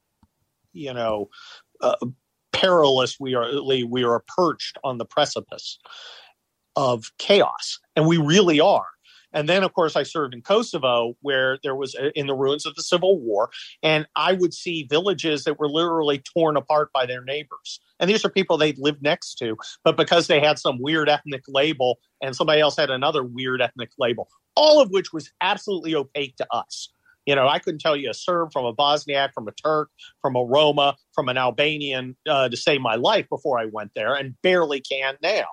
you 0.72 0.92
know, 0.94 1.28
uh, 1.80 1.96
perilous 2.52 3.18
we 3.18 3.34
are 3.34 3.62
we 3.62 4.04
are 4.04 4.24
perched 4.36 4.78
on 4.84 4.98
the 4.98 5.04
precipice 5.04 5.78
of 6.76 7.10
chaos, 7.18 7.78
and 7.96 8.06
we 8.06 8.16
really 8.16 8.60
are. 8.60 8.86
And 9.32 9.48
then, 9.48 9.62
of 9.62 9.72
course, 9.74 9.94
I 9.96 10.02
served 10.02 10.34
in 10.34 10.42
Kosovo, 10.42 11.16
where 11.22 11.58
there 11.62 11.76
was 11.76 11.94
uh, 11.94 12.10
in 12.14 12.26
the 12.26 12.34
ruins 12.34 12.66
of 12.66 12.74
the 12.74 12.82
Civil 12.82 13.18
War, 13.20 13.50
and 13.82 14.06
I 14.16 14.32
would 14.32 14.52
see 14.52 14.88
villages 14.90 15.44
that 15.44 15.58
were 15.58 15.68
literally 15.68 16.18
torn 16.18 16.56
apart 16.56 16.90
by 16.92 17.06
their 17.06 17.22
neighbors. 17.22 17.80
And 18.00 18.10
these 18.10 18.24
are 18.24 18.30
people 18.30 18.56
they'd 18.56 18.78
lived 18.78 19.02
next 19.02 19.34
to, 19.36 19.56
but 19.84 19.96
because 19.96 20.26
they 20.26 20.40
had 20.40 20.58
some 20.58 20.80
weird 20.80 21.08
ethnic 21.08 21.42
label 21.46 22.00
and 22.20 22.34
somebody 22.34 22.60
else 22.60 22.76
had 22.76 22.90
another 22.90 23.22
weird 23.22 23.62
ethnic 23.62 23.90
label, 23.98 24.28
all 24.56 24.80
of 24.80 24.90
which 24.90 25.12
was 25.12 25.30
absolutely 25.40 25.94
opaque 25.94 26.36
to 26.36 26.46
us. 26.50 26.92
You 27.30 27.36
know, 27.36 27.46
I 27.46 27.60
couldn't 27.60 27.78
tell 27.78 27.94
you 27.94 28.10
a 28.10 28.14
Serb 28.14 28.52
from 28.52 28.64
a 28.64 28.74
Bosniak, 28.74 29.32
from 29.32 29.46
a 29.46 29.52
Turk, 29.52 29.90
from 30.20 30.34
a 30.34 30.42
Roma, 30.42 30.96
from 31.14 31.28
an 31.28 31.38
Albanian 31.38 32.16
uh, 32.28 32.48
to 32.48 32.56
save 32.56 32.80
my 32.80 32.96
life 32.96 33.28
before 33.28 33.56
I 33.56 33.66
went 33.66 33.92
there, 33.94 34.16
and 34.16 34.34
barely 34.42 34.80
can 34.80 35.14
now. 35.22 35.46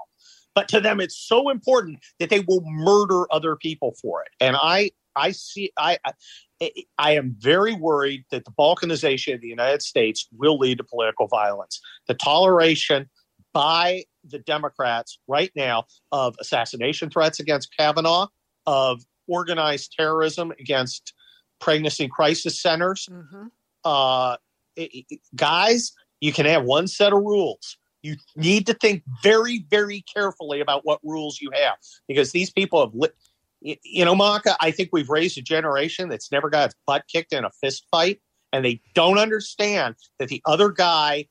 But 0.55 0.69
to 0.69 0.81
them, 0.81 0.99
it's 0.99 1.15
so 1.15 1.49
important 1.49 1.99
that 2.19 2.31
they 2.31 2.39
will 2.39 2.63
murder 2.65 3.31
other 3.31 3.55
people 3.55 3.93
for 4.01 4.23
it. 4.23 4.29
And 4.39 4.57
I, 4.59 4.89
I 5.15 5.29
see, 5.33 5.71
I, 5.77 5.99
I, 6.03 6.71
I 6.97 7.11
am 7.11 7.35
very 7.37 7.75
worried 7.75 8.25
that 8.31 8.45
the 8.45 8.51
balkanization 8.57 9.35
of 9.35 9.41
the 9.41 9.47
United 9.47 9.83
States 9.83 10.27
will 10.35 10.57
lead 10.57 10.79
to 10.79 10.83
political 10.83 11.27
violence. 11.27 11.79
The 12.07 12.15
toleration 12.15 13.07
by 13.53 14.05
the 14.23 14.39
Democrats 14.39 15.19
right 15.27 15.51
now 15.55 15.85
of 16.11 16.37
assassination 16.39 17.11
threats 17.11 17.39
against 17.39 17.69
Kavanaugh, 17.77 18.29
of 18.65 19.03
organized 19.27 19.93
terrorism 19.95 20.51
against 20.59 21.13
pregnancy 21.59 22.07
crisis 22.07 22.61
centers. 22.61 23.07
Mm-hmm. 23.11 23.47
Uh, 23.83 24.37
it, 24.75 25.05
it, 25.09 25.19
guys, 25.35 25.93
you 26.19 26.33
can 26.33 26.45
have 26.45 26.63
one 26.63 26.87
set 26.87 27.13
of 27.13 27.19
rules. 27.19 27.77
You 28.03 28.15
need 28.35 28.67
to 28.67 28.73
think 28.73 29.03
very, 29.23 29.65
very 29.69 30.03
carefully 30.13 30.61
about 30.61 30.85
what 30.85 30.99
rules 31.03 31.41
you 31.41 31.49
have 31.53 31.77
because 32.07 32.31
these 32.31 32.51
people 32.51 32.85
have 32.85 32.93
lit. 32.93 33.15
You 33.61 34.05
know, 34.05 34.13
Monica, 34.13 34.55
I 34.61 34.71
think 34.71 34.89
we've 34.93 35.09
raised 35.09 35.37
a 35.37 35.41
generation 35.41 36.09
that's 36.09 36.31
never 36.31 36.49
got 36.49 36.65
its 36.65 36.75
butt 36.85 37.05
kicked 37.11 37.33
in 37.33 37.43
a 37.43 37.49
fist 37.49 37.85
fight, 37.89 38.21
and 38.53 38.63
they 38.63 38.81
don't 38.93 39.17
understand 39.17 39.95
that 40.19 40.29
the 40.29 40.41
other 40.45 40.69
guy 40.69 41.27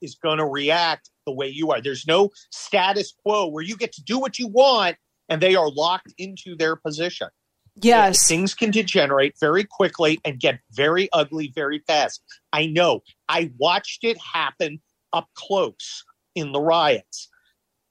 is 0.00 0.14
going 0.14 0.38
to 0.38 0.46
react 0.46 1.10
the 1.26 1.32
way 1.32 1.48
you 1.48 1.72
are. 1.72 1.80
There's 1.80 2.06
no 2.06 2.30
status 2.50 3.12
quo 3.24 3.46
where 3.46 3.64
you 3.64 3.76
get 3.76 3.92
to 3.94 4.02
do 4.02 4.18
what 4.18 4.38
you 4.38 4.46
want 4.46 4.96
and 5.28 5.40
they 5.40 5.54
are 5.56 5.68
locked 5.68 6.14
into 6.18 6.56
their 6.56 6.76
position. 6.76 7.28
Yes. 7.76 8.26
Things 8.26 8.54
can 8.54 8.70
degenerate 8.70 9.34
very 9.38 9.64
quickly 9.64 10.18
and 10.24 10.40
get 10.40 10.60
very 10.72 11.08
ugly 11.12 11.52
very 11.54 11.80
fast. 11.86 12.22
I 12.52 12.66
know. 12.66 13.00
I 13.28 13.50
watched 13.58 14.02
it 14.02 14.16
happen 14.18 14.80
up 15.12 15.28
close 15.34 16.04
in 16.34 16.52
the 16.52 16.60
riots. 16.60 17.28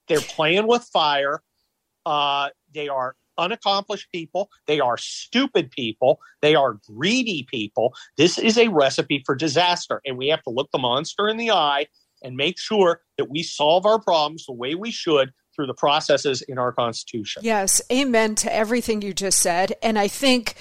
They're 0.07 0.19
playing 0.19 0.67
with 0.67 0.83
fire. 0.91 1.41
Uh, 2.05 2.49
they 2.73 2.87
are 2.87 3.15
unaccomplished 3.37 4.07
people. 4.11 4.49
They 4.67 4.79
are 4.79 4.97
stupid 4.97 5.71
people. 5.71 6.19
They 6.41 6.55
are 6.55 6.79
greedy 6.87 7.47
people. 7.49 7.93
This 8.17 8.37
is 8.37 8.57
a 8.57 8.69
recipe 8.69 9.23
for 9.25 9.35
disaster. 9.35 10.01
And 10.05 10.17
we 10.17 10.27
have 10.29 10.43
to 10.43 10.49
look 10.49 10.69
the 10.71 10.79
monster 10.79 11.27
in 11.27 11.37
the 11.37 11.51
eye 11.51 11.87
and 12.23 12.35
make 12.35 12.57
sure 12.57 13.01
that 13.17 13.29
we 13.29 13.43
solve 13.43 13.85
our 13.85 13.99
problems 13.99 14.45
the 14.45 14.53
way 14.53 14.73
we 14.75 14.91
should 14.91 15.31
through 15.55 15.67
the 15.67 15.73
processes 15.73 16.41
in 16.41 16.57
our 16.57 16.71
Constitution. 16.71 17.41
Yes, 17.43 17.81
amen 17.91 18.35
to 18.35 18.53
everything 18.53 19.01
you 19.01 19.13
just 19.13 19.39
said. 19.39 19.73
And 19.81 19.97
I 19.97 20.07
think 20.07 20.55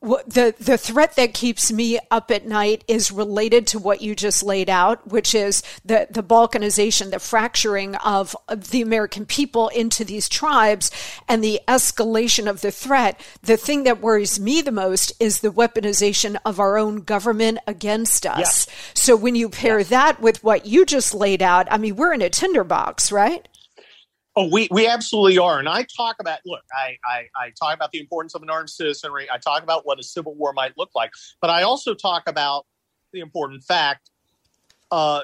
the 0.00 0.54
the 0.58 0.78
threat 0.78 1.16
that 1.16 1.34
keeps 1.34 1.70
me 1.70 1.98
up 2.10 2.30
at 2.30 2.46
night 2.46 2.84
is 2.88 3.12
related 3.12 3.66
to 3.66 3.78
what 3.78 4.00
you 4.00 4.14
just 4.14 4.42
laid 4.42 4.70
out, 4.70 5.06
which 5.06 5.34
is 5.34 5.62
the 5.84 6.06
the 6.08 6.22
balkanization, 6.22 7.10
the 7.10 7.18
fracturing 7.18 7.94
of, 7.96 8.34
of, 8.48 8.70
the 8.70 8.80
American 8.80 9.26
people 9.26 9.68
into 9.68 10.02
these 10.02 10.26
tribes, 10.28 10.90
and 11.28 11.44
the 11.44 11.60
escalation 11.68 12.48
of 12.48 12.62
the 12.62 12.70
threat. 12.70 13.20
The 13.42 13.58
thing 13.58 13.82
that 13.84 14.00
worries 14.00 14.40
me 14.40 14.62
the 14.62 14.72
most 14.72 15.12
is 15.20 15.40
the 15.40 15.52
weaponization 15.52 16.36
of 16.46 16.58
our 16.58 16.78
own 16.78 17.02
government 17.02 17.58
against 17.66 18.24
us. 18.24 18.38
Yes. 18.38 18.66
So 18.94 19.16
when 19.16 19.34
you 19.34 19.50
pair 19.50 19.80
yes. 19.80 19.90
that 19.90 20.20
with 20.22 20.42
what 20.42 20.64
you 20.64 20.86
just 20.86 21.12
laid 21.12 21.42
out, 21.42 21.68
I 21.70 21.76
mean, 21.76 21.96
we're 21.96 22.14
in 22.14 22.22
a 22.22 22.30
tinderbox, 22.30 23.12
right? 23.12 23.46
Oh, 24.36 24.48
we, 24.48 24.68
we 24.70 24.86
absolutely 24.86 25.38
are. 25.38 25.58
And 25.58 25.68
I 25.68 25.84
talk 25.96 26.16
about, 26.20 26.38
look, 26.46 26.62
I, 26.72 26.96
I, 27.04 27.26
I 27.36 27.50
talk 27.60 27.74
about 27.74 27.90
the 27.90 27.98
importance 27.98 28.34
of 28.34 28.42
an 28.42 28.50
armed 28.50 28.70
citizenry. 28.70 29.28
I 29.32 29.38
talk 29.38 29.62
about 29.62 29.84
what 29.84 29.98
a 29.98 30.04
civil 30.04 30.34
war 30.34 30.52
might 30.52 30.78
look 30.78 30.90
like. 30.94 31.10
But 31.40 31.50
I 31.50 31.62
also 31.62 31.94
talk 31.94 32.28
about 32.28 32.66
the 33.12 33.20
important 33.20 33.64
fact 33.64 34.10
uh, 34.90 35.22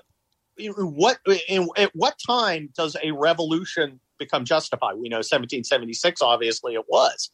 what 0.79 1.19
in, 1.49 1.69
at 1.77 1.91
what 1.95 2.17
time 2.25 2.71
does 2.77 2.97
a 3.03 3.13
revolution 3.13 4.01
become 4.19 4.45
justified? 4.45 4.95
We 4.95 5.09
know 5.09 5.19
1776, 5.19 6.23
obviously, 6.23 6.75
it 6.75 6.85
was. 6.89 7.31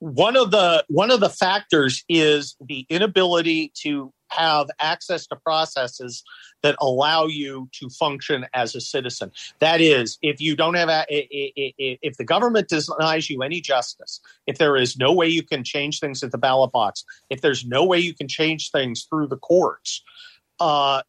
One 0.00 0.36
of 0.36 0.50
the 0.50 0.84
one 0.88 1.10
of 1.12 1.20
the 1.20 1.28
factors 1.28 2.04
is 2.08 2.56
the 2.60 2.84
inability 2.88 3.72
to 3.82 4.12
have 4.36 4.68
access 4.80 5.26
to 5.28 5.36
processes 5.36 6.22
that 6.62 6.76
allow 6.80 7.26
you 7.26 7.68
to 7.72 7.88
function 7.90 8.46
as 8.54 8.74
a 8.74 8.80
citizen. 8.80 9.30
That 9.58 9.80
is, 9.80 10.18
if 10.22 10.40
you 10.40 10.56
don't 10.56 10.74
have, 10.74 10.88
a, 10.88 11.04
if 11.08 12.16
the 12.16 12.24
government 12.24 12.68
denies 12.68 13.28
you 13.28 13.42
any 13.42 13.60
justice, 13.60 14.20
if 14.46 14.58
there 14.58 14.76
is 14.76 14.96
no 14.96 15.12
way 15.12 15.28
you 15.28 15.42
can 15.42 15.64
change 15.64 16.00
things 16.00 16.22
at 16.22 16.32
the 16.32 16.38
ballot 16.38 16.72
box, 16.72 17.04
if 17.30 17.40
there's 17.40 17.64
no 17.64 17.84
way 17.84 17.98
you 17.98 18.14
can 18.14 18.28
change 18.28 18.70
things 18.70 19.06
through 19.08 19.26
the 19.26 19.36
courts, 19.36 20.02
uh, 20.60 21.02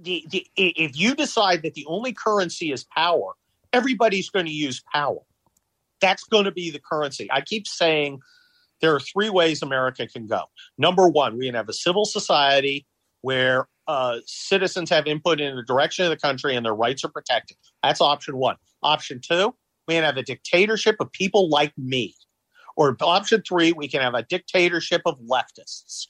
the, 0.00 0.26
the, 0.30 0.46
if 0.56 0.98
you 0.98 1.14
decide 1.14 1.62
that 1.62 1.74
the 1.74 1.86
only 1.86 2.12
currency 2.12 2.72
is 2.72 2.84
power, 2.84 3.32
everybody's 3.72 4.28
going 4.30 4.46
to 4.46 4.52
use 4.52 4.82
power. 4.92 5.20
That's 6.00 6.24
going 6.24 6.44
to 6.44 6.52
be 6.52 6.70
the 6.70 6.80
currency. 6.80 7.30
I 7.32 7.40
keep 7.40 7.66
saying 7.66 8.20
there 8.80 8.94
are 8.94 9.00
three 9.00 9.30
ways 9.30 9.62
America 9.62 10.06
can 10.06 10.26
go. 10.26 10.42
Number 10.78 11.08
one, 11.08 11.38
we 11.38 11.46
can 11.46 11.54
have 11.54 11.68
a 11.68 11.72
civil 11.72 12.04
society 12.04 12.86
where 13.22 13.68
uh, 13.86 14.18
citizens 14.26 14.90
have 14.90 15.06
input 15.06 15.40
in 15.40 15.56
the 15.56 15.62
direction 15.62 16.04
of 16.04 16.10
the 16.10 16.16
country 16.16 16.56
and 16.56 16.64
their 16.64 16.74
rights 16.74 17.04
are 17.04 17.08
protected. 17.08 17.56
That's 17.82 18.00
option 18.00 18.36
one. 18.36 18.56
Option 18.82 19.20
two, 19.20 19.54
we 19.88 19.94
can 19.94 20.04
have 20.04 20.16
a 20.16 20.22
dictatorship 20.22 20.96
of 21.00 21.10
people 21.12 21.48
like 21.48 21.72
me. 21.78 22.14
Or 22.76 22.96
option 23.00 23.42
three, 23.46 23.72
we 23.72 23.88
can 23.88 24.00
have 24.00 24.14
a 24.14 24.22
dictatorship 24.24 25.02
of 25.06 25.18
leftists. 25.20 26.08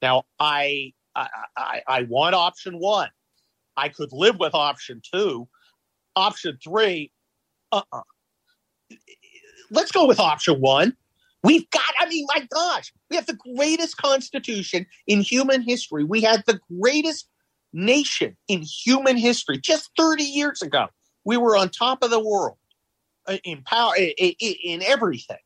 Now, 0.00 0.24
I, 0.38 0.92
I, 1.14 1.28
I, 1.56 1.82
I 1.86 2.02
want 2.02 2.34
option 2.34 2.78
one. 2.78 3.08
I 3.76 3.88
could 3.88 4.12
live 4.12 4.38
with 4.38 4.54
option 4.54 5.00
two. 5.14 5.48
Option 6.16 6.58
three, 6.62 7.12
uh 7.70 7.82
uh-uh. 7.92 8.00
uh. 8.00 8.96
Let's 9.70 9.92
go 9.92 10.06
with 10.06 10.20
option 10.20 10.60
one. 10.60 10.94
We've 11.42 11.68
got, 11.70 11.82
I 11.98 12.06
mean, 12.06 12.26
my 12.34 12.46
gosh, 12.52 12.92
we 13.10 13.16
have 13.16 13.26
the 13.26 13.38
greatest 13.56 13.96
constitution 13.96 14.86
in 15.06 15.20
human 15.20 15.62
history. 15.62 16.04
We 16.04 16.20
had 16.20 16.44
the 16.46 16.60
greatest 16.80 17.28
nation 17.72 18.36
in 18.48 18.62
human 18.62 19.16
history 19.16 19.58
just 19.58 19.90
30 19.96 20.22
years 20.22 20.62
ago. 20.62 20.86
We 21.24 21.36
were 21.36 21.56
on 21.56 21.70
top 21.70 22.02
of 22.02 22.10
the 22.10 22.20
world 22.20 22.58
uh, 23.26 23.38
in 23.44 23.62
power, 23.62 23.94
in 23.96 24.82
everything. 24.82 25.38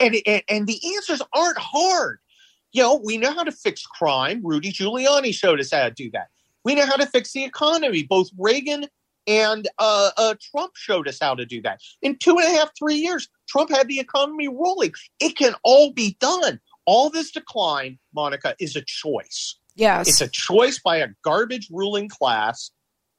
And, 0.00 0.16
and 0.48 0.66
the 0.66 0.80
answers 0.94 1.20
aren't 1.34 1.58
hard. 1.58 2.18
You 2.72 2.82
know, 2.82 3.00
we 3.02 3.18
know 3.18 3.32
how 3.32 3.44
to 3.44 3.52
fix 3.52 3.84
crime. 3.84 4.40
Rudy 4.44 4.72
Giuliani 4.72 5.34
showed 5.34 5.60
us 5.60 5.72
how 5.72 5.84
to 5.84 5.90
do 5.90 6.10
that. 6.12 6.28
We 6.64 6.74
know 6.74 6.86
how 6.86 6.96
to 6.96 7.06
fix 7.06 7.32
the 7.32 7.44
economy. 7.44 8.04
Both 8.04 8.30
Reagan 8.38 8.86
and 9.28 9.68
uh, 9.78 10.10
uh, 10.16 10.34
Trump 10.50 10.72
showed 10.74 11.06
us 11.06 11.18
how 11.20 11.34
to 11.34 11.44
do 11.44 11.60
that. 11.62 11.80
In 12.00 12.16
two 12.16 12.38
and 12.38 12.48
a 12.48 12.58
half, 12.58 12.70
three 12.76 12.96
years, 12.96 13.28
Trump 13.46 13.70
had 13.70 13.86
the 13.86 14.00
economy 14.00 14.48
rolling. 14.48 14.92
It 15.20 15.36
can 15.36 15.54
all 15.62 15.92
be 15.92 16.16
done. 16.18 16.58
All 16.86 17.10
this 17.10 17.30
decline, 17.30 17.98
Monica, 18.14 18.56
is 18.58 18.74
a 18.74 18.80
choice. 18.80 19.56
Yes. 19.76 20.08
It's 20.08 20.20
a 20.22 20.28
choice 20.28 20.80
by 20.80 20.96
a 20.96 21.08
garbage 21.22 21.68
ruling 21.70 22.08
class 22.08 22.70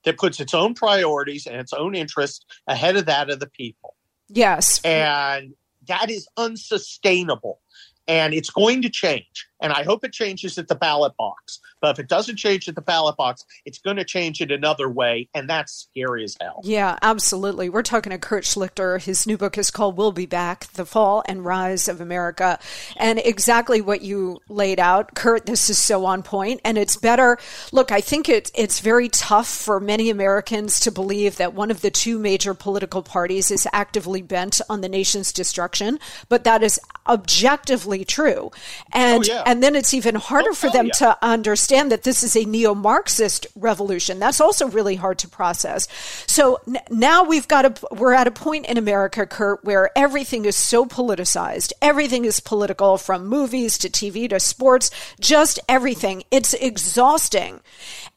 that 0.03 0.17
puts 0.17 0.39
its 0.39 0.55
own 0.55 0.73
priorities 0.73 1.45
and 1.45 1.57
its 1.57 1.73
own 1.73 1.93
interests 1.93 2.43
ahead 2.67 2.97
of 2.97 3.05
that 3.05 3.29
of 3.29 3.39
the 3.39 3.49
people. 3.49 3.95
Yes. 4.27 4.81
And 4.83 5.53
that 5.87 6.09
is 6.09 6.27
unsustainable. 6.37 7.61
And 8.07 8.33
it's 8.33 8.49
going 8.49 8.81
to 8.81 8.89
change. 8.89 9.47
And 9.61 9.73
I 9.73 9.83
hope 9.83 10.03
it 10.03 10.13
changes 10.13 10.57
at 10.57 10.67
the 10.67 10.75
ballot 10.75 11.15
box. 11.17 11.59
But 11.81 11.91
if 11.91 11.99
it 11.99 12.09
doesn't 12.09 12.35
change 12.35 12.67
at 12.67 12.75
the 12.75 12.81
ballot 12.81 13.15
box, 13.15 13.45
it's 13.65 13.79
going 13.79 13.97
to 13.97 14.03
change 14.03 14.41
it 14.41 14.51
another 14.51 14.89
way, 14.89 15.29
and 15.33 15.49
that's 15.49 15.87
scary 15.89 16.23
as 16.23 16.35
hell. 16.39 16.61
Yeah, 16.63 16.97
absolutely. 17.01 17.69
We're 17.69 17.83
talking 17.83 18.11
to 18.11 18.17
Kurt 18.17 18.43
Schlichter. 18.43 19.01
His 19.01 19.25
new 19.25 19.37
book 19.37 19.57
is 19.57 19.71
called 19.71 19.97
We'll 19.97 20.11
Be 20.11 20.25
Back 20.25 20.67
The 20.73 20.85
Fall 20.85 21.23
and 21.25 21.45
Rise 21.45 21.87
of 21.87 22.01
America. 22.01 22.59
And 22.97 23.19
exactly 23.19 23.81
what 23.81 24.01
you 24.01 24.39
laid 24.49 24.79
out, 24.79 25.15
Kurt, 25.15 25.45
this 25.45 25.69
is 25.69 25.77
so 25.77 26.05
on 26.05 26.21
point. 26.23 26.61
And 26.65 26.77
it's 26.77 26.97
better. 26.97 27.37
Look, 27.71 27.91
I 27.91 28.01
think 28.01 28.27
it, 28.27 28.51
it's 28.53 28.81
very 28.81 29.07
tough 29.07 29.47
for 29.47 29.79
many 29.79 30.09
Americans 30.09 30.79
to 30.81 30.91
believe 30.91 31.37
that 31.37 31.53
one 31.53 31.71
of 31.71 31.81
the 31.81 31.91
two 31.91 32.19
major 32.19 32.53
political 32.53 33.03
parties 33.03 33.51
is 33.51 33.67
actively 33.71 34.21
bent 34.21 34.59
on 34.69 34.81
the 34.81 34.89
nation's 34.89 35.31
destruction, 35.31 35.99
but 36.27 36.43
that 36.43 36.61
is 36.61 36.79
objectively 37.07 38.03
true. 38.03 38.51
And, 38.91 39.23
oh, 39.23 39.33
yeah. 39.33 39.43
And 39.49 39.63
then 39.63 39.75
it's 39.75 39.95
even 39.95 40.13
harder 40.13 40.53
for 40.53 40.67
oh, 40.67 40.69
oh, 40.69 40.73
them 40.73 40.91
to 40.97 41.17
understand 41.23 41.91
that 41.91 42.03
this 42.03 42.21
is 42.21 42.35
a 42.35 42.45
neo 42.45 42.75
Marxist 42.75 43.47
revolution. 43.55 44.19
That's 44.19 44.39
also 44.39 44.67
really 44.67 44.93
hard 44.93 45.17
to 45.19 45.27
process. 45.27 45.87
So 46.27 46.59
n- 46.67 46.77
now 46.91 47.23
we've 47.23 47.47
got 47.47 47.65
a, 47.65 47.73
we're 47.95 48.13
at 48.13 48.27
a 48.27 48.31
point 48.31 48.67
in 48.67 48.77
America, 48.77 49.25
Kurt, 49.25 49.65
where 49.65 49.89
everything 49.97 50.45
is 50.45 50.55
so 50.55 50.85
politicized. 50.85 51.73
Everything 51.81 52.25
is 52.25 52.39
political 52.39 52.99
from 52.99 53.25
movies 53.25 53.79
to 53.79 53.89
TV 53.89 54.29
to 54.29 54.39
sports, 54.39 54.91
just 55.19 55.59
everything. 55.67 56.25
It's 56.29 56.53
exhausting. 56.53 57.59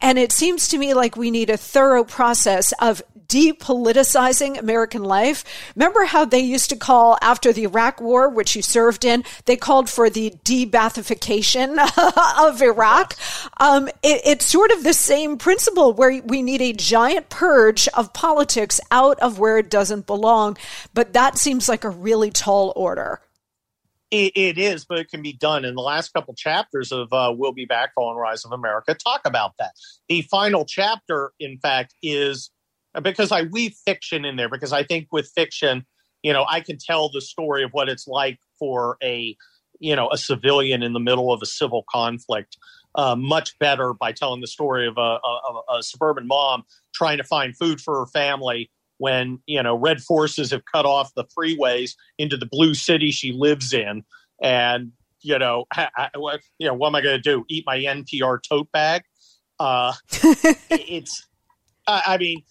And 0.02 0.18
it 0.18 0.32
seems 0.32 0.68
to 0.68 0.76
me 0.76 0.92
like 0.92 1.16
we 1.16 1.30
need 1.30 1.48
a 1.48 1.56
thorough 1.56 2.04
process 2.04 2.74
of 2.78 3.02
depoliticizing 3.32 4.58
American 4.58 5.02
life. 5.02 5.44
Remember 5.74 6.04
how 6.04 6.26
they 6.26 6.40
used 6.40 6.68
to 6.68 6.76
call 6.76 7.16
after 7.22 7.52
the 7.52 7.64
Iraq 7.64 8.00
War, 8.00 8.28
which 8.28 8.54
you 8.54 8.60
served 8.60 9.04
in, 9.04 9.24
they 9.46 9.56
called 9.56 9.88
for 9.88 10.10
the 10.10 10.34
de-Baathification 10.44 11.78
of 12.46 12.60
Iraq. 12.60 13.16
Um, 13.58 13.88
it, 14.02 14.20
it's 14.24 14.44
sort 14.46 14.70
of 14.70 14.84
the 14.84 14.92
same 14.92 15.38
principle 15.38 15.94
where 15.94 16.20
we 16.22 16.42
need 16.42 16.60
a 16.60 16.74
giant 16.74 17.30
purge 17.30 17.88
of 17.88 18.12
politics 18.12 18.80
out 18.90 19.18
of 19.20 19.38
where 19.38 19.56
it 19.56 19.70
doesn't 19.70 20.06
belong. 20.06 20.58
But 20.92 21.14
that 21.14 21.38
seems 21.38 21.68
like 21.68 21.84
a 21.84 21.90
really 21.90 22.30
tall 22.30 22.74
order. 22.76 23.20
It, 24.10 24.36
it 24.36 24.58
is, 24.58 24.84
but 24.84 24.98
it 24.98 25.08
can 25.08 25.22
be 25.22 25.32
done. 25.32 25.64
In 25.64 25.74
the 25.74 25.80
last 25.80 26.12
couple 26.12 26.34
chapters 26.34 26.92
of 26.92 27.10
uh, 27.14 27.32
"We'll 27.34 27.52
Be 27.52 27.64
Back: 27.64 27.94
Fall 27.94 28.10
and 28.10 28.20
Rise 28.20 28.44
of 28.44 28.52
America," 28.52 28.94
talk 28.94 29.22
about 29.24 29.52
that. 29.58 29.72
The 30.10 30.20
final 30.20 30.66
chapter, 30.66 31.32
in 31.40 31.58
fact, 31.58 31.94
is 32.02 32.50
because 33.00 33.32
I 33.32 33.42
weave 33.42 33.74
fiction 33.84 34.24
in 34.24 34.36
there 34.36 34.48
because 34.48 34.72
I 34.72 34.82
think 34.82 35.08
with 35.12 35.30
fiction, 35.34 35.86
you 36.22 36.32
know, 36.32 36.44
I 36.48 36.60
can 36.60 36.78
tell 36.78 37.08
the 37.10 37.20
story 37.20 37.64
of 37.64 37.70
what 37.72 37.88
it's 37.88 38.06
like 38.06 38.38
for 38.58 38.96
a, 39.02 39.36
you 39.80 39.96
know, 39.96 40.08
a 40.12 40.18
civilian 40.18 40.82
in 40.82 40.92
the 40.92 41.00
middle 41.00 41.32
of 41.32 41.40
a 41.42 41.46
civil 41.46 41.84
conflict 41.90 42.56
uh, 42.94 43.16
much 43.16 43.58
better 43.58 43.94
by 43.94 44.12
telling 44.12 44.40
the 44.40 44.46
story 44.46 44.86
of 44.86 44.98
a, 44.98 45.00
a, 45.00 45.60
a, 45.78 45.82
suburban 45.82 46.26
mom 46.26 46.62
trying 46.94 47.16
to 47.16 47.24
find 47.24 47.56
food 47.56 47.80
for 47.80 48.00
her 48.00 48.06
family 48.06 48.70
when 48.98 49.38
you 49.46 49.62
know 49.62 49.74
red 49.74 50.00
forces 50.02 50.50
have 50.50 50.62
cut 50.70 50.84
off 50.84 51.12
the 51.14 51.24
freeways 51.24 51.94
into 52.18 52.36
the 52.36 52.46
blue 52.46 52.74
city 52.74 53.10
she 53.10 53.32
lives 53.32 53.72
in, 53.72 54.04
and 54.42 54.92
you 55.22 55.38
know, 55.38 55.64
I, 55.74 56.10
you 56.58 56.66
know, 56.66 56.74
what 56.74 56.88
am 56.88 56.94
I 56.94 57.00
going 57.00 57.20
to 57.20 57.22
do? 57.22 57.44
Eat 57.48 57.64
my 57.66 57.78
NPR 57.78 58.40
tote 58.42 58.70
bag? 58.72 59.02
Uh, 59.58 59.94
it's, 60.70 61.26
I, 61.86 62.02
I 62.06 62.18
mean, 62.18 62.42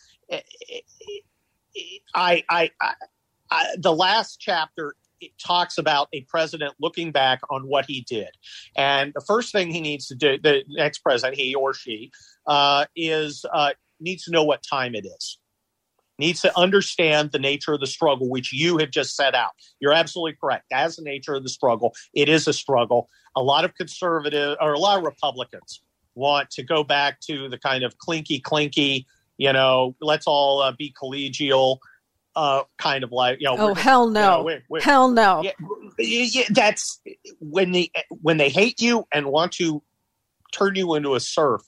I, 2.16 2.44
I, 2.50 2.72
I, 3.50 3.66
the 3.78 3.94
last 3.94 4.40
chapter 4.40 4.96
it 5.20 5.32
talks 5.38 5.78
about 5.78 6.08
a 6.14 6.22
president 6.22 6.74
looking 6.80 7.12
back 7.12 7.42
on 7.50 7.68
what 7.68 7.86
he 7.86 8.02
did, 8.02 8.30
and 8.76 9.14
the 9.14 9.22
first 9.22 9.52
thing 9.52 9.70
he 9.70 9.82
needs 9.82 10.08
to 10.08 10.16
do, 10.16 10.38
the 10.42 10.64
next 10.68 11.00
president, 11.00 11.40
he 11.40 11.54
or 11.54 11.74
she, 11.74 12.12
uh, 12.48 12.86
is 12.96 13.46
uh, 13.54 13.72
needs 14.00 14.24
to 14.24 14.32
know 14.32 14.44
what 14.44 14.64
time 14.64 14.96
it 14.96 15.06
is. 15.06 15.38
Needs 16.18 16.42
to 16.42 16.58
understand 16.58 17.32
the 17.32 17.40
nature 17.40 17.74
of 17.74 17.80
the 17.80 17.88
struggle, 17.88 18.30
which 18.30 18.54
you 18.54 18.78
have 18.78 18.92
just 18.92 19.16
set 19.16 19.34
out. 19.34 19.52
You're 19.80 19.94
absolutely 19.94 20.38
correct. 20.40 20.66
As 20.72 20.96
the 20.96 21.04
nature 21.04 21.34
of 21.34 21.44
the 21.44 21.50
struggle, 21.50 21.96
it 22.14 22.30
is 22.30 22.48
a 22.48 22.54
struggle. 22.54 23.10
A 23.36 23.42
lot 23.42 23.66
of 23.66 23.74
conservative 23.76 24.58
or 24.62 24.74
a 24.74 24.80
lot 24.80 25.00
of 25.00 25.04
Republicans 25.04 25.82
want 26.14 26.50
to 26.52 26.64
go 26.64 26.84
back 26.84 27.20
to 27.22 27.50
the 27.50 27.58
kind 27.58 27.84
of 27.84 27.98
clinky, 27.98 28.40
clinky 28.40 29.08
you 29.42 29.52
know, 29.52 29.96
let's 30.00 30.28
all 30.28 30.62
uh, 30.62 30.72
be 30.72 30.94
collegial, 30.94 31.80
uh, 32.36 32.62
kind 32.78 33.04
of 33.04 33.12
like, 33.12 33.42
you 33.42 33.48
know. 33.48 33.56
Oh 33.58 33.74
hell 33.74 34.08
no! 34.08 34.22
You 34.22 34.38
know, 34.38 34.44
we're, 34.44 34.64
we're, 34.70 34.82
hell 34.82 35.10
no! 35.10 35.42
Yeah, 35.42 35.54
yeah, 35.98 36.44
that's 36.52 37.02
when 37.40 37.72
they 37.72 37.90
when 38.10 38.38
they 38.38 38.50
hate 38.50 38.80
you 38.80 39.08
and 39.12 39.26
want 39.26 39.54
to 39.54 39.82
turn 40.54 40.76
you 40.76 40.94
into 40.94 41.16
a 41.16 41.20
serf. 41.20 41.64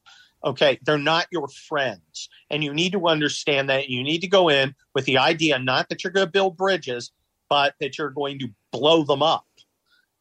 Okay, 0.46 0.78
they're 0.86 1.00
not 1.00 1.26
your 1.32 1.48
friends, 1.48 2.30
and 2.52 2.64
you 2.64 2.76
need 2.76 2.92
to 2.92 3.08
understand 3.08 3.72
that. 3.72 3.90
You 3.90 4.04
need 4.04 4.20
to 4.20 4.28
go 4.28 4.50
in 4.50 4.76
with 4.94 5.06
the 5.06 5.18
idea 5.18 5.58
not 5.58 5.90
that 5.90 6.04
you're 6.04 6.14
going 6.14 6.28
to 6.28 6.32
build 6.32 6.56
bridges, 6.56 7.12
but 7.50 7.74
that 7.80 7.98
you're 7.98 8.12
going 8.12 8.38
to 8.38 8.50
blow 8.72 9.04
them 9.04 9.24
up 9.24 9.48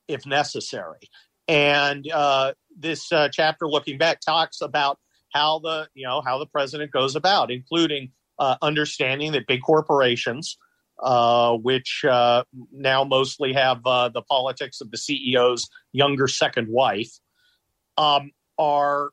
if 0.08 0.24
necessary. 0.24 1.10
And 1.48 2.10
uh, 2.10 2.54
this 2.74 3.12
uh, 3.12 3.28
chapter, 3.30 3.68
looking 3.68 3.98
back, 3.98 4.20
talks 4.20 4.62
about 4.62 4.98
how 5.32 5.58
the 5.58 5.88
you 5.94 6.06
know 6.06 6.20
how 6.20 6.38
the 6.38 6.46
president 6.46 6.92
goes 6.92 7.16
about, 7.16 7.50
including 7.50 8.10
uh, 8.38 8.56
understanding 8.62 9.32
that 9.32 9.46
big 9.46 9.62
corporations, 9.62 10.58
uh, 11.02 11.56
which 11.56 12.04
uh, 12.08 12.44
now 12.72 13.04
mostly 13.04 13.52
have 13.52 13.80
uh, 13.86 14.08
the 14.08 14.22
politics 14.22 14.80
of 14.80 14.90
the 14.90 14.96
CEO's 14.96 15.68
younger 15.92 16.28
second 16.28 16.68
wife, 16.68 17.10
um, 17.96 18.30
are, 18.58 19.10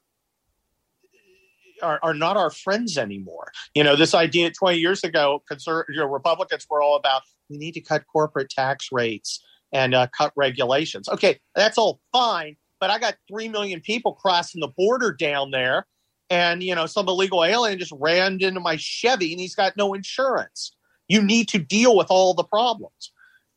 are. 1.81 1.99
Are, 2.01 2.13
not 2.13 2.37
our 2.37 2.49
friends 2.49 2.97
anymore. 2.97 3.51
You 3.73 3.83
know, 3.83 3.95
this 3.95 4.13
idea 4.13 4.51
20 4.51 4.77
years 4.77 5.03
ago, 5.03 5.43
conser- 5.49 5.85
you 5.89 5.97
know, 5.97 6.05
Republicans 6.05 6.65
were 6.69 6.81
all 6.81 6.95
about 6.95 7.21
we 7.49 7.57
need 7.57 7.73
to 7.73 7.81
cut 7.81 8.03
corporate 8.11 8.49
tax 8.49 8.89
rates 8.91 9.43
and 9.71 9.93
uh, 9.93 10.07
cut 10.15 10.33
regulations. 10.35 11.07
Okay, 11.07 11.39
that's 11.55 11.77
all 11.77 11.99
fine, 12.11 12.57
but 12.79 12.89
I 12.89 12.99
got 12.99 13.15
3 13.29 13.49
million 13.49 13.81
people 13.81 14.13
crossing 14.13 14.61
the 14.61 14.67
border 14.67 15.11
down 15.13 15.51
there 15.51 15.85
and 16.29 16.61
you 16.63 16.75
know 16.75 16.85
some 16.85 17.07
illegal 17.07 17.43
alien 17.43 17.79
just 17.79 17.93
ran 17.99 18.41
into 18.41 18.59
my 18.59 18.75
Chevy 18.75 19.31
and 19.31 19.41
he's 19.41 19.55
got 19.55 19.75
no 19.77 19.93
insurance. 19.93 20.75
You 21.07 21.21
need 21.21 21.47
to 21.49 21.59
deal 21.59 21.95
with 21.97 22.07
all 22.09 22.33
the 22.33 22.43
problems, 22.43 23.11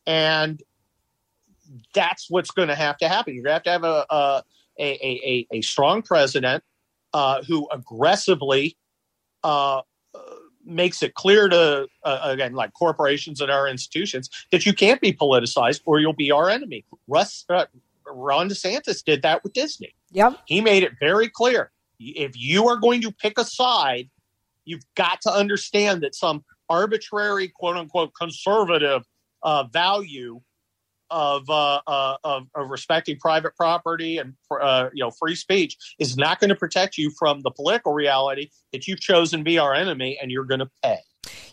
and 0.07 0.62
that's 1.95 2.31
what's 2.31 2.51
going 2.51 2.68
to 2.68 2.75
have 2.75 2.97
to 2.99 3.09
happen. 3.09 3.35
You're 3.35 3.45
going 3.45 3.51
to 3.51 3.55
have 3.55 3.62
to 3.64 3.70
have 3.70 3.85
a 3.85 4.07
a 4.11 4.43
a, 4.79 5.47
a, 5.53 5.57
a 5.59 5.61
strong 5.61 6.03
president 6.03 6.64
uh, 7.12 7.43
who 7.43 7.68
aggressively 7.70 8.77
uh, 9.45 9.83
makes 10.64 11.03
it 11.03 11.14
clear 11.14 11.49
to 11.49 11.87
uh, 12.05 12.18
again 12.23 12.55
like 12.55 12.73
corporations 12.73 13.41
and 13.41 13.51
our 13.51 13.68
institutions 13.68 14.31
that 14.51 14.64
you 14.64 14.73
can't 14.73 15.01
be 15.01 15.12
politicized 15.12 15.81
or 15.85 16.01
you'll 16.01 16.12
be 16.12 16.31
our 16.31 16.49
enemy. 16.49 16.85
Russ 17.07 17.45
uh, 17.49 17.66
Ron 18.07 18.49
DeSantis 18.49 19.05
did 19.05 19.23
that 19.23 19.43
with 19.43 19.53
Disney. 19.53 19.95
Yep. 20.12 20.39
He 20.47 20.61
made 20.61 20.83
it 20.83 20.93
very 21.01 21.29
clear 21.29 21.70
if 22.11 22.32
you 22.34 22.68
are 22.68 22.76
going 22.76 23.00
to 23.03 23.12
pick 23.12 23.38
a 23.38 23.44
side, 23.44 24.11
you've 24.64 24.84
got 24.96 25.20
to 25.22 25.30
understand 25.32 26.03
that 26.03 26.14
some 26.14 26.44
arbitrary, 26.68 27.48
quote 27.48 27.76
unquote, 27.76 28.12
conservative 28.14 29.03
uh, 29.42 29.64
value 29.64 30.40
of, 31.11 31.48
uh, 31.50 31.80
uh, 31.86 32.16
of, 32.24 32.46
of 32.55 32.70
respecting 32.70 33.18
private 33.18 33.55
property 33.55 34.16
and 34.16 34.32
uh, 34.50 34.88
you 34.94 35.05
know 35.05 35.11
free 35.11 35.34
speech 35.34 35.76
is 35.98 36.16
not 36.16 36.40
going 36.40 36.48
to 36.48 36.57
protect 36.57 36.96
you 36.96 37.11
from 37.18 37.42
the 37.42 37.50
political 37.50 37.92
reality 37.92 38.48
that 38.72 38.88
you've 38.88 39.00
chosen 39.00 39.40
to 39.40 39.44
be 39.44 39.59
our 39.59 39.74
enemy, 39.74 40.18
and 40.20 40.30
you're 40.30 40.44
going 40.44 40.61
to 40.61 40.70
pay. 40.82 40.98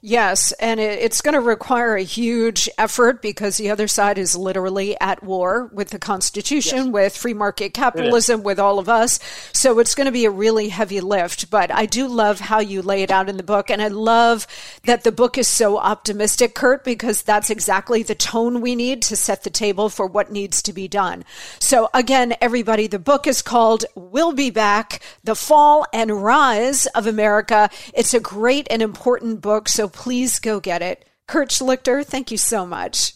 Yes, 0.01 0.53
and 0.53 0.79
it, 0.79 0.99
it's 0.99 1.21
going 1.21 1.33
to 1.33 1.41
require 1.41 1.95
a 1.95 2.03
huge 2.03 2.69
effort 2.77 3.21
because 3.21 3.57
the 3.57 3.69
other 3.69 3.87
side 3.87 4.17
is 4.17 4.35
literally 4.35 4.99
at 5.01 5.21
war 5.23 5.69
with 5.73 5.89
the 5.89 5.99
Constitution, 5.99 6.85
yes. 6.85 6.87
with 6.87 7.17
free 7.17 7.33
market 7.33 7.73
capitalism, 7.73 8.41
with 8.43 8.59
all 8.59 8.79
of 8.79 8.87
us. 8.87 9.19
So 9.53 9.79
it's 9.79 9.95
going 9.95 10.05
to 10.05 10.11
be 10.11 10.25
a 10.25 10.31
really 10.31 10.69
heavy 10.69 11.01
lift. 11.01 11.49
But 11.49 11.71
I 11.71 11.85
do 11.85 12.07
love 12.07 12.39
how 12.39 12.59
you 12.59 12.81
lay 12.81 13.03
it 13.03 13.11
out 13.11 13.27
in 13.27 13.35
the 13.35 13.43
book. 13.43 13.69
And 13.69 13.81
I 13.81 13.89
love 13.89 14.47
that 14.85 15.03
the 15.03 15.11
book 15.11 15.37
is 15.37 15.47
so 15.47 15.77
optimistic, 15.77 16.55
Kurt, 16.55 16.85
because 16.85 17.21
that's 17.21 17.49
exactly 17.49 18.01
the 18.01 18.15
tone 18.15 18.61
we 18.61 18.75
need 18.75 19.01
to 19.03 19.17
set 19.17 19.43
the 19.43 19.49
table 19.49 19.89
for 19.89 20.07
what 20.07 20.31
needs 20.31 20.61
to 20.61 20.73
be 20.73 20.87
done. 20.87 21.25
So 21.59 21.89
again, 21.93 22.35
everybody, 22.39 22.87
the 22.87 22.99
book 22.99 23.27
is 23.27 23.41
called 23.41 23.85
We'll 23.95 24.31
Be 24.31 24.49
Back 24.49 25.01
The 25.25 25.35
Fall 25.35 25.85
and 25.91 26.23
Rise 26.23 26.85
of 26.87 27.05
America. 27.05 27.69
It's 27.93 28.13
a 28.13 28.19
great 28.21 28.67
and 28.69 28.81
important 28.81 29.41
book. 29.41 29.67
So 29.67 29.88
please 29.89 30.39
go 30.39 30.59
get 30.59 30.81
it. 30.81 31.05
Kurt 31.27 31.49
Schlichter, 31.49 32.05
thank 32.05 32.31
you 32.31 32.37
so 32.37 32.65
much. 32.65 33.13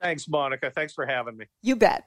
Thanks, 0.00 0.28
Monica. 0.28 0.70
Thanks 0.70 0.92
for 0.92 1.06
having 1.06 1.36
me. 1.36 1.46
You 1.62 1.76
bet. 1.76 2.04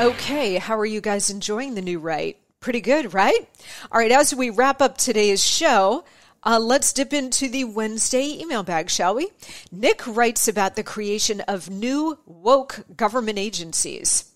Okay, 0.00 0.56
how 0.56 0.78
are 0.78 0.84
you 0.84 1.00
guys 1.00 1.30
enjoying 1.30 1.74
the 1.74 1.82
new 1.82 1.98
right? 2.00 2.36
Pretty 2.60 2.80
good, 2.80 3.14
right? 3.14 3.48
All 3.92 4.00
right, 4.00 4.10
as 4.10 4.34
we 4.34 4.50
wrap 4.50 4.82
up 4.82 4.98
today's 4.98 5.44
show, 5.44 6.04
uh, 6.42 6.58
let's 6.58 6.92
dip 6.92 7.12
into 7.12 7.48
the 7.48 7.64
Wednesday 7.64 8.38
email 8.40 8.62
bag, 8.62 8.90
shall 8.90 9.14
we? 9.14 9.30
Nick 9.70 10.06
writes 10.06 10.48
about 10.48 10.76
the 10.76 10.82
creation 10.82 11.40
of 11.42 11.70
new 11.70 12.18
woke 12.26 12.84
government 12.96 13.38
agencies. 13.38 14.32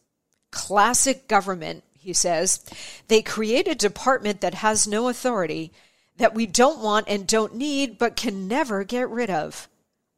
Classic 0.52 1.28
government 1.28 1.84
he 2.08 2.14
says. 2.14 2.64
They 3.08 3.20
create 3.20 3.68
a 3.68 3.74
department 3.74 4.40
that 4.40 4.54
has 4.54 4.88
no 4.88 5.08
authority, 5.08 5.72
that 6.16 6.34
we 6.34 6.46
don't 6.46 6.82
want 6.82 7.06
and 7.06 7.26
don't 7.26 7.54
need, 7.54 7.98
but 7.98 8.16
can 8.16 8.48
never 8.48 8.82
get 8.82 9.10
rid 9.10 9.28
of. 9.28 9.68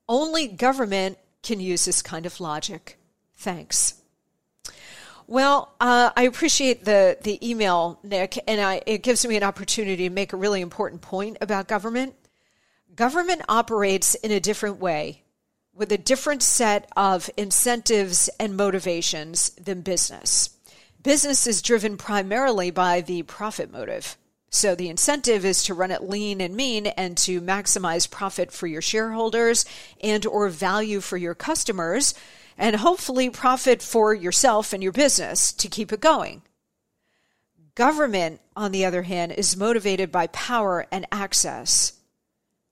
Only 0.09 0.47
government 0.47 1.19
can 1.43 1.59
use 1.59 1.85
this 1.85 2.01
kind 2.01 2.27
of 2.27 2.41
logic. 2.41 2.97
Thanks. 3.35 3.95
Well, 5.27 5.75
uh, 5.81 6.11
I 6.17 6.23
appreciate 6.23 6.85
the, 6.85 7.19
the 7.23 7.39
email, 7.49 7.99
Nick, 8.05 8.39
and 8.47 8.61
I, 8.61 8.83
it 8.87 9.03
gives 9.03 9.27
me 9.27 9.37
an 9.37 9.43
opportunity 9.43 10.09
to 10.09 10.15
make 10.15 10.33
a 10.33 10.37
really 10.37 10.61
important 10.61 11.03
point 11.03 11.39
about 11.41 11.67
government. 11.67 12.15
Government 12.95 13.43
operates 13.49 14.15
in 14.15 14.31
a 14.31 14.39
different 14.39 14.79
way 14.79 15.23
with 15.75 15.91
a 15.91 15.99
different 15.99 16.43
set 16.43 16.89
of 16.97 17.31
incentives 17.37 18.29
and 18.39 18.57
motivations 18.57 19.51
than 19.51 19.81
business. 19.81 20.51
Business 21.03 21.47
is 21.47 21.63
driven 21.63 21.97
primarily 21.97 22.71
by 22.71 23.01
the 23.01 23.23
profit 23.23 23.73
motive. 23.73 24.19
So 24.51 24.75
the 24.75 24.91
incentive 24.91 25.47
is 25.47 25.63
to 25.65 25.75
run 25.75 25.91
it 25.91 26.03
lean 26.03 26.43
and 26.43 26.55
mean 26.55 26.89
and 26.89 27.17
to 27.19 27.41
maximize 27.41 28.11
profit 28.11 28.53
for 28.53 28.67
your 28.67 28.83
shareholders 28.83 29.65
and 30.03 30.27
or 30.27 30.49
value 30.49 31.01
for 31.01 31.17
your 31.17 31.35
customers 31.35 32.13
and 32.59 32.77
hopefully 32.77 33.31
profit 33.31 33.81
for 33.81 34.13
yourself 34.13 34.75
and 34.75 34.83
your 34.83 34.93
business 34.93 35.53
to 35.53 35.69
keep 35.69 35.91
it 35.91 36.01
going. 36.01 36.43
Government, 37.75 38.41
on 38.55 38.73
the 38.73 38.85
other 38.85 39.03
hand, 39.03 39.33
is 39.33 39.57
motivated 39.57 40.13
by 40.13 40.27
power 40.27 40.87
and 40.93 41.07
access. 41.11 41.95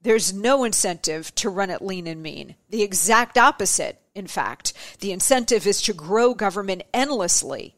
There's 0.03 0.35
no 0.35 0.65
incentive 0.65 1.35
to 1.37 1.49
run 1.49 1.71
it 1.71 1.81
lean 1.81 2.07
and 2.07 2.23
mean. 2.23 2.57
The 2.69 2.83
exact 2.83 3.39
opposite, 3.39 4.03
in 4.15 4.27
fact. 4.27 4.75
The 4.99 5.13
incentive 5.13 5.67
is 5.67 5.81
to 5.83 5.95
grow 5.95 6.35
government 6.35 6.83
endlessly, 6.93 7.77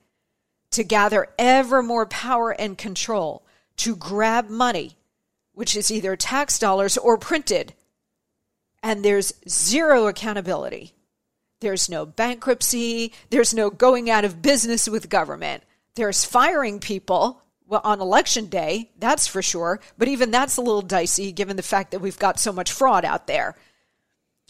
to 0.70 0.84
gather 0.84 1.28
ever 1.38 1.82
more 1.82 2.06
power 2.06 2.50
and 2.50 2.78
control 2.78 3.44
to 3.76 3.96
grab 3.96 4.48
money, 4.48 4.96
which 5.52 5.76
is 5.76 5.90
either 5.90 6.16
tax 6.16 6.58
dollars 6.58 6.96
or 6.96 7.18
printed. 7.18 7.74
And 8.82 9.04
there's 9.04 9.32
zero 9.48 10.06
accountability. 10.06 10.94
There's 11.60 11.88
no 11.88 12.06
bankruptcy. 12.06 13.12
There's 13.30 13.52
no 13.52 13.70
going 13.70 14.08
out 14.08 14.24
of 14.24 14.42
business 14.42 14.88
with 14.88 15.10
government. 15.10 15.62
There's 15.94 16.24
firing 16.24 16.78
people 16.78 17.42
well, 17.70 17.80
on 17.84 18.00
election 18.00 18.46
day, 18.46 18.90
that's 18.98 19.28
for 19.28 19.42
sure. 19.42 19.80
But 19.96 20.08
even 20.08 20.32
that's 20.32 20.56
a 20.56 20.60
little 20.60 20.82
dicey 20.82 21.30
given 21.30 21.56
the 21.56 21.62
fact 21.62 21.92
that 21.92 22.00
we've 22.00 22.18
got 22.18 22.40
so 22.40 22.52
much 22.52 22.72
fraud 22.72 23.04
out 23.04 23.28
there. 23.28 23.56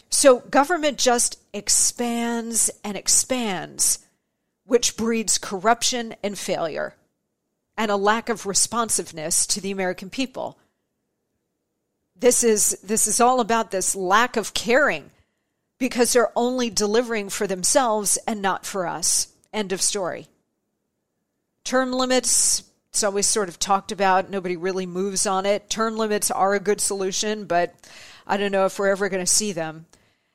So 0.09 0.39
government 0.39 0.97
just 0.97 1.39
expands 1.53 2.71
and 2.83 2.97
expands, 2.97 3.99
which 4.65 4.97
breeds 4.97 5.37
corruption 5.37 6.15
and 6.23 6.37
failure 6.37 6.95
and 7.77 7.89
a 7.89 7.95
lack 7.95 8.29
of 8.29 8.45
responsiveness 8.45 9.45
to 9.47 9.61
the 9.61 9.71
American 9.71 10.09
people. 10.09 10.57
This 12.15 12.43
is 12.43 12.77
this 12.83 13.07
is 13.07 13.19
all 13.19 13.39
about 13.39 13.71
this 13.71 13.95
lack 13.95 14.37
of 14.37 14.53
caring 14.53 15.09
because 15.79 16.13
they're 16.13 16.31
only 16.35 16.69
delivering 16.69 17.29
for 17.29 17.47
themselves 17.47 18.17
and 18.27 18.41
not 18.41 18.65
for 18.65 18.85
us. 18.85 19.29
End 19.51 19.71
of 19.71 19.81
story. 19.81 20.27
Term 21.63 21.91
limits, 21.91 22.63
it's 22.89 23.03
always 23.03 23.25
sort 23.25 23.49
of 23.49 23.57
talked 23.57 23.91
about. 23.91 24.29
Nobody 24.29 24.55
really 24.55 24.85
moves 24.85 25.25
on 25.25 25.45
it. 25.45 25.69
Term 25.69 25.97
limits 25.97 26.29
are 26.29 26.53
a 26.53 26.59
good 26.59 26.79
solution, 26.81 27.45
but 27.45 27.73
I 28.27 28.37
don't 28.37 28.51
know 28.51 28.65
if 28.65 28.77
we're 28.77 28.89
ever 28.91 29.09
going 29.09 29.25
to 29.25 29.31
see 29.31 29.53
them. 29.53 29.87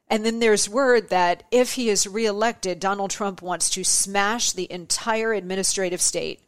And 0.08 0.24
then 0.24 0.38
there's 0.38 0.68
word 0.68 1.08
that 1.08 1.42
if 1.50 1.72
he 1.72 1.88
is 1.88 2.06
reelected, 2.06 2.78
Donald 2.78 3.10
Trump 3.10 3.42
wants 3.42 3.70
to 3.70 3.84
smash 3.84 4.52
the 4.52 4.70
entire 4.70 5.32
administrative 5.32 6.00
state. 6.00 6.40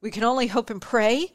We 0.00 0.10
can 0.10 0.24
only 0.24 0.46
hope 0.46 0.70
and 0.70 0.80
pray 0.80 1.32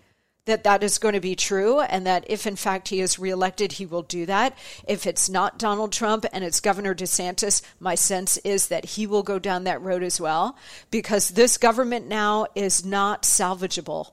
that 0.47 0.63
that 0.63 0.81
is 0.81 0.97
going 0.97 1.13
to 1.13 1.19
be 1.19 1.35
true 1.35 1.81
and 1.81 2.07
that 2.07 2.25
if 2.27 2.47
in 2.47 2.55
fact 2.55 2.87
he 2.87 2.99
is 3.01 3.19
reelected, 3.19 3.73
he 3.73 3.85
will 3.85 4.01
do 4.01 4.25
that. 4.25 4.57
If 4.87 5.05
it's 5.05 5.29
not 5.29 5.59
Donald 5.59 5.91
Trump 5.91 6.25
and 6.33 6.43
it's 6.43 6.59
Governor 6.59 6.95
DeSantis, 6.95 7.61
my 7.79 7.95
sense 7.95 8.37
is 8.37 8.69
that 8.69 8.85
he 8.85 9.05
will 9.05 9.23
go 9.23 9.39
down 9.39 9.65
that 9.65 9.81
road 9.81 10.03
as 10.03 10.19
well 10.19 10.57
because 10.89 11.29
this 11.29 11.57
government 11.57 12.07
now 12.07 12.47
is 12.55 12.83
not 12.83 13.23
salvageable. 13.23 14.11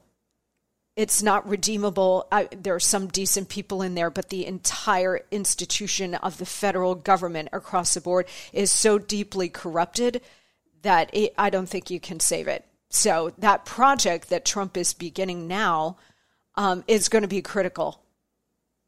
It's 0.97 1.23
not 1.23 1.49
redeemable. 1.49 2.29
I, 2.31 2.49
there 2.57 2.75
are 2.75 2.81
some 2.81 3.09
decent 3.09 3.49
people 3.49 3.83
in 3.83 3.97
there, 3.97 4.11
but 4.11 4.29
the 4.29 4.47
entire 4.47 5.21
institution 5.33 6.15
of 6.15 6.39
the 6.39 6.47
federal 6.47 6.95
government 6.95 7.49
across 7.53 7.95
the 7.95 8.01
board 8.01 8.27
is 8.53 8.71
so 8.71 8.99
deeply 8.99 9.49
corrupted 9.49 10.21
that 10.83 11.11
it, 11.13 11.35
I 11.37 11.51
don't 11.51 11.69
think 11.69 11.91
you 11.91 11.99
can 11.99 12.21
save 12.21 12.47
it. 12.47 12.65
So 12.91 13.33
that 13.39 13.65
project 13.65 14.29
that 14.29 14.45
Trump 14.45 14.77
is 14.77 14.95
beginning 14.95 15.49
now 15.49 15.97
um, 16.55 16.85
is 16.87 17.09
going 17.09 17.23
to 17.23 17.29
be 17.29 17.43
critical, 17.43 18.01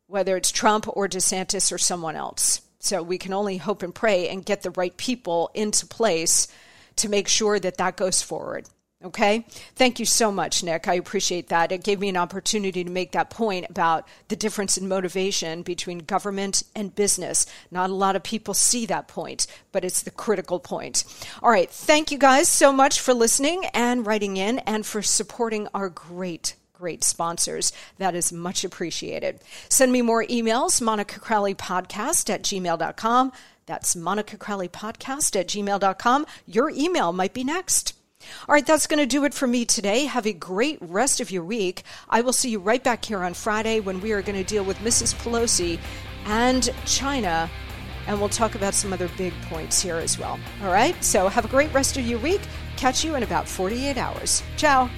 whether 0.07 0.37
it's 0.37 0.53
Trump 0.53 0.87
or 0.97 1.09
DeSantis 1.09 1.73
or 1.73 1.79
someone 1.79 2.15
else. 2.15 2.61
So 2.79 3.03
we 3.03 3.19
can 3.19 3.33
only 3.33 3.57
hope 3.57 3.83
and 3.83 3.93
pray 3.93 4.29
and 4.29 4.47
get 4.47 4.63
the 4.63 4.71
right 4.71 4.97
people 4.97 5.51
into 5.55 5.87
place 5.87 6.47
to 6.97 7.09
make 7.09 7.27
sure 7.27 7.59
that 7.59 7.79
that 7.79 7.97
goes 7.97 8.23
forward. 8.23 8.69
Okay. 9.05 9.45
Thank 9.75 10.01
you 10.01 10.07
so 10.07 10.33
much, 10.33 10.65
Nick. 10.65 10.89
I 10.89 10.95
appreciate 10.95 11.49
that. 11.49 11.71
It 11.71 11.85
gave 11.85 12.01
me 12.01 12.09
an 12.09 12.17
opportunity 12.17 12.83
to 12.83 12.91
make 12.91 13.13
that 13.13 13.29
point 13.29 13.67
about 13.69 14.09
the 14.29 14.37
difference 14.37 14.79
in 14.79 14.89
motivation 14.89 15.63
between 15.63 15.99
government 15.99 16.63
and 16.75 16.95
business. 16.95 17.45
Not 17.71 17.91
a 17.91 17.95
lot 17.95 18.17
of 18.17 18.23
people 18.23 18.55
see 18.55 18.87
that 18.87 19.07
point, 19.07 19.47
but 19.71 19.85
it's 19.85 20.03
the 20.03 20.11
critical 20.11 20.59
point. 20.59 21.05
All 21.43 21.51
right. 21.51 21.71
Thank 21.71 22.11
you 22.11 22.17
guys 22.17 22.49
so 22.49 22.73
much 22.73 22.99
for 22.99 23.13
listening 23.13 23.67
and 23.75 24.07
writing 24.07 24.39
in 24.39 24.61
and 24.61 24.87
for 24.87 25.03
supporting 25.03 25.69
our 25.75 25.89
great 25.91 26.55
great 26.73 27.03
sponsors. 27.03 27.73
That 27.97 28.15
is 28.15 28.33
much 28.33 28.63
appreciated. 28.63 29.41
Send 29.71 29.93
me 29.93 30.03
more 30.03 30.25
emails, 30.25 30.83
Monica 30.83 31.19
Crowley 31.19 31.55
Podcast 31.55 32.29
at 32.29 32.43
gmail.com. 32.43 33.33
That's 33.65 33.97
Monica 33.97 34.37
Crowley 34.37 34.69
Podcast 34.69 35.41
at 35.41 35.49
gmail.com. 35.49 36.27
Your 36.45 36.69
email 36.69 37.15
might 37.15 37.33
be 37.33 37.45
next. 37.45 37.95
All 38.49 38.53
right, 38.53 38.67
that's 38.67 38.87
going 38.87 38.99
to 38.99 39.07
do 39.07 39.25
it 39.25 39.35
for 39.35 39.47
me 39.47 39.65
today. 39.65 40.05
Have 40.05 40.27
a 40.27 40.33
great 40.33 40.79
rest 40.81 41.21
of 41.21 41.31
your 41.31 41.45
week. 41.45 41.83
I 42.09 42.21
will 42.21 42.33
see 42.33 42.51
you 42.51 42.59
right 42.59 42.83
back 42.83 43.05
here 43.05 43.23
on 43.23 43.35
Friday 43.35 43.81
when 43.81 44.01
we 44.01 44.13
are 44.13 44.23
going 44.23 44.43
to 44.43 44.49
deal 44.49 44.65
with 44.65 44.79
Mrs. 44.79 45.15
Pelosi 45.15 45.79
and 46.27 46.73
China, 46.85 47.51
and 48.07 48.19
we'll 48.19 48.29
talk 48.29 48.55
about 48.55 48.75
some 48.75 48.93
other 48.93 49.09
big 49.17 49.33
points 49.43 49.81
here 49.81 49.97
as 49.97 50.19
well. 50.19 50.39
All 50.63 50.73
right, 50.73 51.03
so 51.03 51.29
have 51.29 51.45
a 51.45 51.49
great 51.49 51.73
rest 51.73 51.97
of 51.97 52.07
your 52.07 52.19
week. 52.21 52.41
Catch 52.77 53.05
you 53.05 53.15
in 53.15 53.23
about 53.23 53.49
48 53.49 53.97
hours. 53.97 54.43
Ciao. 54.57 54.91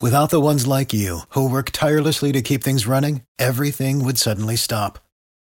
Without 0.00 0.30
the 0.30 0.40
ones 0.40 0.66
like 0.66 0.94
you, 0.94 1.20
who 1.30 1.50
work 1.50 1.70
tirelessly 1.72 2.32
to 2.32 2.40
keep 2.40 2.64
things 2.64 2.86
running, 2.86 3.22
everything 3.38 4.02
would 4.02 4.16
suddenly 4.16 4.56
stop 4.56 4.98